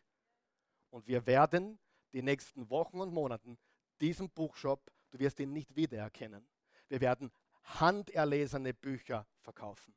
Und 0.90 1.06
wir 1.06 1.24
werden 1.26 1.78
die 2.12 2.22
nächsten 2.22 2.68
Wochen 2.70 3.00
und 3.00 3.14
Monaten 3.14 3.56
diesen 4.00 4.28
Buchshop, 4.30 4.90
du 5.12 5.18
wirst 5.20 5.38
ihn 5.38 5.52
nicht 5.52 5.76
wiedererkennen. 5.76 6.44
Wir 6.88 7.00
werden 7.00 7.30
handerlesene 7.62 8.74
Bücher 8.74 9.26
verkaufen, 9.40 9.94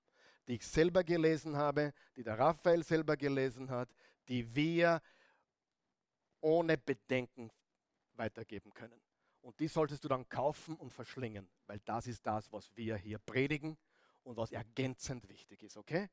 die 0.48 0.56
ich 0.56 0.68
selber 0.68 1.04
gelesen 1.04 1.58
habe, 1.58 1.92
die 2.16 2.24
der 2.24 2.38
Raphael 2.38 2.84
selber 2.84 3.18
gelesen 3.18 3.72
hat, 3.72 3.90
die 4.28 4.56
wir 4.56 5.02
ohne 6.42 6.78
Bedenken 6.78 7.52
weitergeben 8.14 8.74
können. 8.74 9.02
Und 9.42 9.60
die 9.60 9.68
solltest 9.68 10.04
du 10.04 10.08
dann 10.08 10.28
kaufen 10.28 10.76
und 10.76 10.92
verschlingen, 10.92 11.48
weil 11.68 11.80
das 11.86 12.08
ist 12.08 12.26
das, 12.26 12.52
was 12.52 12.76
wir 12.76 12.98
hier 12.98 13.20
predigen 13.20 13.78
und 14.24 14.36
was 14.38 14.52
ergänzend 14.52 15.28
wichtig 15.30 15.64
ist, 15.64 15.78
okay? 15.78 16.10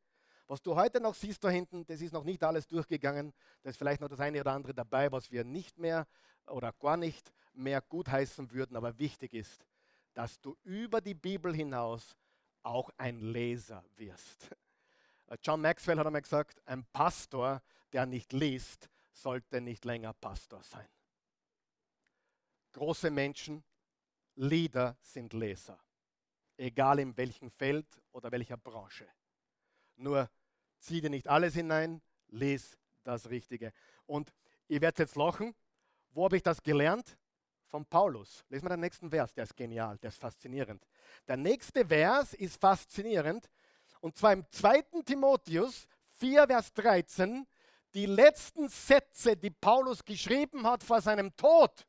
Was 0.47 0.63
du 0.63 0.75
heute 0.77 1.01
noch 1.01 1.15
siehst 1.15 1.43
da 1.43 1.49
hinten, 1.49 1.87
das 1.87 2.01
ist 2.01 2.13
noch 2.13 2.25
nicht 2.25 2.43
alles 2.45 2.69
durchgegangen. 2.69 3.33
Da 3.63 3.71
ist 3.71 3.79
vielleicht 3.79 4.03
noch 4.03 4.09
das 4.09 4.21
eine 4.21 4.41
oder 4.41 4.53
andere 4.53 4.75
dabei, 4.75 5.11
was 5.11 5.31
wir 5.31 5.43
nicht 5.43 5.79
mehr 5.79 6.07
oder 6.47 6.73
gar 6.73 6.99
nicht 6.99 7.33
mehr 7.55 7.81
gutheißen 7.81 8.51
würden. 8.53 8.77
Aber 8.77 8.99
wichtig 8.99 9.33
ist, 9.33 9.65
dass 10.13 10.41
du 10.41 10.55
über 10.63 11.01
die 11.01 11.15
Bibel 11.15 11.55
hinaus 11.55 12.17
auch 12.63 12.91
ein 12.99 13.21
Leser 13.21 13.85
wirst. 13.97 14.51
John 15.43 15.63
Maxwell 15.63 15.99
hat 15.99 16.07
einmal 16.07 16.23
gesagt, 16.23 16.61
ein 16.67 16.85
Pastor, 16.93 17.63
der 17.93 18.05
nicht 18.05 18.33
liest, 18.35 18.91
sollte 19.13 19.61
nicht 19.61 19.85
länger 19.85 20.13
Pastor 20.13 20.63
sein. 20.63 20.87
Große 22.75 23.11
Menschen, 23.11 23.65
Leader 24.35 24.97
sind 25.01 25.33
Leser, 25.33 25.79
egal 26.57 26.99
in 26.99 27.17
welchem 27.17 27.51
Feld 27.51 27.87
oder 28.11 28.33
welcher 28.33 28.57
Branche. 28.57 29.07
Nur 29.97 30.29
zieh 30.81 31.01
dir 31.01 31.09
nicht 31.09 31.29
alles 31.29 31.55
hinein, 31.55 32.03
les 32.29 32.77
das 33.05 33.31
Richtige. 33.31 33.73
Und 34.07 34.33
ihr 34.67 34.81
werdet 34.81 34.99
jetzt 34.99 35.15
lachen. 35.15 35.55
Wo 36.11 36.25
habe 36.25 36.37
ich 36.37 36.43
das 36.43 36.63
gelernt? 36.63 37.17
Von 37.67 37.87
Paulus. 37.87 38.45
Lesen 38.49 38.65
wir 38.65 38.71
den 38.71 38.81
nächsten 38.81 39.09
Vers, 39.09 39.33
der 39.35 39.45
ist 39.45 39.57
genial, 39.57 39.97
der 39.99 40.09
ist 40.09 40.19
faszinierend. 40.19 40.85
Der 41.29 41.37
nächste 41.37 41.87
Vers 41.87 42.35
ist 42.35 42.61
faszinierend. 42.61 43.49
Und 44.01 44.17
zwar 44.17 44.33
im 44.33 44.45
2. 44.51 44.83
Timotheus 45.05 45.87
4, 46.15 46.47
Vers 46.47 46.73
13, 46.73 47.47
die 47.95 48.07
letzten 48.07 48.69
Sätze, 48.69 49.37
die 49.37 49.51
Paulus 49.51 50.05
geschrieben 50.05 50.67
hat 50.67 50.83
vor 50.83 51.01
seinem 51.01 51.35
Tod. 51.37 51.87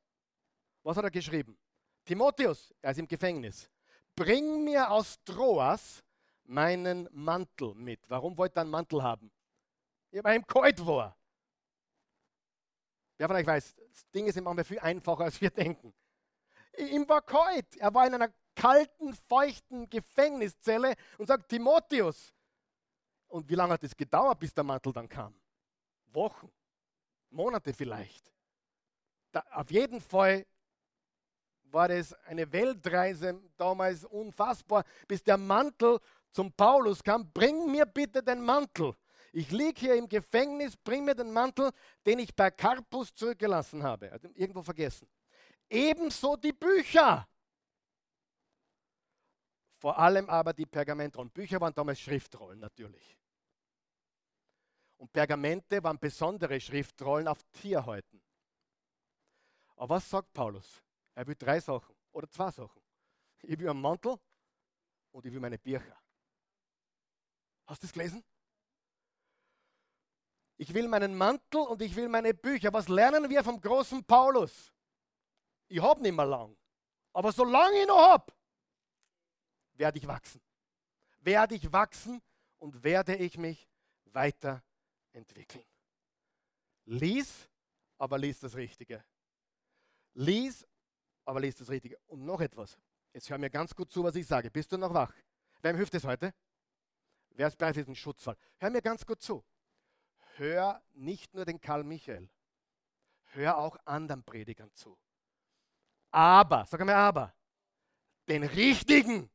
Was 0.85 0.97
hat 0.97 1.03
er 1.03 1.11
geschrieben? 1.11 1.57
Timotheus, 2.05 2.71
er 2.79 2.91
ist 2.91 2.99
im 2.99 3.07
Gefängnis. 3.07 3.67
Bring 4.15 4.63
mir 4.63 4.91
aus 4.91 5.17
Troas 5.25 6.03
meinen 6.43 7.09
Mantel 7.11 7.73
mit. 7.73 8.07
Warum 8.07 8.37
wollte 8.37 8.59
er 8.59 8.61
einen 8.61 8.69
Mantel 8.69 9.01
haben? 9.01 9.31
Ja, 10.11 10.23
weil 10.23 10.37
ihm 10.37 10.45
kalt 10.45 10.85
war. 10.85 11.17
Wer 13.17 13.27
von 13.27 13.35
euch 13.35 13.47
weiß, 13.47 13.75
das 13.75 14.07
Ding 14.11 14.27
ist 14.27 14.37
immer 14.37 14.63
viel 14.63 14.77
einfacher, 14.77 15.23
als 15.23 15.41
wir 15.41 15.49
denken. 15.49 15.91
Ihm 16.77 17.09
war 17.09 17.23
kalt. 17.23 17.75
Er 17.77 17.91
war 17.91 18.05
in 18.05 18.13
einer 18.13 18.31
kalten, 18.53 19.15
feuchten 19.15 19.89
Gefängniszelle 19.89 20.93
und 21.17 21.25
sagt, 21.25 21.49
Timotheus. 21.49 22.31
Und 23.27 23.49
wie 23.49 23.55
lange 23.55 23.73
hat 23.73 23.83
es 23.83 23.97
gedauert, 23.97 24.39
bis 24.39 24.53
der 24.53 24.63
Mantel 24.63 24.93
dann 24.93 25.09
kam? 25.09 25.33
Wochen, 26.13 26.51
Monate 27.31 27.73
vielleicht. 27.73 28.31
Da, 29.31 29.43
auf 29.49 29.71
jeden 29.71 29.99
Fall 29.99 30.45
war 31.75 31.89
das 31.89 32.13
eine 32.23 32.49
Weltreise 32.51 33.39
damals 33.57 34.05
unfassbar, 34.05 34.85
bis 35.07 35.21
der 35.21 35.37
Mantel 35.37 35.99
zum 36.31 36.51
Paulus 36.53 37.03
kam, 37.03 37.29
bring 37.31 37.69
mir 37.69 37.85
bitte 37.85 38.23
den 38.23 38.41
Mantel. 38.41 38.95
Ich 39.33 39.51
liege 39.51 39.81
hier 39.81 39.95
im 39.95 40.07
Gefängnis, 40.07 40.77
bring 40.77 41.03
mir 41.03 41.13
den 41.13 41.31
Mantel, 41.31 41.71
den 42.05 42.19
ich 42.19 42.33
bei 42.33 42.49
Carpus 42.49 43.13
zurückgelassen 43.13 43.83
habe. 43.83 44.07
Ihn 44.23 44.33
irgendwo 44.35 44.63
vergessen. 44.63 45.07
Ebenso 45.69 46.37
die 46.37 46.53
Bücher. 46.53 47.27
Vor 49.77 49.99
allem 49.99 50.29
aber 50.29 50.53
die 50.53 50.65
Pergamentrollen. 50.65 51.29
Bücher 51.29 51.59
waren 51.59 51.73
damals 51.73 51.99
Schriftrollen 51.99 52.59
natürlich. 52.59 53.17
Und 54.95 55.11
Pergamente 55.11 55.83
waren 55.83 55.99
besondere 55.99 56.57
Schriftrollen 56.61 57.27
auf 57.27 57.43
Tierhäuten. 57.51 58.21
Aber 59.75 59.95
was 59.95 60.09
sagt 60.09 60.31
Paulus? 60.31 60.84
Er 61.15 61.25
will 61.25 61.35
drei 61.35 61.59
Sachen 61.59 61.95
oder 62.11 62.29
zwei 62.29 62.51
Sachen. 62.51 62.81
Ich 63.41 63.57
will 63.57 63.69
einen 63.69 63.81
Mantel 63.81 64.17
und 65.11 65.25
ich 65.25 65.31
will 65.31 65.39
meine 65.39 65.57
Bücher. 65.57 65.97
Hast 67.67 67.81
du 67.81 67.87
es 67.87 67.93
gelesen? 67.93 68.23
Ich 70.57 70.73
will 70.73 70.87
meinen 70.87 71.15
Mantel 71.15 71.61
und 71.61 71.81
ich 71.81 71.95
will 71.95 72.07
meine 72.07 72.33
Bücher. 72.33 72.71
Was 72.71 72.87
lernen 72.87 73.29
wir 73.29 73.43
vom 73.43 73.59
großen 73.59 74.03
Paulus? 74.03 74.71
Ich 75.67 75.81
habe 75.81 76.01
nicht 76.01 76.15
mehr 76.15 76.25
lang. 76.25 76.55
Aber 77.13 77.31
solange 77.31 77.81
ich 77.81 77.87
noch 77.87 77.97
habe, 77.97 78.33
werde 79.73 79.97
ich 79.97 80.07
wachsen. 80.07 80.41
werde 81.19 81.55
ich 81.55 81.71
wachsen 81.71 82.21
und 82.59 82.83
werde 82.83 83.15
ich 83.15 83.37
mich 83.37 83.67
weiterentwickeln. 84.05 85.65
Lies, 86.85 87.49
aber 87.97 88.17
lies 88.17 88.39
das 88.39 88.55
Richtige. 88.55 89.03
Lies, 90.13 90.65
aber 91.25 91.39
lies 91.39 91.55
das 91.55 91.69
Richtige. 91.69 91.97
Und 92.07 92.23
noch 92.23 92.39
etwas. 92.39 92.77
Jetzt 93.13 93.29
hör 93.29 93.37
mir 93.37 93.49
ganz 93.49 93.75
gut 93.75 93.91
zu, 93.91 94.03
was 94.03 94.15
ich 94.15 94.27
sage. 94.27 94.51
Bist 94.51 94.71
du 94.71 94.77
noch 94.77 94.93
wach? 94.93 95.13
Wem 95.61 95.75
hilft 95.75 95.93
es 95.95 96.03
heute? 96.03 96.33
Wer 97.31 97.47
ist 97.47 97.57
bereit 97.57 97.75
für 97.75 97.95
Schutzfall? 97.95 98.37
Hör 98.57 98.69
mir 98.69 98.81
ganz 98.81 99.05
gut 99.05 99.21
zu. 99.21 99.43
Hör 100.35 100.81
nicht 100.93 101.33
nur 101.33 101.45
den 101.45 101.59
Karl 101.59 101.83
Michael. 101.83 102.29
Hör 103.33 103.57
auch 103.57 103.77
anderen 103.85 104.23
Predigern 104.23 104.71
zu. 104.73 104.97
Aber, 106.11 106.65
sag 106.65 106.79
mal 106.85 106.95
aber, 106.95 107.33
den 108.27 108.43
richtigen. 108.43 109.29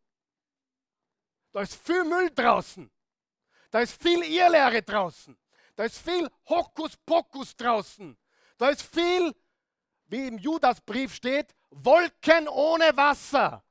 Da 1.52 1.62
ist 1.62 1.74
viel 1.74 2.04
Müll 2.04 2.30
draußen. 2.30 2.90
Da 3.70 3.80
ist 3.80 4.00
viel 4.00 4.22
Irrlehre 4.22 4.82
draußen. 4.82 5.36
Da 5.76 5.84
ist 5.84 5.98
viel 5.98 6.30
Hokuspokus 6.48 7.56
draußen. 7.56 8.16
Da 8.56 8.70
ist 8.70 8.82
viel, 8.82 9.34
wie 10.06 10.26
im 10.28 10.38
Judasbrief 10.38 11.14
steht, 11.14 11.54
Wolken 11.70 12.48
ohne 12.48 12.96
Wasser. 12.96 13.64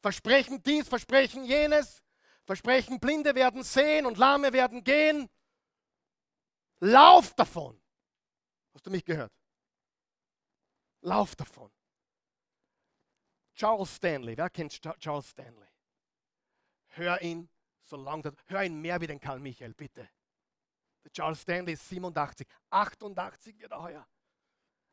Versprechen 0.00 0.62
dies, 0.62 0.88
versprechen 0.88 1.44
jenes, 1.44 2.02
versprechen 2.44 2.98
Blinde 2.98 3.34
werden 3.34 3.62
sehen 3.62 4.04
und 4.04 4.18
Lahme 4.18 4.52
werden 4.52 4.82
gehen. 4.82 5.30
Lauf 6.80 7.34
davon. 7.34 7.80
Hast 8.74 8.84
du 8.86 8.90
mich 8.90 9.04
gehört? 9.04 9.32
Lauf 11.02 11.36
davon. 11.36 11.70
Charles 13.54 13.94
Stanley, 13.94 14.36
wer 14.36 14.50
kennt 14.50 14.72
Charles 14.98 15.30
Stanley? 15.30 15.68
Hör 16.88 17.20
ihn 17.22 17.48
so 17.82 17.96
lange, 17.96 18.34
hör 18.46 18.64
ihn 18.64 18.80
mehr 18.80 19.00
wie 19.00 19.06
den 19.06 19.20
Karl 19.20 19.38
Michael, 19.38 19.74
bitte. 19.74 20.08
Der 21.04 21.12
Charles 21.12 21.42
Stanley 21.42 21.74
ist 21.74 21.88
87, 21.88 22.46
88 22.70 23.58
wird 23.58 23.72
er 23.72 23.82
heuer. 23.82 24.08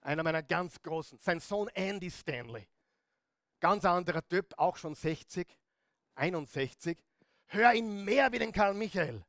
Einer 0.01 0.23
meiner 0.23 0.43
ganz 0.43 0.81
großen. 0.81 1.19
Sein 1.19 1.39
Sohn 1.39 1.67
Andy 1.69 2.09
Stanley. 2.09 2.67
Ganz 3.59 3.83
anderer 3.83 4.25
Typ, 4.27 4.53
auch 4.57 4.77
schon 4.77 4.95
60, 4.95 5.47
61. 6.15 6.97
Hör 7.47 7.73
ihn 7.73 8.05
mehr 8.05 8.31
wie 8.31 8.39
den 8.39 8.51
Karl 8.51 8.73
Michael. 8.73 9.23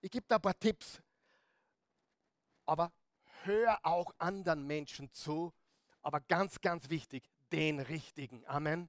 Ich 0.00 0.10
gebe 0.10 0.26
da 0.28 0.36
ein 0.36 0.42
paar 0.42 0.58
Tipps. 0.58 1.02
Aber 2.64 2.92
hör 3.42 3.78
auch 3.84 4.14
anderen 4.18 4.66
Menschen 4.66 5.12
zu. 5.12 5.52
Aber 6.02 6.20
ganz, 6.20 6.60
ganz 6.60 6.88
wichtig, 6.88 7.28
den 7.52 7.80
richtigen. 7.80 8.46
Amen. 8.46 8.88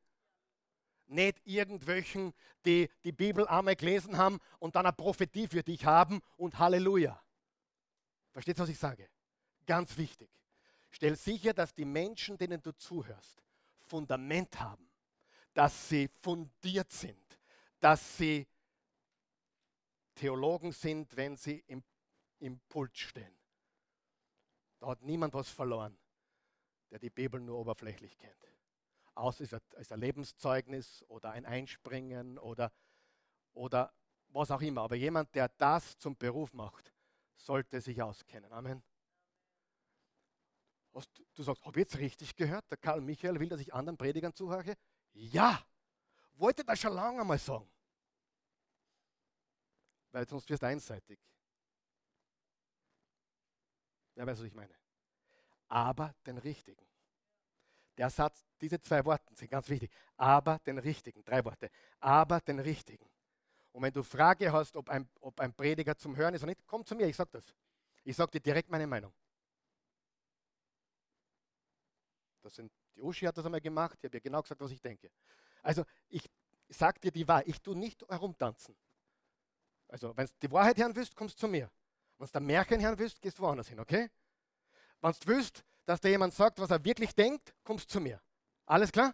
Nicht 1.08 1.42
irgendwelchen, 1.46 2.34
die 2.66 2.90
die 3.04 3.12
Bibel 3.12 3.46
einmal 3.48 3.76
gelesen 3.76 4.18
haben 4.18 4.40
und 4.60 4.76
dann 4.76 4.86
eine 4.86 4.94
Prophetie 4.94 5.48
für 5.48 5.64
dich 5.64 5.86
haben 5.86 6.22
und 6.38 6.58
Halleluja. 6.58 7.22
Versteht 8.32 8.58
ihr, 8.58 8.64
was 8.64 8.70
ich 8.70 8.80
sage? 8.80 9.10
Ganz 9.66 9.98
wichtig. 9.98 10.30
Stell 10.92 11.16
sicher, 11.16 11.54
dass 11.54 11.74
die 11.74 11.86
Menschen, 11.86 12.38
denen 12.38 12.62
du 12.62 12.72
zuhörst, 12.74 13.44
Fundament 13.80 14.60
haben, 14.60 14.90
dass 15.54 15.90
sie 15.90 16.10
fundiert 16.22 16.92
sind, 16.92 17.40
dass 17.80 18.18
sie 18.18 18.48
Theologen 20.16 20.72
sind, 20.72 21.16
wenn 21.16 21.36
sie 21.38 21.64
im, 21.68 21.84
im 22.40 22.60
Pult 22.70 22.98
stehen. 22.98 23.34
Da 24.80 24.88
hat 24.88 25.02
niemand 25.02 25.34
was 25.34 25.50
verloren, 25.50 25.98
der 26.90 27.00
die 27.00 27.10
Bibel 27.10 27.40
nur 27.40 27.60
oberflächlich 27.60 28.18
kennt. 28.18 28.52
Außer 29.16 29.44
es 29.44 29.54
ist 29.54 29.92
ein 29.92 30.00
Lebenszeugnis 30.00 31.06
oder 31.08 31.32
ein 31.32 31.46
Einspringen 31.46 32.38
oder, 32.38 32.72
oder 33.54 33.94
was 34.30 34.52
auch 34.52 34.62
immer. 34.62 34.82
Aber 34.82 34.96
jemand, 34.96 35.34
der 35.36 35.50
das 35.50 35.98
zum 35.98 36.18
Beruf 36.18 36.54
macht, 36.54 36.94
sollte 37.36 37.82
sich 37.82 38.02
auskennen. 38.02 38.52
Amen. 38.52 38.84
Du 41.34 41.44
sagst, 41.44 41.64
habe 41.64 41.80
ich 41.80 41.86
jetzt 41.86 41.98
richtig 41.98 42.36
gehört? 42.36 42.70
Der 42.70 42.78
Karl 42.78 43.02
Michael 43.02 43.40
will, 43.40 43.50
dass 43.50 43.62
ich 43.62 43.74
anderen 43.74 43.98
Predigern 43.98 44.34
zuhöre? 44.34 44.76
Ja, 45.14 45.66
wollte 46.34 46.64
das 46.64 46.80
schon 46.80 46.94
lange 46.94 47.24
mal 47.24 47.40
sagen. 47.40 47.70
Weil 50.12 50.28
sonst 50.28 50.50
wirst 50.50 50.62
du 50.62 50.68
einseitig. 50.68 51.20
Ja, 54.16 54.26
weißt 54.26 54.40
du, 54.40 54.44
was 54.44 54.48
ich 54.50 54.54
meine? 54.54 54.76
Aber 55.70 56.14
den 56.26 56.38
richtigen. 56.38 56.86
Der 57.98 58.10
Satz, 58.10 58.46
diese 58.60 58.80
zwei 58.82 59.04
Worte 59.06 59.34
sind 59.36 59.50
ganz 59.50 59.70
wichtig. 59.70 59.92
Aber 60.18 60.60
den 60.60 60.78
richtigen, 60.78 61.24
drei 61.24 61.44
Worte. 61.46 61.70
Aber 62.00 62.42
den 62.42 62.60
richtigen. 62.60 63.10
Und 63.72 63.84
wenn 63.84 63.94
du 63.94 64.04
Frage 64.04 64.52
hast, 64.52 64.76
ob 64.76 64.90
ein, 64.90 65.10
ob 65.22 65.40
ein 65.40 65.54
Prediger 65.54 65.96
zum 65.98 66.16
Hören 66.16 66.34
ist 66.34 66.42
oder 66.42 66.52
nicht, 66.52 66.66
komm 66.68 66.86
zu 66.86 66.96
mir, 66.96 67.08
ich 67.08 67.16
sage 67.16 67.30
das. 67.32 67.56
Ich 68.04 68.16
sage 68.16 68.32
dir 68.32 68.42
direkt 68.42 68.70
meine 68.70 68.88
Meinung. 68.88 69.14
Das 72.42 72.56
sind, 72.56 72.72
die 72.96 73.02
Uschi 73.02 73.26
hat 73.26 73.38
das 73.38 73.46
einmal 73.46 73.62
gemacht, 73.62 73.98
ich 74.00 74.06
habe 74.06 74.18
ihr 74.18 74.22
genau 74.22 74.42
gesagt, 74.42 74.62
was 74.62 74.72
ich 74.72 74.82
denke. 74.82 75.12
Also 75.62 75.86
ich 76.10 76.30
sage 76.70 77.00
dir 77.00 77.12
die 77.12 77.28
Wahrheit, 77.28 77.48
ich 77.48 77.62
tue 77.62 77.76
nicht 77.76 78.02
herumtanzen. 78.10 78.76
Also 79.88 80.16
wenn 80.16 80.26
du 80.26 80.34
die 80.42 80.52
Wahrheit 80.52 80.78
hören 80.78 80.96
willst, 80.96 81.16
kommst 81.16 81.36
du 81.36 81.42
zu 81.42 81.48
mir. 81.48 81.70
Wenn 82.18 82.28
du 82.28 82.32
der 82.32 82.42
Märchen 82.42 82.82
hören 82.82 82.98
willst, 82.98 83.22
gehst 83.22 83.38
du 83.38 83.44
woanders 83.44 83.68
hin, 83.68 83.80
okay? 83.80 84.10
Wenn 85.02 85.12
du 85.12 85.18
willst, 85.26 85.64
dass 85.86 86.00
dir 86.00 86.10
jemand 86.10 86.34
sagt, 86.34 86.60
was 86.60 86.72
er 86.72 86.84
wirklich 86.84 87.14
denkt, 87.14 87.54
kommst 87.64 87.86
du 87.86 87.94
zu 87.94 88.00
mir. 88.00 88.22
Alles 88.66 88.92
klar? 88.92 89.14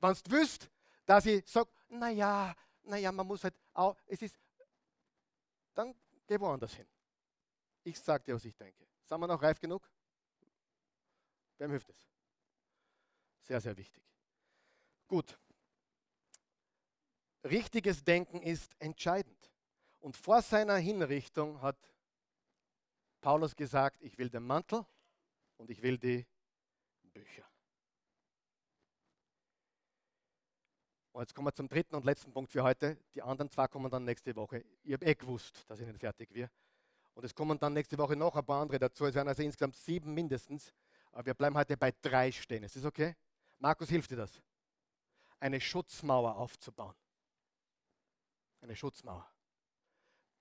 Wenn 0.00 0.14
du 0.14 0.30
willst, 0.30 0.70
dass 1.06 1.26
ich 1.26 1.46
sage, 1.48 1.70
naja, 1.88 2.54
naja, 2.82 3.12
man 3.12 3.26
muss 3.26 3.44
halt 3.44 3.54
auch, 3.72 3.96
es 4.06 4.22
ist, 4.22 4.38
dann 5.74 5.94
geh 6.26 6.38
woanders 6.40 6.74
hin. 6.74 6.88
Ich 7.84 8.00
sage 8.00 8.24
dir, 8.24 8.34
was 8.34 8.44
ich 8.44 8.56
denke. 8.56 8.86
Sind 9.04 9.20
wir 9.20 9.26
noch 9.26 9.42
reif 9.42 9.60
genug? 9.60 9.88
Wem 11.58 11.70
hilft 11.70 11.88
es? 11.90 12.06
Sehr, 13.42 13.60
sehr 13.60 13.76
wichtig. 13.76 14.02
Gut. 15.08 15.38
Richtiges 17.44 18.04
Denken 18.04 18.40
ist 18.40 18.74
entscheidend. 18.78 19.50
Und 20.00 20.16
vor 20.16 20.42
seiner 20.42 20.76
Hinrichtung 20.76 21.60
hat 21.60 21.76
Paulus 23.20 23.54
gesagt, 23.54 24.02
ich 24.02 24.18
will 24.18 24.30
den 24.30 24.44
Mantel 24.44 24.84
und 25.56 25.70
ich 25.70 25.82
will 25.82 25.98
die 25.98 26.26
Bücher. 27.12 27.44
Und 31.12 31.20
jetzt 31.20 31.34
kommen 31.34 31.46
wir 31.46 31.54
zum 31.54 31.68
dritten 31.68 31.94
und 31.94 32.04
letzten 32.04 32.32
Punkt 32.32 32.50
für 32.50 32.62
heute. 32.62 32.96
Die 33.14 33.22
anderen 33.22 33.50
zwei 33.50 33.66
kommen 33.68 33.90
dann 33.90 34.04
nächste 34.04 34.34
Woche. 34.34 34.64
Ich 34.82 34.92
habe 34.94 35.04
eh 35.04 35.14
gewusst, 35.14 35.68
dass 35.68 35.78
ich 35.78 35.86
nicht 35.86 36.00
fertig 36.00 36.32
werde. 36.32 36.52
Und 37.14 37.24
es 37.24 37.34
kommen 37.34 37.58
dann 37.58 37.74
nächste 37.74 37.98
Woche 37.98 38.16
noch 38.16 38.34
ein 38.34 38.46
paar 38.46 38.62
andere 38.62 38.78
dazu. 38.78 39.04
Es 39.04 39.14
werden 39.14 39.28
also 39.28 39.42
insgesamt 39.42 39.76
sieben 39.76 40.14
mindestens. 40.14 40.72
Aber 41.12 41.26
wir 41.26 41.34
bleiben 41.34 41.56
heute 41.56 41.76
bei 41.76 41.92
drei 42.00 42.32
stehen. 42.32 42.64
Ist 42.64 42.76
das 42.76 42.86
okay? 42.86 43.14
Markus 43.62 43.88
hilft 43.90 44.10
dir 44.10 44.16
das. 44.16 44.42
Eine 45.38 45.60
Schutzmauer 45.60 46.34
aufzubauen. 46.34 46.96
Eine 48.60 48.74
Schutzmauer. 48.74 49.30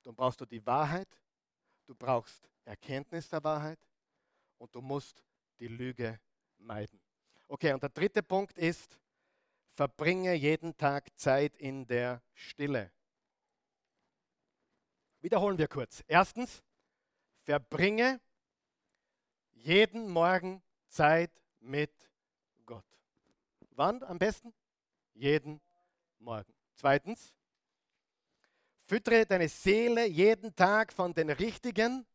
Dann 0.01 0.15
brauchst 0.15 0.41
du 0.41 0.45
die 0.45 0.65
Wahrheit, 0.65 1.07
du 1.85 1.93
brauchst 1.93 2.49
Erkenntnis 2.65 3.29
der 3.29 3.43
Wahrheit 3.43 3.79
und 4.57 4.73
du 4.73 4.81
musst 4.81 5.23
die 5.59 5.67
Lüge 5.67 6.19
meiden. 6.57 6.99
Okay, 7.47 7.73
und 7.73 7.83
der 7.83 7.89
dritte 7.89 8.23
Punkt 8.23 8.57
ist, 8.57 8.99
verbringe 9.69 10.33
jeden 10.33 10.75
Tag 10.75 11.15
Zeit 11.15 11.55
in 11.57 11.85
der 11.85 12.23
Stille. 12.33 12.91
Wiederholen 15.19 15.59
wir 15.59 15.67
kurz. 15.67 16.03
Erstens, 16.07 16.63
verbringe 17.43 18.19
jeden 19.51 20.09
Morgen 20.09 20.63
Zeit 20.87 21.31
mit 21.59 22.09
Gott. 22.65 22.85
Wann 23.81 24.03
am 24.03 24.19
besten? 24.19 24.53
Jeden 25.15 25.59
Morgen. 26.19 26.53
Zweitens, 26.75 27.33
füttere 28.83 29.25
deine 29.25 29.49
Seele 29.49 30.05
jeden 30.05 30.55
Tag 30.55 30.93
von 30.93 31.15
den 31.15 31.31
richtigen 31.31 32.05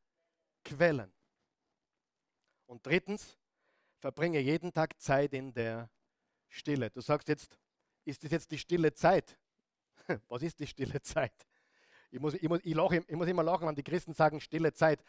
Quellen. 0.65 1.13
Und 2.67 2.87
drittens, 2.87 3.37
verbringe 3.99 4.39
jeden 4.39 4.73
Tag 4.73 5.01
Zeit 5.01 5.33
in 5.33 5.53
der 5.53 5.91
Stille. 6.47 6.89
Du 6.89 7.01
sagst 7.01 7.27
jetzt, 7.27 7.59
ist 8.05 8.23
das 8.23 8.31
jetzt 8.31 8.53
die 8.53 8.59
stille 8.59 8.95
Zeit? 8.95 9.37
Was 10.29 10.43
ist 10.43 10.61
die 10.61 10.69
stille 10.69 11.03
Zeit? 11.03 11.49
Ich 12.13 12.21
muss, 12.21 12.35
ich, 12.35 12.49
muss, 12.49 12.61
ich, 12.63 12.75
lache, 12.77 13.03
ich 13.09 13.17
muss 13.17 13.27
immer 13.27 13.43
lachen, 13.43 13.67
wenn 13.67 13.75
die 13.75 13.83
Christen 13.83 14.15
sagen 14.15 14.41
stille 14.41 14.73
Zeit. 14.73 15.03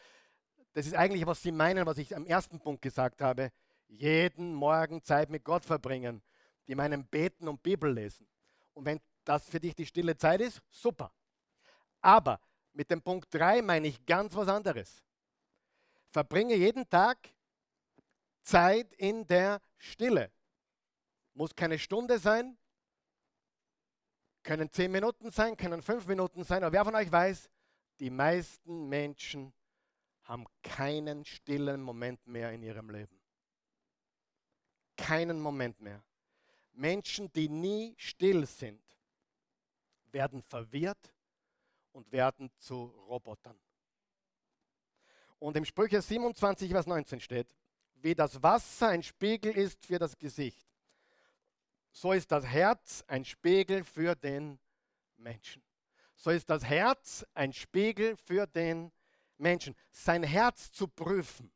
Das 0.73 0.87
ist 0.87 0.95
eigentlich, 0.95 1.23
was 1.27 1.39
sie 1.39 1.51
meinen, 1.51 1.85
was 1.85 1.99
ich 1.99 2.15
am 2.15 2.25
ersten 2.25 2.59
Punkt 2.59 2.81
gesagt 2.81 3.21
habe. 3.21 3.51
Jeden 3.87 4.55
Morgen 4.55 5.03
Zeit 5.03 5.29
mit 5.29 5.43
Gott 5.43 5.63
verbringen 5.63 6.23
die 6.67 6.75
meinen 6.75 7.05
Beten 7.05 7.47
und 7.47 7.63
Bibel 7.63 7.91
lesen. 7.91 8.27
Und 8.73 8.85
wenn 8.85 8.99
das 9.23 9.47
für 9.49 9.59
dich 9.59 9.75
die 9.75 9.85
stille 9.85 10.15
Zeit 10.17 10.41
ist, 10.41 10.61
super. 10.69 11.11
Aber 12.01 12.39
mit 12.73 12.89
dem 12.91 13.01
Punkt 13.01 13.33
3 13.33 13.61
meine 13.61 13.87
ich 13.87 14.05
ganz 14.05 14.35
was 14.35 14.47
anderes. 14.47 15.03
Verbringe 16.09 16.55
jeden 16.55 16.89
Tag 16.89 17.17
Zeit 18.43 18.93
in 18.93 19.27
der 19.27 19.61
Stille. 19.77 20.31
Muss 21.33 21.55
keine 21.55 21.77
Stunde 21.77 22.19
sein, 22.19 22.57
Können 24.47 24.71
zehn 24.71 24.89
Minuten 24.93 25.29
sein, 25.29 25.57
können 25.57 25.81
fünf 25.81 26.07
Minuten 26.07 26.45
sein, 26.45 26.63
aber 26.63 26.71
wer 26.71 26.85
von 26.85 26.95
euch 26.95 27.11
weiß, 27.11 27.49
die 27.99 28.09
meisten 28.09 28.87
Menschen 28.87 29.53
haben 30.23 30.45
keinen 30.63 31.25
stillen 31.25 31.81
Moment 31.81 32.25
mehr 32.25 32.53
in 32.53 32.63
ihrem 32.63 32.89
Leben. 32.89 33.21
Keinen 34.95 35.41
Moment 35.41 35.81
mehr. 35.81 36.01
Menschen, 36.77 37.31
die 37.33 37.49
nie 37.49 37.95
still 37.97 38.45
sind, 38.45 38.81
werden 40.11 40.41
verwirrt 40.41 41.13
und 41.91 42.11
werden 42.11 42.51
zu 42.57 42.85
Robotern. 43.07 43.59
Und 45.39 45.55
im 45.57 45.65
Sprüche 45.65 46.01
27, 46.01 46.71
Vers 46.71 46.87
19 46.87 47.19
steht, 47.19 47.55
wie 47.95 48.15
das 48.15 48.41
Wasser 48.41 48.89
ein 48.89 49.03
Spiegel 49.03 49.57
ist 49.57 49.85
für 49.85 49.99
das 49.99 50.17
Gesicht, 50.17 50.67
so 51.91 52.11
ist 52.11 52.31
das 52.31 52.45
Herz 52.45 53.03
ein 53.07 53.25
Spiegel 53.25 53.83
für 53.83 54.15
den 54.15 54.59
Menschen. 55.17 55.63
So 56.15 56.29
ist 56.29 56.49
das 56.49 56.63
Herz 56.63 57.25
ein 57.33 57.53
Spiegel 57.53 58.15
für 58.17 58.45
den 58.45 58.91
Menschen. 59.37 59.75
Sein 59.91 60.23
Herz 60.23 60.71
zu 60.71 60.87
prüfen, 60.87 61.51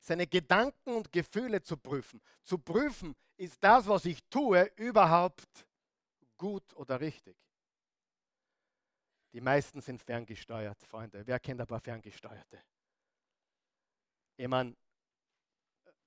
seine 0.00 0.26
Gedanken 0.26 0.94
und 0.94 1.12
Gefühle 1.12 1.62
zu 1.62 1.76
prüfen. 1.76 2.20
Zu 2.42 2.58
prüfen, 2.58 3.14
ist 3.36 3.62
das, 3.62 3.86
was 3.86 4.04
ich 4.06 4.24
tue, 4.28 4.64
überhaupt 4.76 5.66
gut 6.36 6.74
oder 6.74 7.00
richtig? 7.00 7.36
Die 9.32 9.40
meisten 9.40 9.80
sind 9.80 10.02
ferngesteuert, 10.02 10.82
Freunde. 10.82 11.24
Wer 11.26 11.38
kennt 11.38 11.60
ein 11.60 11.66
paar 11.66 11.80
Ferngesteuerte? 11.80 12.60
Ich 14.36 14.48
meine, 14.48 14.74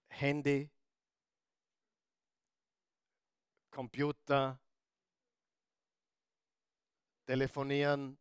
Handy, 0.09 0.69
Computer, 3.71 4.59
telefonieren, 7.25 8.17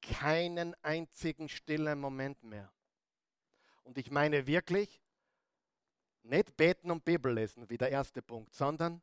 keinen 0.00 0.74
einzigen 0.82 1.48
stillen 1.48 2.00
Moment 2.00 2.42
mehr. 2.42 2.72
Und 3.86 3.98
ich 3.98 4.10
meine 4.10 4.48
wirklich, 4.48 5.00
nicht 6.24 6.56
beten 6.56 6.90
und 6.90 7.04
Bibel 7.04 7.32
lesen, 7.32 7.70
wie 7.70 7.78
der 7.78 7.90
erste 7.90 8.20
Punkt, 8.20 8.52
sondern 8.52 9.00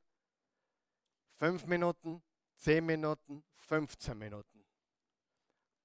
fünf 1.38 1.66
Minuten, 1.66 2.22
zehn 2.58 2.86
Minuten, 2.86 3.46
15 3.56 4.18
Minuten. 4.18 4.66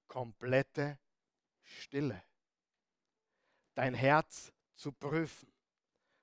Komplette 0.07 0.99
Stille. 1.61 2.21
Dein 3.73 3.93
Herz 3.93 4.51
zu 4.75 4.91
prüfen. 4.91 5.53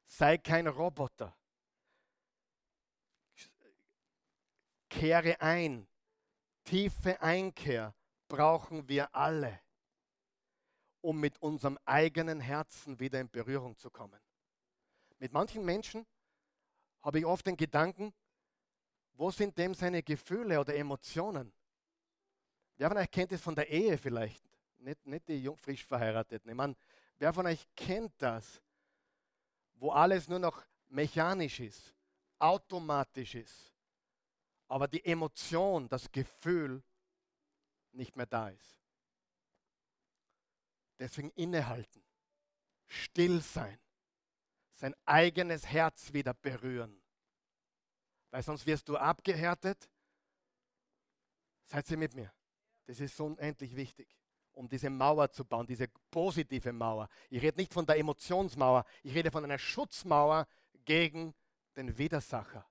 Sei 0.05 0.37
kein 0.37 0.67
Roboter. 0.67 1.35
Kehre 4.91 5.41
ein. 5.41 5.89
Tiefe 6.65 7.23
Einkehr 7.23 7.95
brauchen 8.29 8.87
wir 8.87 9.15
alle, 9.15 9.63
um 11.07 11.21
mit 11.21 11.41
unserem 11.41 11.79
eigenen 11.85 12.41
Herzen 12.41 12.99
wieder 12.99 13.21
in 13.21 13.31
Berührung 13.31 13.79
zu 13.79 13.91
kommen. 13.91 14.21
Mit 15.19 15.33
manchen 15.33 15.65
Menschen 15.65 16.05
habe 17.03 17.21
ich 17.21 17.27
oft 17.27 17.47
den 17.47 17.57
Gedanken, 17.57 18.13
wo 19.15 19.31
sind 19.31 19.57
dem 19.57 19.73
seine 19.73 20.03
Gefühle 20.03 20.61
oder 20.61 20.75
Emotionen? 20.75 21.53
Wer 22.77 22.89
von 22.89 22.99
euch 22.99 23.11
kennt 23.11 23.33
es 23.33 23.41
von 23.41 23.55
der 23.55 23.69
Ehe 23.69 23.97
vielleicht? 23.97 24.45
Nicht, 24.79 25.07
nicht 25.07 25.29
die 25.29 25.43
jung, 25.43 25.57
frisch 25.57 25.85
Verheirateten. 25.87 26.51
Ich 26.51 26.57
meine, 26.57 26.77
wer 27.19 27.33
von 27.33 27.47
euch 27.47 27.67
kennt 27.75 28.13
das, 28.19 28.61
wo 29.75 29.91
alles 29.91 30.29
nur 30.29 30.39
noch 30.39 30.63
mechanisch 30.89 31.61
ist, 31.61 31.95
automatisch 32.39 33.37
ist? 33.37 33.73
aber 34.69 34.89
die 34.89 35.05
Emotion, 35.05 35.89
das 35.89 36.11
Gefühl 36.11 36.83
nicht 37.93 38.17
mehr 38.17 38.27
da 38.27 38.49
ist. 38.49 38.86
Deswegen 40.99 41.31
innehalten, 41.31 42.03
still 42.87 43.41
sein, 43.41 43.79
sein 44.75 44.95
eigenes 45.05 45.67
Herz 45.67 46.13
wieder 46.13 46.35
berühren. 46.35 47.03
Weil 48.31 48.43
sonst 48.43 48.67
wirst 48.67 48.89
du 48.89 48.97
abgehärtet. 48.97 49.91
Seid 51.65 51.91
ihr 51.91 51.97
mit 51.97 52.15
mir? 52.15 52.33
Das 52.87 53.01
ist 53.01 53.17
so 53.17 53.27
unendlich 53.27 53.75
wichtig, 53.75 54.09
um 54.53 54.69
diese 54.69 54.91
Mauer 54.91 55.31
zu 55.31 55.45
bauen, 55.45 55.67
diese 55.67 55.89
positive 56.11 56.73
Mauer. 56.73 57.09
Ich 57.31 57.43
rede 57.43 57.59
nicht 57.59 57.75
von 57.75 57.85
der 57.85 57.99
Emotionsmauer, 57.99 58.85
ich 59.03 59.15
rede 59.15 59.31
von 59.31 59.45
einer 59.45 59.59
Schutzmauer 59.59 60.47
gegen 60.85 61.35
den 61.77 61.99
Widersacher. 61.99 62.65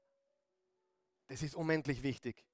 Das 1.28 1.42
ist 1.42 1.56
unendlich 1.56 2.04
wichtig. 2.04 2.46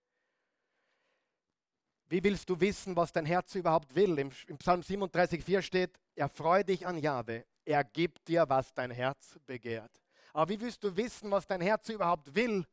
Wie 2.12 2.22
willst 2.22 2.49
du 2.49 2.59
wissen, 2.59 2.93
was 2.97 3.14
dein 3.14 3.26
Herz 3.26 3.55
überhaupt 3.55 3.95
will? 3.95 4.20
Im, 4.20 4.32
Psalm 4.57 4.82
37,4 4.82 5.62
steht, 5.62 5.97
erfreu 6.14 6.62
dich 6.62 6.86
an 6.86 6.97
Jahwe, 6.97 7.45
er 7.64 7.86
gibt 7.86 8.28
dir, 8.28 8.49
was 8.49 8.74
dein 8.74 8.91
Herz 8.91 9.39
begehrt. 9.45 10.03
Aber 10.34 10.49
wie 10.49 10.59
willst 10.59 10.84
du 10.84 10.93
wissen, 10.97 11.32
was 11.32 11.47
dein 11.47 11.62
Herz 11.62 11.88
überhaupt 11.88 12.36
will, 12.36 12.68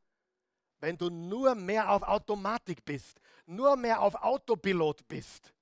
wenn 0.81 0.99
du 0.99 1.09
nur 1.09 1.55
mehr 1.55 1.89
auf 1.89 2.03
Automatik 2.03 2.85
bist, 2.85 3.21
nur 3.47 3.77
mehr 3.77 4.03
auf 4.03 4.17
Autopilot 4.17 5.07
bist? 5.07 5.55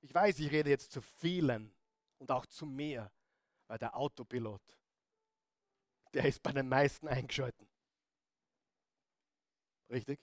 Ich 0.00 0.12
weiß, 0.12 0.40
ich 0.40 0.50
rede 0.50 0.70
jetzt 0.70 0.90
zu 0.90 1.00
vielen 1.00 1.72
und 2.18 2.28
auch 2.32 2.46
zu 2.46 2.66
mir, 2.66 3.08
weil 3.68 3.78
der 3.78 3.96
Autopilot 3.96 4.62
der 6.12 6.24
ist 6.26 6.42
bei 6.42 6.52
den 6.52 6.68
meisten 6.68 7.08
eingeschalten. 7.08 7.71
Richtig? 9.92 10.18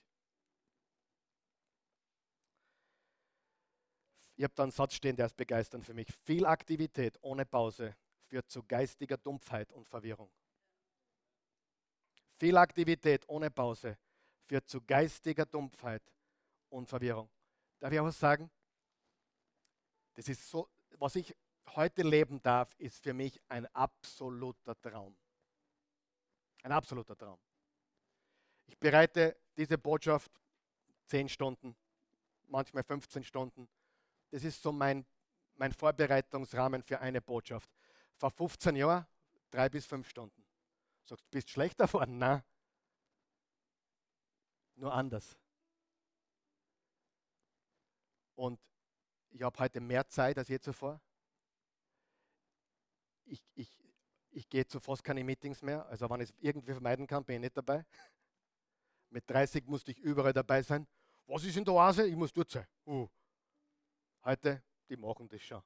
Ich 4.36 4.44
habe 4.44 4.54
da 4.54 4.64
einen 4.64 4.72
Satz 4.72 4.94
stehen, 4.94 5.16
der 5.16 5.26
ist 5.26 5.36
begeisternd 5.36 5.86
für 5.86 5.94
mich. 5.94 6.08
Viel 6.24 6.44
Aktivität 6.44 7.16
ohne 7.20 7.46
Pause 7.46 7.96
führt 8.26 8.50
zu 8.50 8.62
geistiger 8.64 9.16
Dumpfheit 9.16 9.72
und 9.72 9.88
Verwirrung. 9.88 10.30
Viel 12.38 12.56
Aktivität 12.56 13.28
ohne 13.28 13.50
Pause 13.50 13.98
führt 14.46 14.66
zu 14.66 14.80
geistiger 14.80 15.46
Dumpfheit 15.46 16.02
und 16.70 16.88
Verwirrung. 16.88 17.30
Darf 17.78 17.92
ich 17.92 18.00
auch 18.00 18.06
was 18.06 18.18
sagen? 18.18 18.50
Das 20.14 20.26
ist 20.28 20.48
so, 20.48 20.68
was 20.98 21.16
ich 21.16 21.36
heute 21.74 22.02
leben 22.02 22.42
darf, 22.42 22.74
ist 22.78 23.02
für 23.02 23.12
mich 23.12 23.40
ein 23.48 23.66
absoluter 23.74 24.80
Traum. 24.80 25.16
Ein 26.62 26.72
absoluter 26.72 27.16
Traum. 27.16 27.38
Ich 28.66 28.78
bereite 28.78 29.36
diese 29.60 29.76
Botschaft 29.76 30.32
10 31.08 31.28
Stunden, 31.28 31.76
manchmal 32.46 32.82
15 32.82 33.22
Stunden. 33.24 33.68
Das 34.30 34.42
ist 34.42 34.62
so 34.62 34.72
mein, 34.72 35.04
mein 35.56 35.72
Vorbereitungsrahmen 35.72 36.82
für 36.82 36.98
eine 36.98 37.20
Botschaft. 37.20 37.70
Vor 38.16 38.30
15 38.30 38.76
Jahren 38.76 39.06
drei 39.50 39.68
bis 39.68 39.84
fünf 39.84 40.08
Stunden. 40.08 40.46
Sagst 41.04 41.26
du, 41.26 41.28
bist 41.30 41.50
schlechter 41.50 41.86
geworden? 41.86 42.16
Nein. 42.16 42.42
Nur 44.76 44.94
anders. 44.94 45.36
Und 48.34 48.58
ich 49.28 49.42
habe 49.42 49.58
heute 49.58 49.80
mehr 49.80 50.08
Zeit 50.08 50.38
als 50.38 50.48
je 50.48 50.58
zuvor. 50.58 51.02
Ich, 53.26 53.42
ich, 53.54 53.78
ich 54.30 54.48
gehe 54.48 54.66
zu 54.66 54.80
fast 54.80 55.04
keine 55.04 55.22
Meetings 55.22 55.60
mehr. 55.60 55.84
Also 55.86 56.08
wenn 56.08 56.22
ich 56.22 56.30
es 56.30 56.36
irgendwie 56.38 56.72
vermeiden 56.72 57.06
kann, 57.06 57.26
bin 57.26 57.36
ich 57.36 57.40
nicht 57.42 57.56
dabei. 57.58 57.84
Mit 59.10 59.28
30 59.28 59.66
musste 59.66 59.90
ich 59.90 59.98
überall 59.98 60.32
dabei 60.32 60.62
sein. 60.62 60.86
Was 61.26 61.44
ist 61.44 61.56
in 61.56 61.64
der 61.64 61.74
Oase? 61.74 62.06
Ich 62.06 62.16
muss 62.16 62.32
dort 62.32 62.50
sein. 62.50 62.66
Uh. 62.86 63.08
Heute, 64.24 64.62
die 64.88 64.96
machen 64.96 65.28
das 65.28 65.42
schon. 65.42 65.62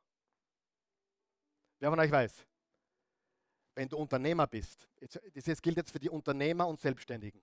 Wer 1.79 1.91
von 1.91 2.01
euch 2.01 2.11
weiß, 2.11 2.47
wenn 3.75 3.89
du 3.89 3.97
Unternehmer 3.99 4.47
bist, 4.47 4.89
das 5.35 5.61
gilt 5.61 5.77
jetzt 5.77 5.91
für 5.91 5.99
die 5.99 6.09
Unternehmer 6.09 6.67
und 6.67 6.81
Selbstständigen. 6.81 7.43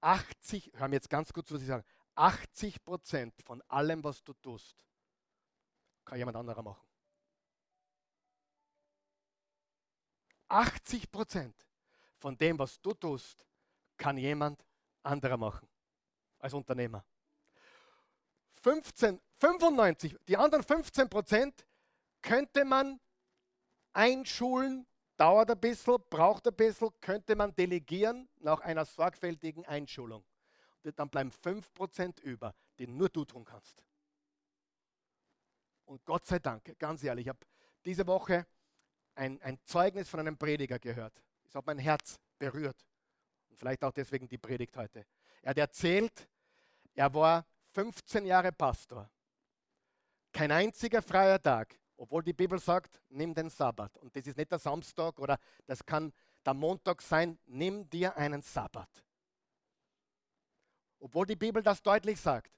80, 0.00 0.72
hör 0.74 0.88
mir 0.88 0.96
jetzt 0.96 1.08
ganz 1.08 1.32
kurz, 1.32 1.50
was 1.50 1.62
ich 1.62 1.68
sage, 1.68 1.84
80 2.14 2.84
Prozent 2.84 3.34
von 3.42 3.62
allem, 3.62 4.04
was 4.04 4.22
du 4.22 4.34
tust, 4.34 4.84
kann 6.04 6.18
jemand 6.18 6.36
anderer 6.36 6.62
machen. 6.62 6.86
80 10.48 11.10
Prozent 11.10 11.66
von 12.18 12.36
dem, 12.36 12.58
was 12.58 12.80
du 12.80 12.92
tust, 12.92 13.46
kann 13.96 14.18
jemand 14.18 14.62
anderer 15.02 15.36
machen 15.36 15.68
als 16.38 16.54
Unternehmer. 16.54 17.04
15, 18.62 19.20
95, 19.38 20.16
die 20.28 20.36
anderen 20.36 20.62
15 20.62 21.08
Prozent 21.08 21.66
könnte 22.20 22.64
man 22.64 23.00
einschulen, 23.92 24.86
dauert 25.16 25.50
ein 25.50 25.60
bisschen, 25.60 25.98
braucht 26.08 26.46
ein 26.46 26.54
bisschen, 26.54 26.90
könnte 27.00 27.34
man 27.36 27.54
delegieren 27.54 28.28
nach 28.36 28.60
einer 28.60 28.84
sorgfältigen 28.84 29.64
Einschulung. 29.66 30.24
Und 30.84 30.98
dann 30.98 31.08
bleiben 31.08 31.30
5 31.30 31.72
Prozent 31.74 32.20
über, 32.20 32.54
die 32.78 32.86
nur 32.86 33.08
du 33.08 33.24
tun 33.24 33.44
kannst. 33.44 33.82
Und 35.84 36.04
Gott 36.04 36.26
sei 36.26 36.38
Dank, 36.38 36.76
ganz 36.78 37.02
ehrlich, 37.02 37.26
ich 37.26 37.28
habe 37.28 37.44
diese 37.84 38.06
Woche 38.06 38.46
ein, 39.14 39.40
ein 39.42 39.58
Zeugnis 39.64 40.08
von 40.08 40.20
einem 40.20 40.38
Prediger 40.38 40.78
gehört. 40.78 41.22
Es 41.44 41.54
hat 41.54 41.66
mein 41.66 41.78
Herz 41.78 42.18
berührt. 42.38 42.76
Vielleicht 43.62 43.84
auch 43.84 43.92
deswegen 43.92 44.26
die 44.26 44.38
Predigt 44.38 44.76
heute. 44.76 45.06
Er 45.40 45.50
hat 45.50 45.56
erzählt, 45.56 46.28
er 46.94 47.14
war 47.14 47.46
15 47.74 48.26
Jahre 48.26 48.50
Pastor. 48.50 49.08
Kein 50.32 50.50
einziger 50.50 51.00
freier 51.00 51.40
Tag, 51.40 51.78
obwohl 51.96 52.24
die 52.24 52.32
Bibel 52.32 52.58
sagt, 52.58 53.00
nimm 53.10 53.32
den 53.32 53.48
Sabbat. 53.48 53.96
Und 53.98 54.16
das 54.16 54.26
ist 54.26 54.36
nicht 54.36 54.50
der 54.50 54.58
Samstag 54.58 55.16
oder 55.20 55.38
das 55.64 55.86
kann 55.86 56.12
der 56.44 56.54
Montag 56.54 57.02
sein, 57.02 57.38
nimm 57.46 57.88
dir 57.88 58.16
einen 58.16 58.42
Sabbat. 58.42 58.90
Obwohl 60.98 61.26
die 61.26 61.36
Bibel 61.36 61.62
das 61.62 61.80
deutlich 61.84 62.20
sagt. 62.20 62.50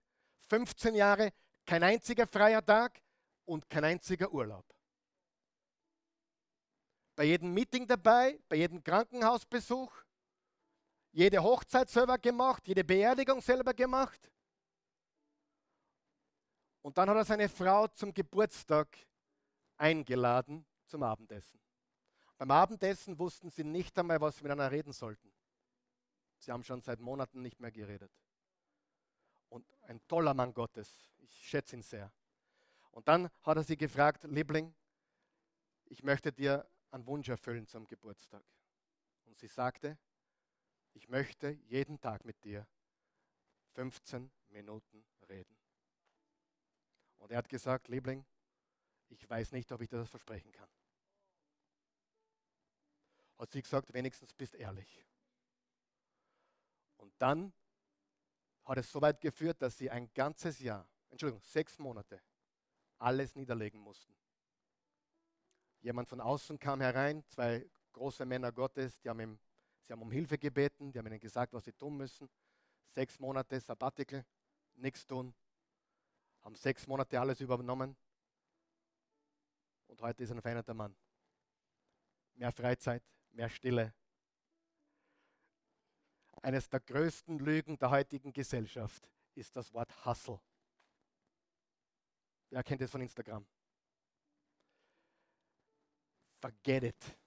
15 0.48 0.94
Jahre, 0.94 1.34
kein 1.66 1.82
einziger 1.82 2.26
freier 2.26 2.64
Tag 2.64 3.02
und 3.44 3.68
kein 3.68 3.84
einziger 3.84 4.32
Urlaub. 4.32 4.64
Bei 7.14 7.24
jedem 7.24 7.52
Meeting 7.52 7.86
dabei, 7.86 8.40
bei 8.48 8.56
jedem 8.56 8.82
Krankenhausbesuch, 8.82 10.03
jede 11.14 11.40
Hochzeit 11.42 11.88
selber 11.88 12.18
gemacht, 12.18 12.66
jede 12.66 12.82
Beerdigung 12.82 13.40
selber 13.40 13.72
gemacht. 13.72 14.30
Und 16.82 16.98
dann 16.98 17.08
hat 17.08 17.16
er 17.16 17.24
seine 17.24 17.48
Frau 17.48 17.86
zum 17.88 18.12
Geburtstag 18.12 18.88
eingeladen 19.76 20.66
zum 20.86 21.04
Abendessen. 21.04 21.60
Beim 22.36 22.50
Abendessen 22.50 23.18
wussten 23.18 23.48
sie 23.48 23.62
nicht 23.62 23.96
einmal, 23.96 24.20
was 24.20 24.36
sie 24.36 24.42
miteinander 24.42 24.72
reden 24.72 24.92
sollten. 24.92 25.32
Sie 26.36 26.50
haben 26.50 26.64
schon 26.64 26.82
seit 26.82 27.00
Monaten 27.00 27.40
nicht 27.40 27.60
mehr 27.60 27.70
geredet. 27.70 28.12
Und 29.48 29.64
ein 29.82 30.04
toller 30.08 30.34
Mann 30.34 30.52
Gottes, 30.52 31.12
ich 31.18 31.32
schätze 31.48 31.76
ihn 31.76 31.82
sehr. 31.82 32.12
Und 32.90 33.06
dann 33.06 33.30
hat 33.42 33.56
er 33.56 33.62
sie 33.62 33.76
gefragt, 33.76 34.24
Liebling, 34.24 34.74
ich 35.86 36.02
möchte 36.02 36.32
dir 36.32 36.68
einen 36.90 37.06
Wunsch 37.06 37.28
erfüllen 37.28 37.68
zum 37.68 37.86
Geburtstag. 37.86 38.42
Und 39.26 39.38
sie 39.38 39.46
sagte, 39.46 39.96
ich 40.94 41.08
möchte 41.08 41.50
jeden 41.50 42.00
Tag 42.00 42.24
mit 42.24 42.42
dir 42.44 42.66
15 43.74 44.30
Minuten 44.48 45.04
reden. 45.28 45.56
Und 47.18 47.30
er 47.30 47.38
hat 47.38 47.48
gesagt, 47.48 47.88
Liebling, 47.88 48.24
ich 49.08 49.28
weiß 49.28 49.52
nicht, 49.52 49.70
ob 49.72 49.80
ich 49.80 49.88
dir 49.88 49.98
das 49.98 50.10
versprechen 50.10 50.52
kann. 50.52 50.68
Hat 53.38 53.50
sie 53.50 53.62
gesagt, 53.62 53.92
wenigstens 53.92 54.32
bist 54.32 54.54
ehrlich. 54.54 55.04
Und 56.96 57.12
dann 57.18 57.52
hat 58.64 58.78
es 58.78 58.90
so 58.90 59.00
weit 59.00 59.20
geführt, 59.20 59.60
dass 59.60 59.76
sie 59.76 59.90
ein 59.90 60.12
ganzes 60.14 60.60
Jahr, 60.60 60.88
Entschuldigung, 61.10 61.42
sechs 61.42 61.78
Monate, 61.78 62.22
alles 62.98 63.34
niederlegen 63.34 63.80
mussten. 63.80 64.16
Jemand 65.80 66.08
von 66.08 66.20
außen 66.20 66.58
kam 66.58 66.80
herein, 66.80 67.24
zwei 67.26 67.68
große 67.92 68.24
Männer 68.24 68.52
Gottes, 68.52 68.98
die 69.00 69.08
haben 69.10 69.20
ihm, 69.20 69.38
sie 69.84 69.92
haben 69.92 70.02
um 70.02 70.10
Hilfe 70.10 70.38
gebeten, 70.38 70.92
die 70.92 70.98
haben 70.98 71.06
ihnen 71.06 71.20
gesagt, 71.20 71.52
was 71.52 71.64
sie 71.64 71.72
tun 71.72 71.96
müssen. 71.96 72.28
Sechs 72.90 73.18
Monate 73.18 73.60
Sabbatical, 73.60 74.24
nichts 74.74 75.06
tun, 75.06 75.34
haben 76.42 76.54
sechs 76.54 76.86
Monate 76.86 77.18
alles 77.18 77.40
übernommen 77.40 77.96
und 79.86 80.00
heute 80.02 80.24
ist 80.24 80.30
ein 80.30 80.40
veränderter 80.40 80.74
Mann. 80.74 80.96
Mehr 82.34 82.52
Freizeit, 82.52 83.02
mehr 83.30 83.48
Stille. 83.48 83.94
Eines 86.42 86.68
der 86.68 86.80
größten 86.80 87.38
Lügen 87.38 87.78
der 87.78 87.90
heutigen 87.90 88.32
Gesellschaft 88.32 89.08
ist 89.34 89.54
das 89.56 89.72
Wort 89.72 90.04
Hustle. 90.04 90.40
Wer 92.50 92.62
kennt 92.62 92.82
es 92.82 92.90
von 92.90 93.00
Instagram? 93.00 93.46
Forget 96.40 96.82
it. 96.84 97.18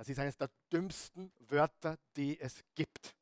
Das 0.00 0.08
ist 0.08 0.18
eines 0.18 0.38
der 0.38 0.50
dümmsten 0.72 1.30
Wörter, 1.40 1.98
die 2.16 2.40
es 2.40 2.64
gibt. 2.74 3.14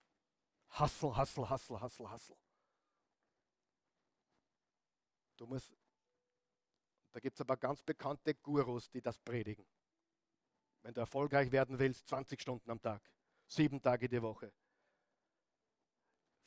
Hustle, 0.79 1.17
hustle, 1.17 1.51
hustle, 1.51 1.81
hustle, 1.81 2.09
hustle. 2.09 2.37
Du 5.37 5.49
musst, 5.49 5.77
da 7.11 7.19
gibt 7.19 7.35
es 7.35 7.41
aber 7.41 7.57
ganz 7.57 7.83
bekannte 7.83 8.33
Gurus, 8.33 8.89
die 8.89 9.03
das 9.03 9.19
predigen. 9.19 9.67
Wenn 10.83 10.95
du 10.95 11.01
erfolgreich 11.01 11.51
werden 11.51 11.81
willst, 11.81 12.07
20 12.07 12.41
Stunden 12.41 12.71
am 12.71 12.81
Tag, 12.81 13.03
sieben 13.49 13.83
Tage 13.83 14.09
die 14.09 14.23
Woche. 14.23 14.53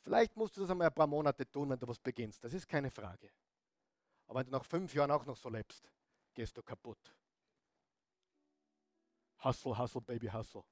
Vielleicht 0.00 0.34
musst 0.34 0.56
du 0.56 0.62
das 0.62 0.70
einmal 0.70 0.86
ein 0.86 0.94
paar 0.94 1.08
Monate 1.08 1.46
tun, 1.50 1.68
wenn 1.68 1.78
du 1.78 1.86
was 1.86 1.98
beginnst. 1.98 2.42
Das 2.42 2.54
ist 2.54 2.66
keine 2.66 2.90
Frage. 2.90 3.30
Aber 4.28 4.38
wenn 4.40 4.46
du 4.46 4.52
nach 4.52 4.64
fünf 4.64 4.94
Jahren 4.94 5.10
auch 5.10 5.26
noch 5.26 5.36
so 5.36 5.50
lebst, 5.50 5.92
gehst 6.32 6.56
du 6.56 6.62
kaputt. 6.62 7.14
Hustle, 9.44 9.74
hustle, 9.76 10.00
baby, 10.00 10.28
hustle. 10.28 10.62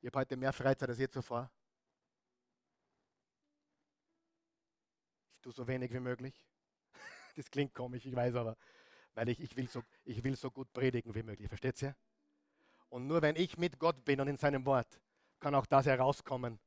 Ich 0.00 0.06
habe 0.06 0.18
heute 0.20 0.36
mehr 0.36 0.52
Freizeit 0.52 0.88
als 0.88 0.98
je 0.98 1.08
zuvor. 1.08 1.50
Ich 5.36 5.40
tue 5.42 5.52
so 5.52 5.66
wenig 5.66 5.92
wie 5.92 6.00
möglich. 6.00 6.40
Das 7.36 7.50
klingt 7.50 7.74
komisch, 7.74 8.06
ich 8.06 8.14
weiß 8.14 8.36
aber, 8.36 8.56
weil 9.14 9.28
ich, 9.30 9.40
ich, 9.40 9.56
will, 9.56 9.68
so, 9.68 9.82
ich 10.04 10.22
will 10.22 10.36
so 10.36 10.52
gut 10.52 10.72
predigen 10.72 11.12
wie 11.12 11.22
möglich. 11.24 11.48
Versteht 11.48 11.82
ihr? 11.82 11.96
Und 12.90 13.08
nur 13.08 13.22
wenn 13.22 13.34
ich 13.34 13.58
mit 13.58 13.76
Gott 13.76 14.04
bin 14.04 14.20
und 14.20 14.28
in 14.28 14.36
seinem 14.36 14.64
Wort, 14.64 15.00
kann 15.40 15.52
auch 15.56 15.66
das 15.66 15.86
herauskommen, 15.86 16.60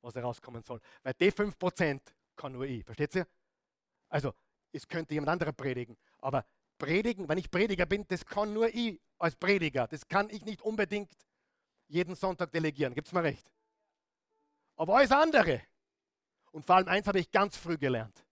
was 0.00 0.14
herauskommen 0.14 0.62
soll. 0.62 0.80
Weil 1.02 1.12
die 1.14 1.30
5% 1.30 2.00
kann 2.34 2.52
nur 2.52 2.64
ich. 2.64 2.82
Versteht 2.82 3.14
ihr? 3.14 3.26
Also, 4.08 4.32
es 4.72 4.88
könnte 4.88 5.12
jemand 5.12 5.30
anderer 5.30 5.52
predigen, 5.52 5.98
aber 6.18 6.46
predigen, 6.78 7.28
wenn 7.28 7.38
ich 7.38 7.50
Prediger 7.50 7.86
bin, 7.86 8.06
das 8.08 8.24
kann 8.24 8.52
nur 8.52 8.68
ich 8.74 9.00
als 9.18 9.36
Prediger. 9.36 9.86
Das 9.86 10.06
kann 10.06 10.30
ich 10.30 10.44
nicht 10.44 10.62
unbedingt 10.62 11.12
jeden 11.88 12.14
Sonntag 12.14 12.52
delegieren. 12.52 12.94
Gibt 12.94 13.06
es 13.06 13.12
mir 13.12 13.22
recht? 13.22 13.50
Aber 14.76 14.96
alles 14.96 15.12
andere. 15.12 15.62
Und 16.52 16.64
vor 16.64 16.76
allem 16.76 16.88
eins 16.88 17.06
habe 17.06 17.18
ich 17.18 17.30
ganz 17.30 17.56
früh 17.56 17.78
gelernt. 17.78 18.24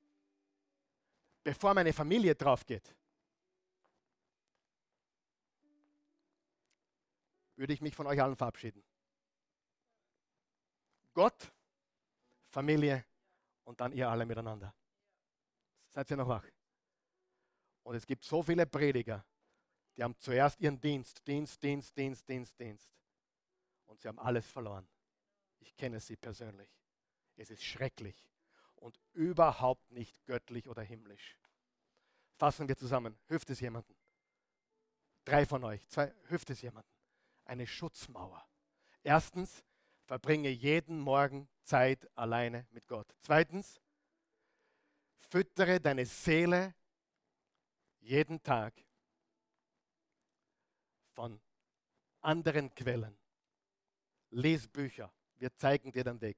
Bevor 1.42 1.74
meine 1.74 1.92
Familie 1.92 2.34
drauf 2.34 2.64
geht, 2.64 2.94
würde 7.56 7.72
ich 7.72 7.80
mich 7.80 7.94
von 7.94 8.06
euch 8.06 8.20
allen 8.20 8.36
verabschieden. 8.36 8.82
Gott, 11.12 11.52
Familie 12.48 13.04
und 13.64 13.80
dann 13.80 13.92
ihr 13.92 14.08
alle 14.08 14.26
miteinander. 14.26 14.74
Seid 15.90 16.10
ihr 16.10 16.16
noch 16.16 16.28
wach? 16.28 16.44
Und 17.84 17.94
es 17.94 18.06
gibt 18.06 18.24
so 18.24 18.42
viele 18.42 18.66
Prediger, 18.66 19.24
die 19.96 20.02
haben 20.02 20.18
zuerst 20.18 20.60
ihren 20.60 20.80
Dienst, 20.80 21.24
Dienst, 21.26 21.62
Dienst, 21.62 21.96
Dienst, 21.96 22.28
Dienst, 22.28 22.58
Dienst. 22.58 22.90
Und 23.86 24.00
sie 24.00 24.08
haben 24.08 24.18
alles 24.18 24.46
verloren. 24.46 24.88
Ich 25.60 25.76
kenne 25.76 26.00
sie 26.00 26.16
persönlich. 26.16 26.68
Es 27.36 27.50
ist 27.50 27.62
schrecklich 27.62 28.28
und 28.76 28.98
überhaupt 29.12 29.90
nicht 29.92 30.24
göttlich 30.26 30.68
oder 30.68 30.82
himmlisch. 30.82 31.38
Fassen 32.36 32.66
wir 32.66 32.76
zusammen. 32.76 33.16
Hüft 33.28 33.50
es 33.50 33.60
jemanden? 33.60 33.94
Drei 35.24 35.46
von 35.46 35.62
euch. 35.64 35.86
Zwei. 35.88 36.12
Hüft 36.28 36.50
es 36.50 36.60
jemanden? 36.62 36.90
Eine 37.44 37.66
Schutzmauer. 37.66 38.44
Erstens, 39.02 39.64
verbringe 40.04 40.48
jeden 40.48 40.98
Morgen 40.98 41.48
Zeit 41.62 42.08
alleine 42.16 42.66
mit 42.70 42.86
Gott. 42.88 43.14
Zweitens, 43.20 43.80
füttere 45.30 45.80
deine 45.80 46.04
Seele 46.06 46.74
jeden 48.04 48.42
Tag 48.42 48.74
von 51.14 51.40
anderen 52.20 52.74
Quellen. 52.74 53.16
Lies 54.30 54.68
Bücher. 54.68 55.12
Wir 55.36 55.54
zeigen 55.54 55.90
dir 55.90 56.04
den 56.04 56.20
Weg. 56.20 56.36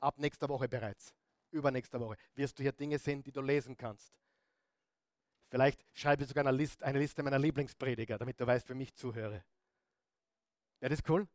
Ab 0.00 0.18
nächster 0.18 0.48
Woche 0.48 0.68
bereits. 0.68 1.14
Übernächster 1.50 2.00
Woche 2.00 2.16
wirst 2.34 2.58
du 2.58 2.62
hier 2.62 2.72
Dinge 2.72 2.98
sehen, 2.98 3.22
die 3.22 3.32
du 3.32 3.40
lesen 3.40 3.76
kannst. 3.76 4.18
Vielleicht 5.48 5.84
schreibe 5.92 6.22
ich 6.22 6.28
sogar 6.28 6.46
eine 6.46 6.56
Liste, 6.56 6.84
eine 6.84 6.98
Liste 6.98 7.22
meiner 7.22 7.38
Lieblingsprediger, 7.38 8.18
damit 8.18 8.40
du 8.40 8.46
weißt, 8.46 8.66
für 8.66 8.74
mich 8.74 8.94
zuhöre. 8.94 9.44
Wäre 10.80 10.94
das 10.94 11.02
cool? 11.08 11.28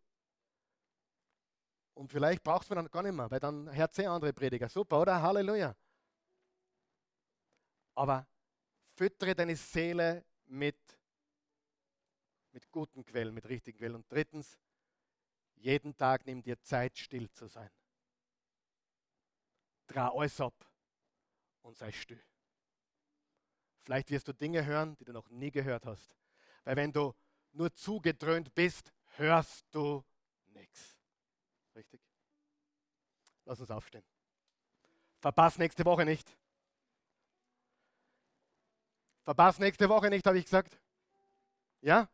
Und 1.94 2.12
vielleicht 2.12 2.44
brauchst 2.44 2.70
du 2.70 2.76
dann 2.76 2.90
gar 2.90 3.04
nicht 3.04 3.14
mehr, 3.14 3.30
weil 3.32 3.40
dann 3.40 3.74
hört 3.74 3.94
sie 3.94 4.06
andere 4.06 4.34
Prediger. 4.34 4.70
Super, 4.70 5.02
oder? 5.02 5.22
Halleluja. 5.22 5.76
Aber 7.96 8.29
Füttere 9.00 9.34
deine 9.34 9.56
Seele 9.56 10.26
mit, 10.48 10.78
mit 12.52 12.70
guten 12.70 13.06
Quellen, 13.06 13.34
mit 13.34 13.48
richtigen 13.48 13.78
Quellen. 13.78 13.96
Und 13.96 14.12
drittens, 14.12 14.60
jeden 15.56 15.96
Tag 15.96 16.26
nimm 16.26 16.42
dir 16.42 16.60
Zeit, 16.60 16.98
still 16.98 17.32
zu 17.32 17.48
sein. 17.48 17.70
Dreh 19.88 20.02
alles 20.02 20.42
ab 20.42 20.70
und 21.62 21.78
sei 21.78 21.94
still. 21.94 22.22
Vielleicht 23.84 24.12
wirst 24.12 24.28
du 24.28 24.34
Dinge 24.34 24.66
hören, 24.66 24.98
die 24.98 25.06
du 25.06 25.14
noch 25.14 25.30
nie 25.30 25.50
gehört 25.50 25.86
hast. 25.86 26.18
Weil 26.66 26.76
wenn 26.76 26.92
du 26.92 27.16
nur 27.54 27.74
zugedröhnt 27.74 28.54
bist, 28.54 28.92
hörst 29.16 29.66
du 29.72 30.04
nichts. 30.48 31.00
Richtig? 31.74 32.02
Lass 33.46 33.62
uns 33.62 33.72
aufstehen. 33.72 34.04
Verpass 35.22 35.58
nächste 35.58 35.86
Woche 35.86 36.04
nicht. 36.04 36.38
Verpass 39.30 39.60
nächste 39.60 39.88
Woche 39.88 40.10
nicht, 40.10 40.26
habe 40.26 40.40
ich 40.40 40.46
gesagt. 40.46 40.76
Ja? 41.82 42.10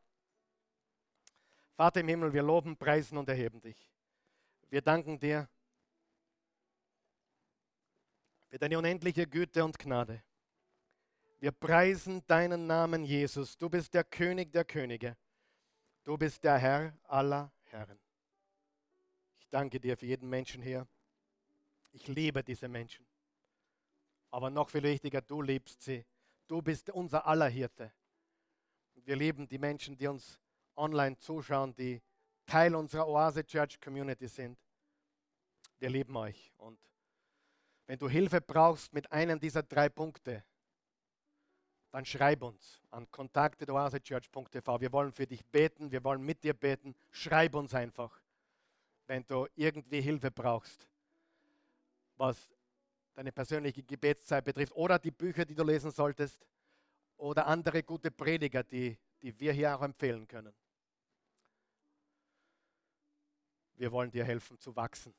Vater 1.77 2.01
im 2.01 2.09
Himmel, 2.09 2.33
wir 2.33 2.43
loben, 2.43 2.75
preisen 2.75 3.17
und 3.17 3.29
erheben 3.29 3.61
dich. 3.61 3.89
Wir 4.69 4.81
danken 4.81 5.17
dir 5.17 5.47
für 8.49 8.59
deine 8.59 8.77
unendliche 8.77 9.25
Güte 9.25 9.63
und 9.63 9.79
Gnade. 9.79 10.21
Wir 11.39 11.53
preisen 11.53 12.21
deinen 12.27 12.67
Namen, 12.67 13.05
Jesus. 13.05 13.57
Du 13.57 13.69
bist 13.69 13.93
der 13.93 14.03
König 14.03 14.51
der 14.51 14.65
Könige. 14.65 15.15
Du 16.03 16.17
bist 16.17 16.43
der 16.43 16.57
Herr 16.57 16.99
aller 17.03 17.49
Herren. 17.67 17.97
Ich 19.39 19.47
danke 19.47 19.79
dir 19.79 19.95
für 19.95 20.05
jeden 20.05 20.27
Menschen 20.27 20.61
hier. 20.61 20.85
Ich 21.93 22.09
liebe 22.09 22.43
diese 22.43 22.67
Menschen. 22.67 23.07
Aber 24.31 24.49
noch 24.49 24.69
viel 24.69 24.83
wichtiger, 24.83 25.21
du 25.21 25.41
liebst 25.41 25.81
sie. 25.81 26.05
Du 26.47 26.61
bist 26.61 26.89
unser 26.89 27.25
aller 27.25 27.47
Hirte. 27.47 27.91
Wir 28.95 29.15
lieben 29.15 29.47
die 29.47 29.57
Menschen, 29.57 29.97
die 29.97 30.07
uns 30.07 30.39
online 30.75 31.17
zuschauen, 31.17 31.75
die 31.75 32.01
Teil 32.45 32.75
unserer 32.75 33.07
Oase 33.07 33.45
Church 33.45 33.79
Community 33.79 34.27
sind. 34.27 34.57
Wir 35.79 35.89
lieben 35.89 36.15
euch. 36.15 36.53
Und 36.57 36.79
wenn 37.87 37.99
du 37.99 38.07
Hilfe 38.07 38.41
brauchst 38.41 38.93
mit 38.93 39.11
einem 39.11 39.39
dieser 39.39 39.63
drei 39.63 39.89
Punkte, 39.89 40.43
dann 41.91 42.05
schreib 42.05 42.43
uns 42.43 42.81
an 42.91 43.09
kontakte.oasechurch.tv. 43.09 44.81
Wir 44.81 44.91
wollen 44.91 45.11
für 45.11 45.25
dich 45.25 45.45
beten, 45.45 45.91
wir 45.91 46.03
wollen 46.03 46.21
mit 46.21 46.43
dir 46.43 46.53
beten. 46.53 46.95
Schreib 47.11 47.55
uns 47.55 47.73
einfach, 47.73 48.21
wenn 49.07 49.25
du 49.25 49.47
irgendwie 49.55 50.01
Hilfe 50.01 50.29
brauchst, 50.29 50.89
was 52.17 52.54
deine 53.15 53.31
persönliche 53.31 53.81
Gebetszeit 53.81 54.43
betrifft 54.43 54.73
oder 54.75 54.99
die 54.99 55.11
Bücher, 55.11 55.45
die 55.45 55.55
du 55.55 55.63
lesen 55.63 55.89
solltest 55.89 56.45
oder 57.17 57.47
andere 57.47 57.81
gute 57.81 58.11
Prediger, 58.11 58.63
die, 58.63 58.97
die 59.21 59.39
wir 59.39 59.53
hier 59.53 59.75
auch 59.75 59.81
empfehlen 59.81 60.27
können. 60.27 60.53
Wir 63.75 63.91
wollen 63.91 64.11
dir 64.11 64.25
helfen 64.25 64.59
zu 64.59 64.75
wachsen. 64.75 65.13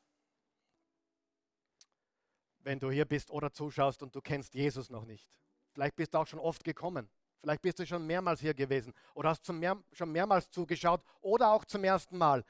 Wenn 2.61 2.79
du 2.79 2.91
hier 2.91 3.05
bist 3.05 3.31
oder 3.31 3.53
zuschaust 3.53 4.03
und 4.03 4.15
du 4.15 4.21
kennst 4.21 4.55
Jesus 4.55 4.91
noch 4.91 5.05
nicht, 5.05 5.27
vielleicht 5.73 5.97
bist 5.97 6.15
du 6.15 6.19
auch 6.19 6.27
schon 6.27 6.41
oft 6.41 6.65
gekommen, 6.65 7.09
vielleicht 7.41 7.63
bist 7.63 7.79
du 7.79 7.87
schon 7.87 8.07
mehrmals 8.07 8.41
hier 8.41 8.55
gewesen 8.55 8.93
oder 9.15 9.31
hast 9.31 9.49
mehr, 9.53 9.83
schon 9.93 10.11
mehrmals 10.11 10.51
zugeschaut 10.51 11.03
oder 11.21 11.51
auch 11.51 11.65
zum 11.65 11.85
ersten 11.85 12.19
Mal. 12.19 12.45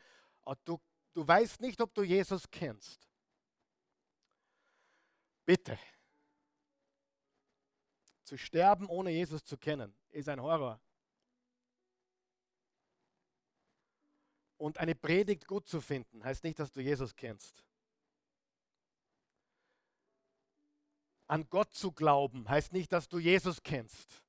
Du, 0.65 0.81
du 1.13 1.27
weißt 1.27 1.61
nicht, 1.61 1.81
ob 1.81 1.93
du 1.95 2.03
Jesus 2.03 2.51
kennst. 2.51 3.06
Bitte. 5.47 5.79
Zu 8.25 8.37
sterben, 8.37 8.89
ohne 8.89 9.11
Jesus 9.11 9.45
zu 9.45 9.57
kennen, 9.57 9.97
ist 10.11 10.29
ein 10.29 10.43
Horror. 10.43 10.81
Und 14.59 14.79
eine 14.79 14.97
Predigt 14.97 15.47
gut 15.47 15.69
zu 15.69 15.81
finden, 15.81 16.25
heißt 16.25 16.43
nicht, 16.43 16.59
dass 16.59 16.73
du 16.73 16.81
Jesus 16.81 17.15
kennst. 17.15 17.65
An 21.29 21.49
Gott 21.49 21.73
zu 21.75 21.93
glauben, 21.93 22.49
heißt 22.49 22.73
nicht, 22.73 22.93
dass 22.93 23.09
du 23.09 23.19
Jesus 23.19 23.63
kennst. 23.63 24.23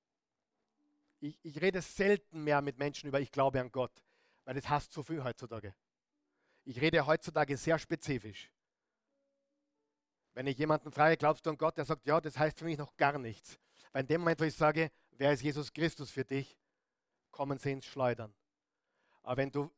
Ich, 1.20 1.40
ich 1.44 1.60
rede 1.62 1.82
selten 1.82 2.44
mehr 2.44 2.62
mit 2.62 2.78
Menschen 2.78 3.08
über, 3.08 3.20
ich 3.20 3.32
glaube 3.32 3.60
an 3.60 3.72
Gott, 3.72 4.04
weil 4.46 4.54
das 4.54 4.70
hasst 4.70 4.92
zu 4.92 5.02
viel 5.02 5.24
heutzutage. 5.24 5.74
Ich 6.64 6.80
rede 6.80 7.08
heutzutage 7.08 7.58
sehr 7.58 7.80
spezifisch. 7.80 8.52
Wenn 10.38 10.46
ich 10.46 10.60
jemanden 10.60 10.92
frage, 10.92 11.18
glaubst 11.18 11.44
du 11.44 11.50
an 11.50 11.58
Gott, 11.58 11.78
der 11.78 11.86
sagt, 11.86 12.06
ja, 12.06 12.22
das 12.22 12.38
heißt 12.38 12.60
für 12.60 12.66
mich 12.66 12.78
noch 12.78 12.96
gar 12.96 13.18
nichts. 13.18 13.58
Weil 13.92 14.02
in 14.02 14.08
dem 14.08 14.22
Moment, 14.22 14.40
wo 14.40 14.44
ich 14.44 14.54
sage, 14.54 14.92
wer 15.14 15.34
ist 15.34 15.42
Jesus 15.42 15.74
Christus 15.74 16.12
für 16.12 16.24
dich, 16.24 16.56
kommen 17.32 17.58
sie 17.58 17.72
ins 17.72 17.88
Schleudern. 17.88 18.32
Aber 19.24 19.38
wenn 19.38 19.50
du 19.50 19.72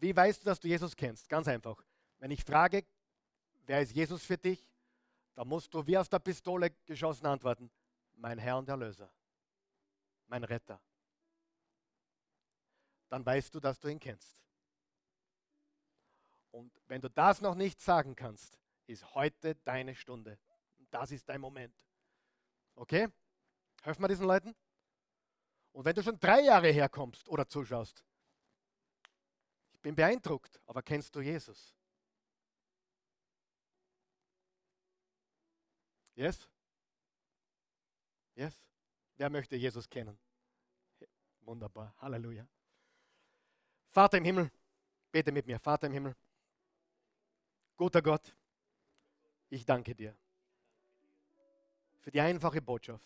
wie 0.00 0.16
weißt 0.16 0.40
du, 0.40 0.46
dass 0.46 0.58
du 0.58 0.66
Jesus 0.66 0.96
kennst? 0.96 1.28
Ganz 1.28 1.46
einfach. 1.46 1.80
Wenn 2.18 2.30
ich 2.30 2.42
frage, 2.42 2.84
wer 3.66 3.82
ist 3.82 3.92
Jesus 3.92 4.24
für 4.24 4.38
dich, 4.38 4.66
dann 5.34 5.46
musst 5.46 5.72
du 5.72 5.86
wie 5.86 5.96
aus 5.96 6.08
der 6.08 6.18
Pistole 6.18 6.70
geschossen 6.86 7.26
antworten, 7.26 7.70
mein 8.14 8.38
Herr 8.38 8.58
und 8.58 8.68
Erlöser, 8.68 9.12
mein 10.26 10.42
Retter. 10.42 10.80
Dann 13.10 13.24
weißt 13.24 13.54
du, 13.54 13.60
dass 13.60 13.78
du 13.78 13.86
ihn 13.86 14.00
kennst. 14.00 14.36
Und 16.50 16.72
wenn 16.88 17.00
du 17.00 17.08
das 17.08 17.40
noch 17.40 17.54
nicht 17.54 17.80
sagen 17.80 18.16
kannst, 18.16 18.58
ist 18.90 19.14
heute 19.14 19.54
deine 19.54 19.94
Stunde. 19.94 20.38
Das 20.90 21.12
ist 21.12 21.28
dein 21.28 21.40
Moment. 21.40 21.74
Okay? 22.74 23.08
Helfen 23.82 24.02
wir 24.02 24.08
diesen 24.08 24.26
Leuten? 24.26 24.54
Und 25.72 25.84
wenn 25.84 25.94
du 25.94 26.02
schon 26.02 26.18
drei 26.18 26.40
Jahre 26.40 26.70
herkommst 26.70 27.28
oder 27.28 27.48
zuschaust, 27.48 28.04
bin 29.80 29.94
beeindruckt, 29.94 30.60
aber 30.66 30.82
kennst 30.82 31.14
du 31.14 31.20
Jesus? 31.20 31.74
Yes? 36.16 36.48
Yes? 38.34 38.60
Wer 39.16 39.30
möchte 39.30 39.56
Jesus 39.56 39.88
kennen? 39.88 40.18
Wunderbar. 41.40 41.94
Halleluja. 41.98 42.46
Vater 43.88 44.18
im 44.18 44.24
Himmel, 44.24 44.50
bete 45.10 45.32
mit 45.32 45.46
mir. 45.46 45.58
Vater 45.58 45.86
im 45.86 45.92
Himmel, 45.92 46.14
guter 47.76 48.02
Gott, 48.02 48.34
ich 49.50 49.66
danke 49.66 49.94
dir 49.94 50.16
für 51.98 52.10
die 52.10 52.20
einfache 52.20 52.62
Botschaft 52.62 53.04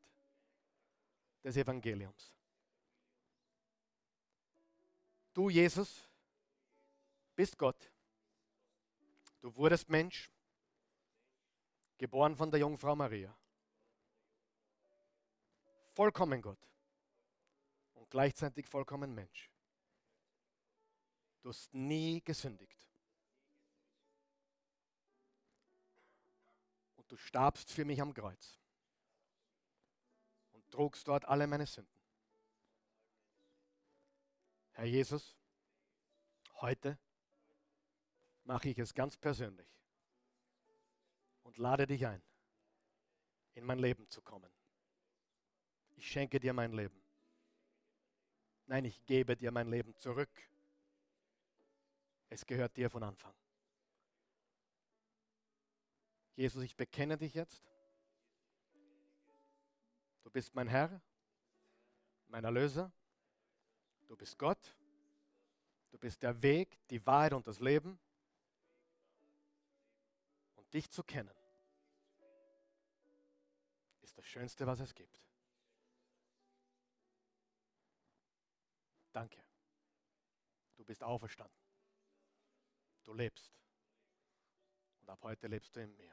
des 1.42 1.56
Evangeliums. 1.56 2.32
Du, 5.32 5.50
Jesus, 5.50 6.08
bist 7.34 7.58
Gott. 7.58 7.90
Du 9.40 9.54
wurdest 9.56 9.88
Mensch, 9.90 10.30
geboren 11.98 12.36
von 12.36 12.50
der 12.50 12.60
Jungfrau 12.60 12.94
Maria. 12.94 13.36
Vollkommen 15.92 16.40
Gott 16.40 16.58
und 17.94 18.08
gleichzeitig 18.10 18.66
vollkommen 18.66 19.14
Mensch. 19.14 19.50
Du 21.42 21.50
hast 21.50 21.74
nie 21.74 22.22
gesündigt. 22.22 22.83
Und 27.04 27.12
du 27.12 27.16
starbst 27.18 27.70
für 27.70 27.84
mich 27.84 28.00
am 28.00 28.14
Kreuz 28.14 28.58
und 30.52 30.70
trugst 30.70 31.06
dort 31.06 31.26
alle 31.26 31.46
meine 31.46 31.66
Sünden. 31.66 31.92
Herr 34.72 34.86
Jesus, 34.86 35.36
heute 36.62 36.98
mache 38.44 38.70
ich 38.70 38.78
es 38.78 38.94
ganz 38.94 39.18
persönlich 39.18 39.68
und 41.42 41.58
lade 41.58 41.86
dich 41.86 42.06
ein, 42.06 42.22
in 43.52 43.66
mein 43.66 43.78
Leben 43.78 44.08
zu 44.08 44.22
kommen. 44.22 44.50
Ich 45.96 46.10
schenke 46.10 46.40
dir 46.40 46.54
mein 46.54 46.72
Leben. 46.72 47.04
Nein, 48.64 48.86
ich 48.86 49.04
gebe 49.04 49.36
dir 49.36 49.50
mein 49.50 49.68
Leben 49.68 49.94
zurück. 49.98 50.30
Es 52.30 52.46
gehört 52.46 52.78
dir 52.78 52.88
von 52.88 53.02
Anfang. 53.02 53.34
Jesus, 56.36 56.62
ich 56.62 56.76
bekenne 56.76 57.16
dich 57.16 57.34
jetzt. 57.34 57.62
Du 60.22 60.30
bist 60.30 60.54
mein 60.54 60.68
Herr, 60.68 61.00
mein 62.28 62.44
Erlöser. 62.44 62.90
Du 64.06 64.16
bist 64.16 64.38
Gott. 64.38 64.76
Du 65.90 65.98
bist 65.98 66.22
der 66.22 66.42
Weg, 66.42 66.78
die 66.90 67.04
Wahrheit 67.06 67.34
und 67.34 67.46
das 67.46 67.60
Leben 67.60 67.98
dich 70.74 70.90
zu 70.90 71.04
kennen, 71.04 71.34
ist 74.02 74.18
das 74.18 74.26
Schönste, 74.26 74.66
was 74.66 74.80
es 74.80 74.92
gibt. 74.92 75.22
Danke. 79.12 79.42
Du 80.74 80.84
bist 80.84 81.04
auferstanden. 81.04 81.56
Du 83.04 83.14
lebst. 83.14 83.56
Und 85.00 85.08
ab 85.08 85.22
heute 85.22 85.46
lebst 85.46 85.74
du 85.76 85.80
in 85.80 85.94
mir. 85.94 86.12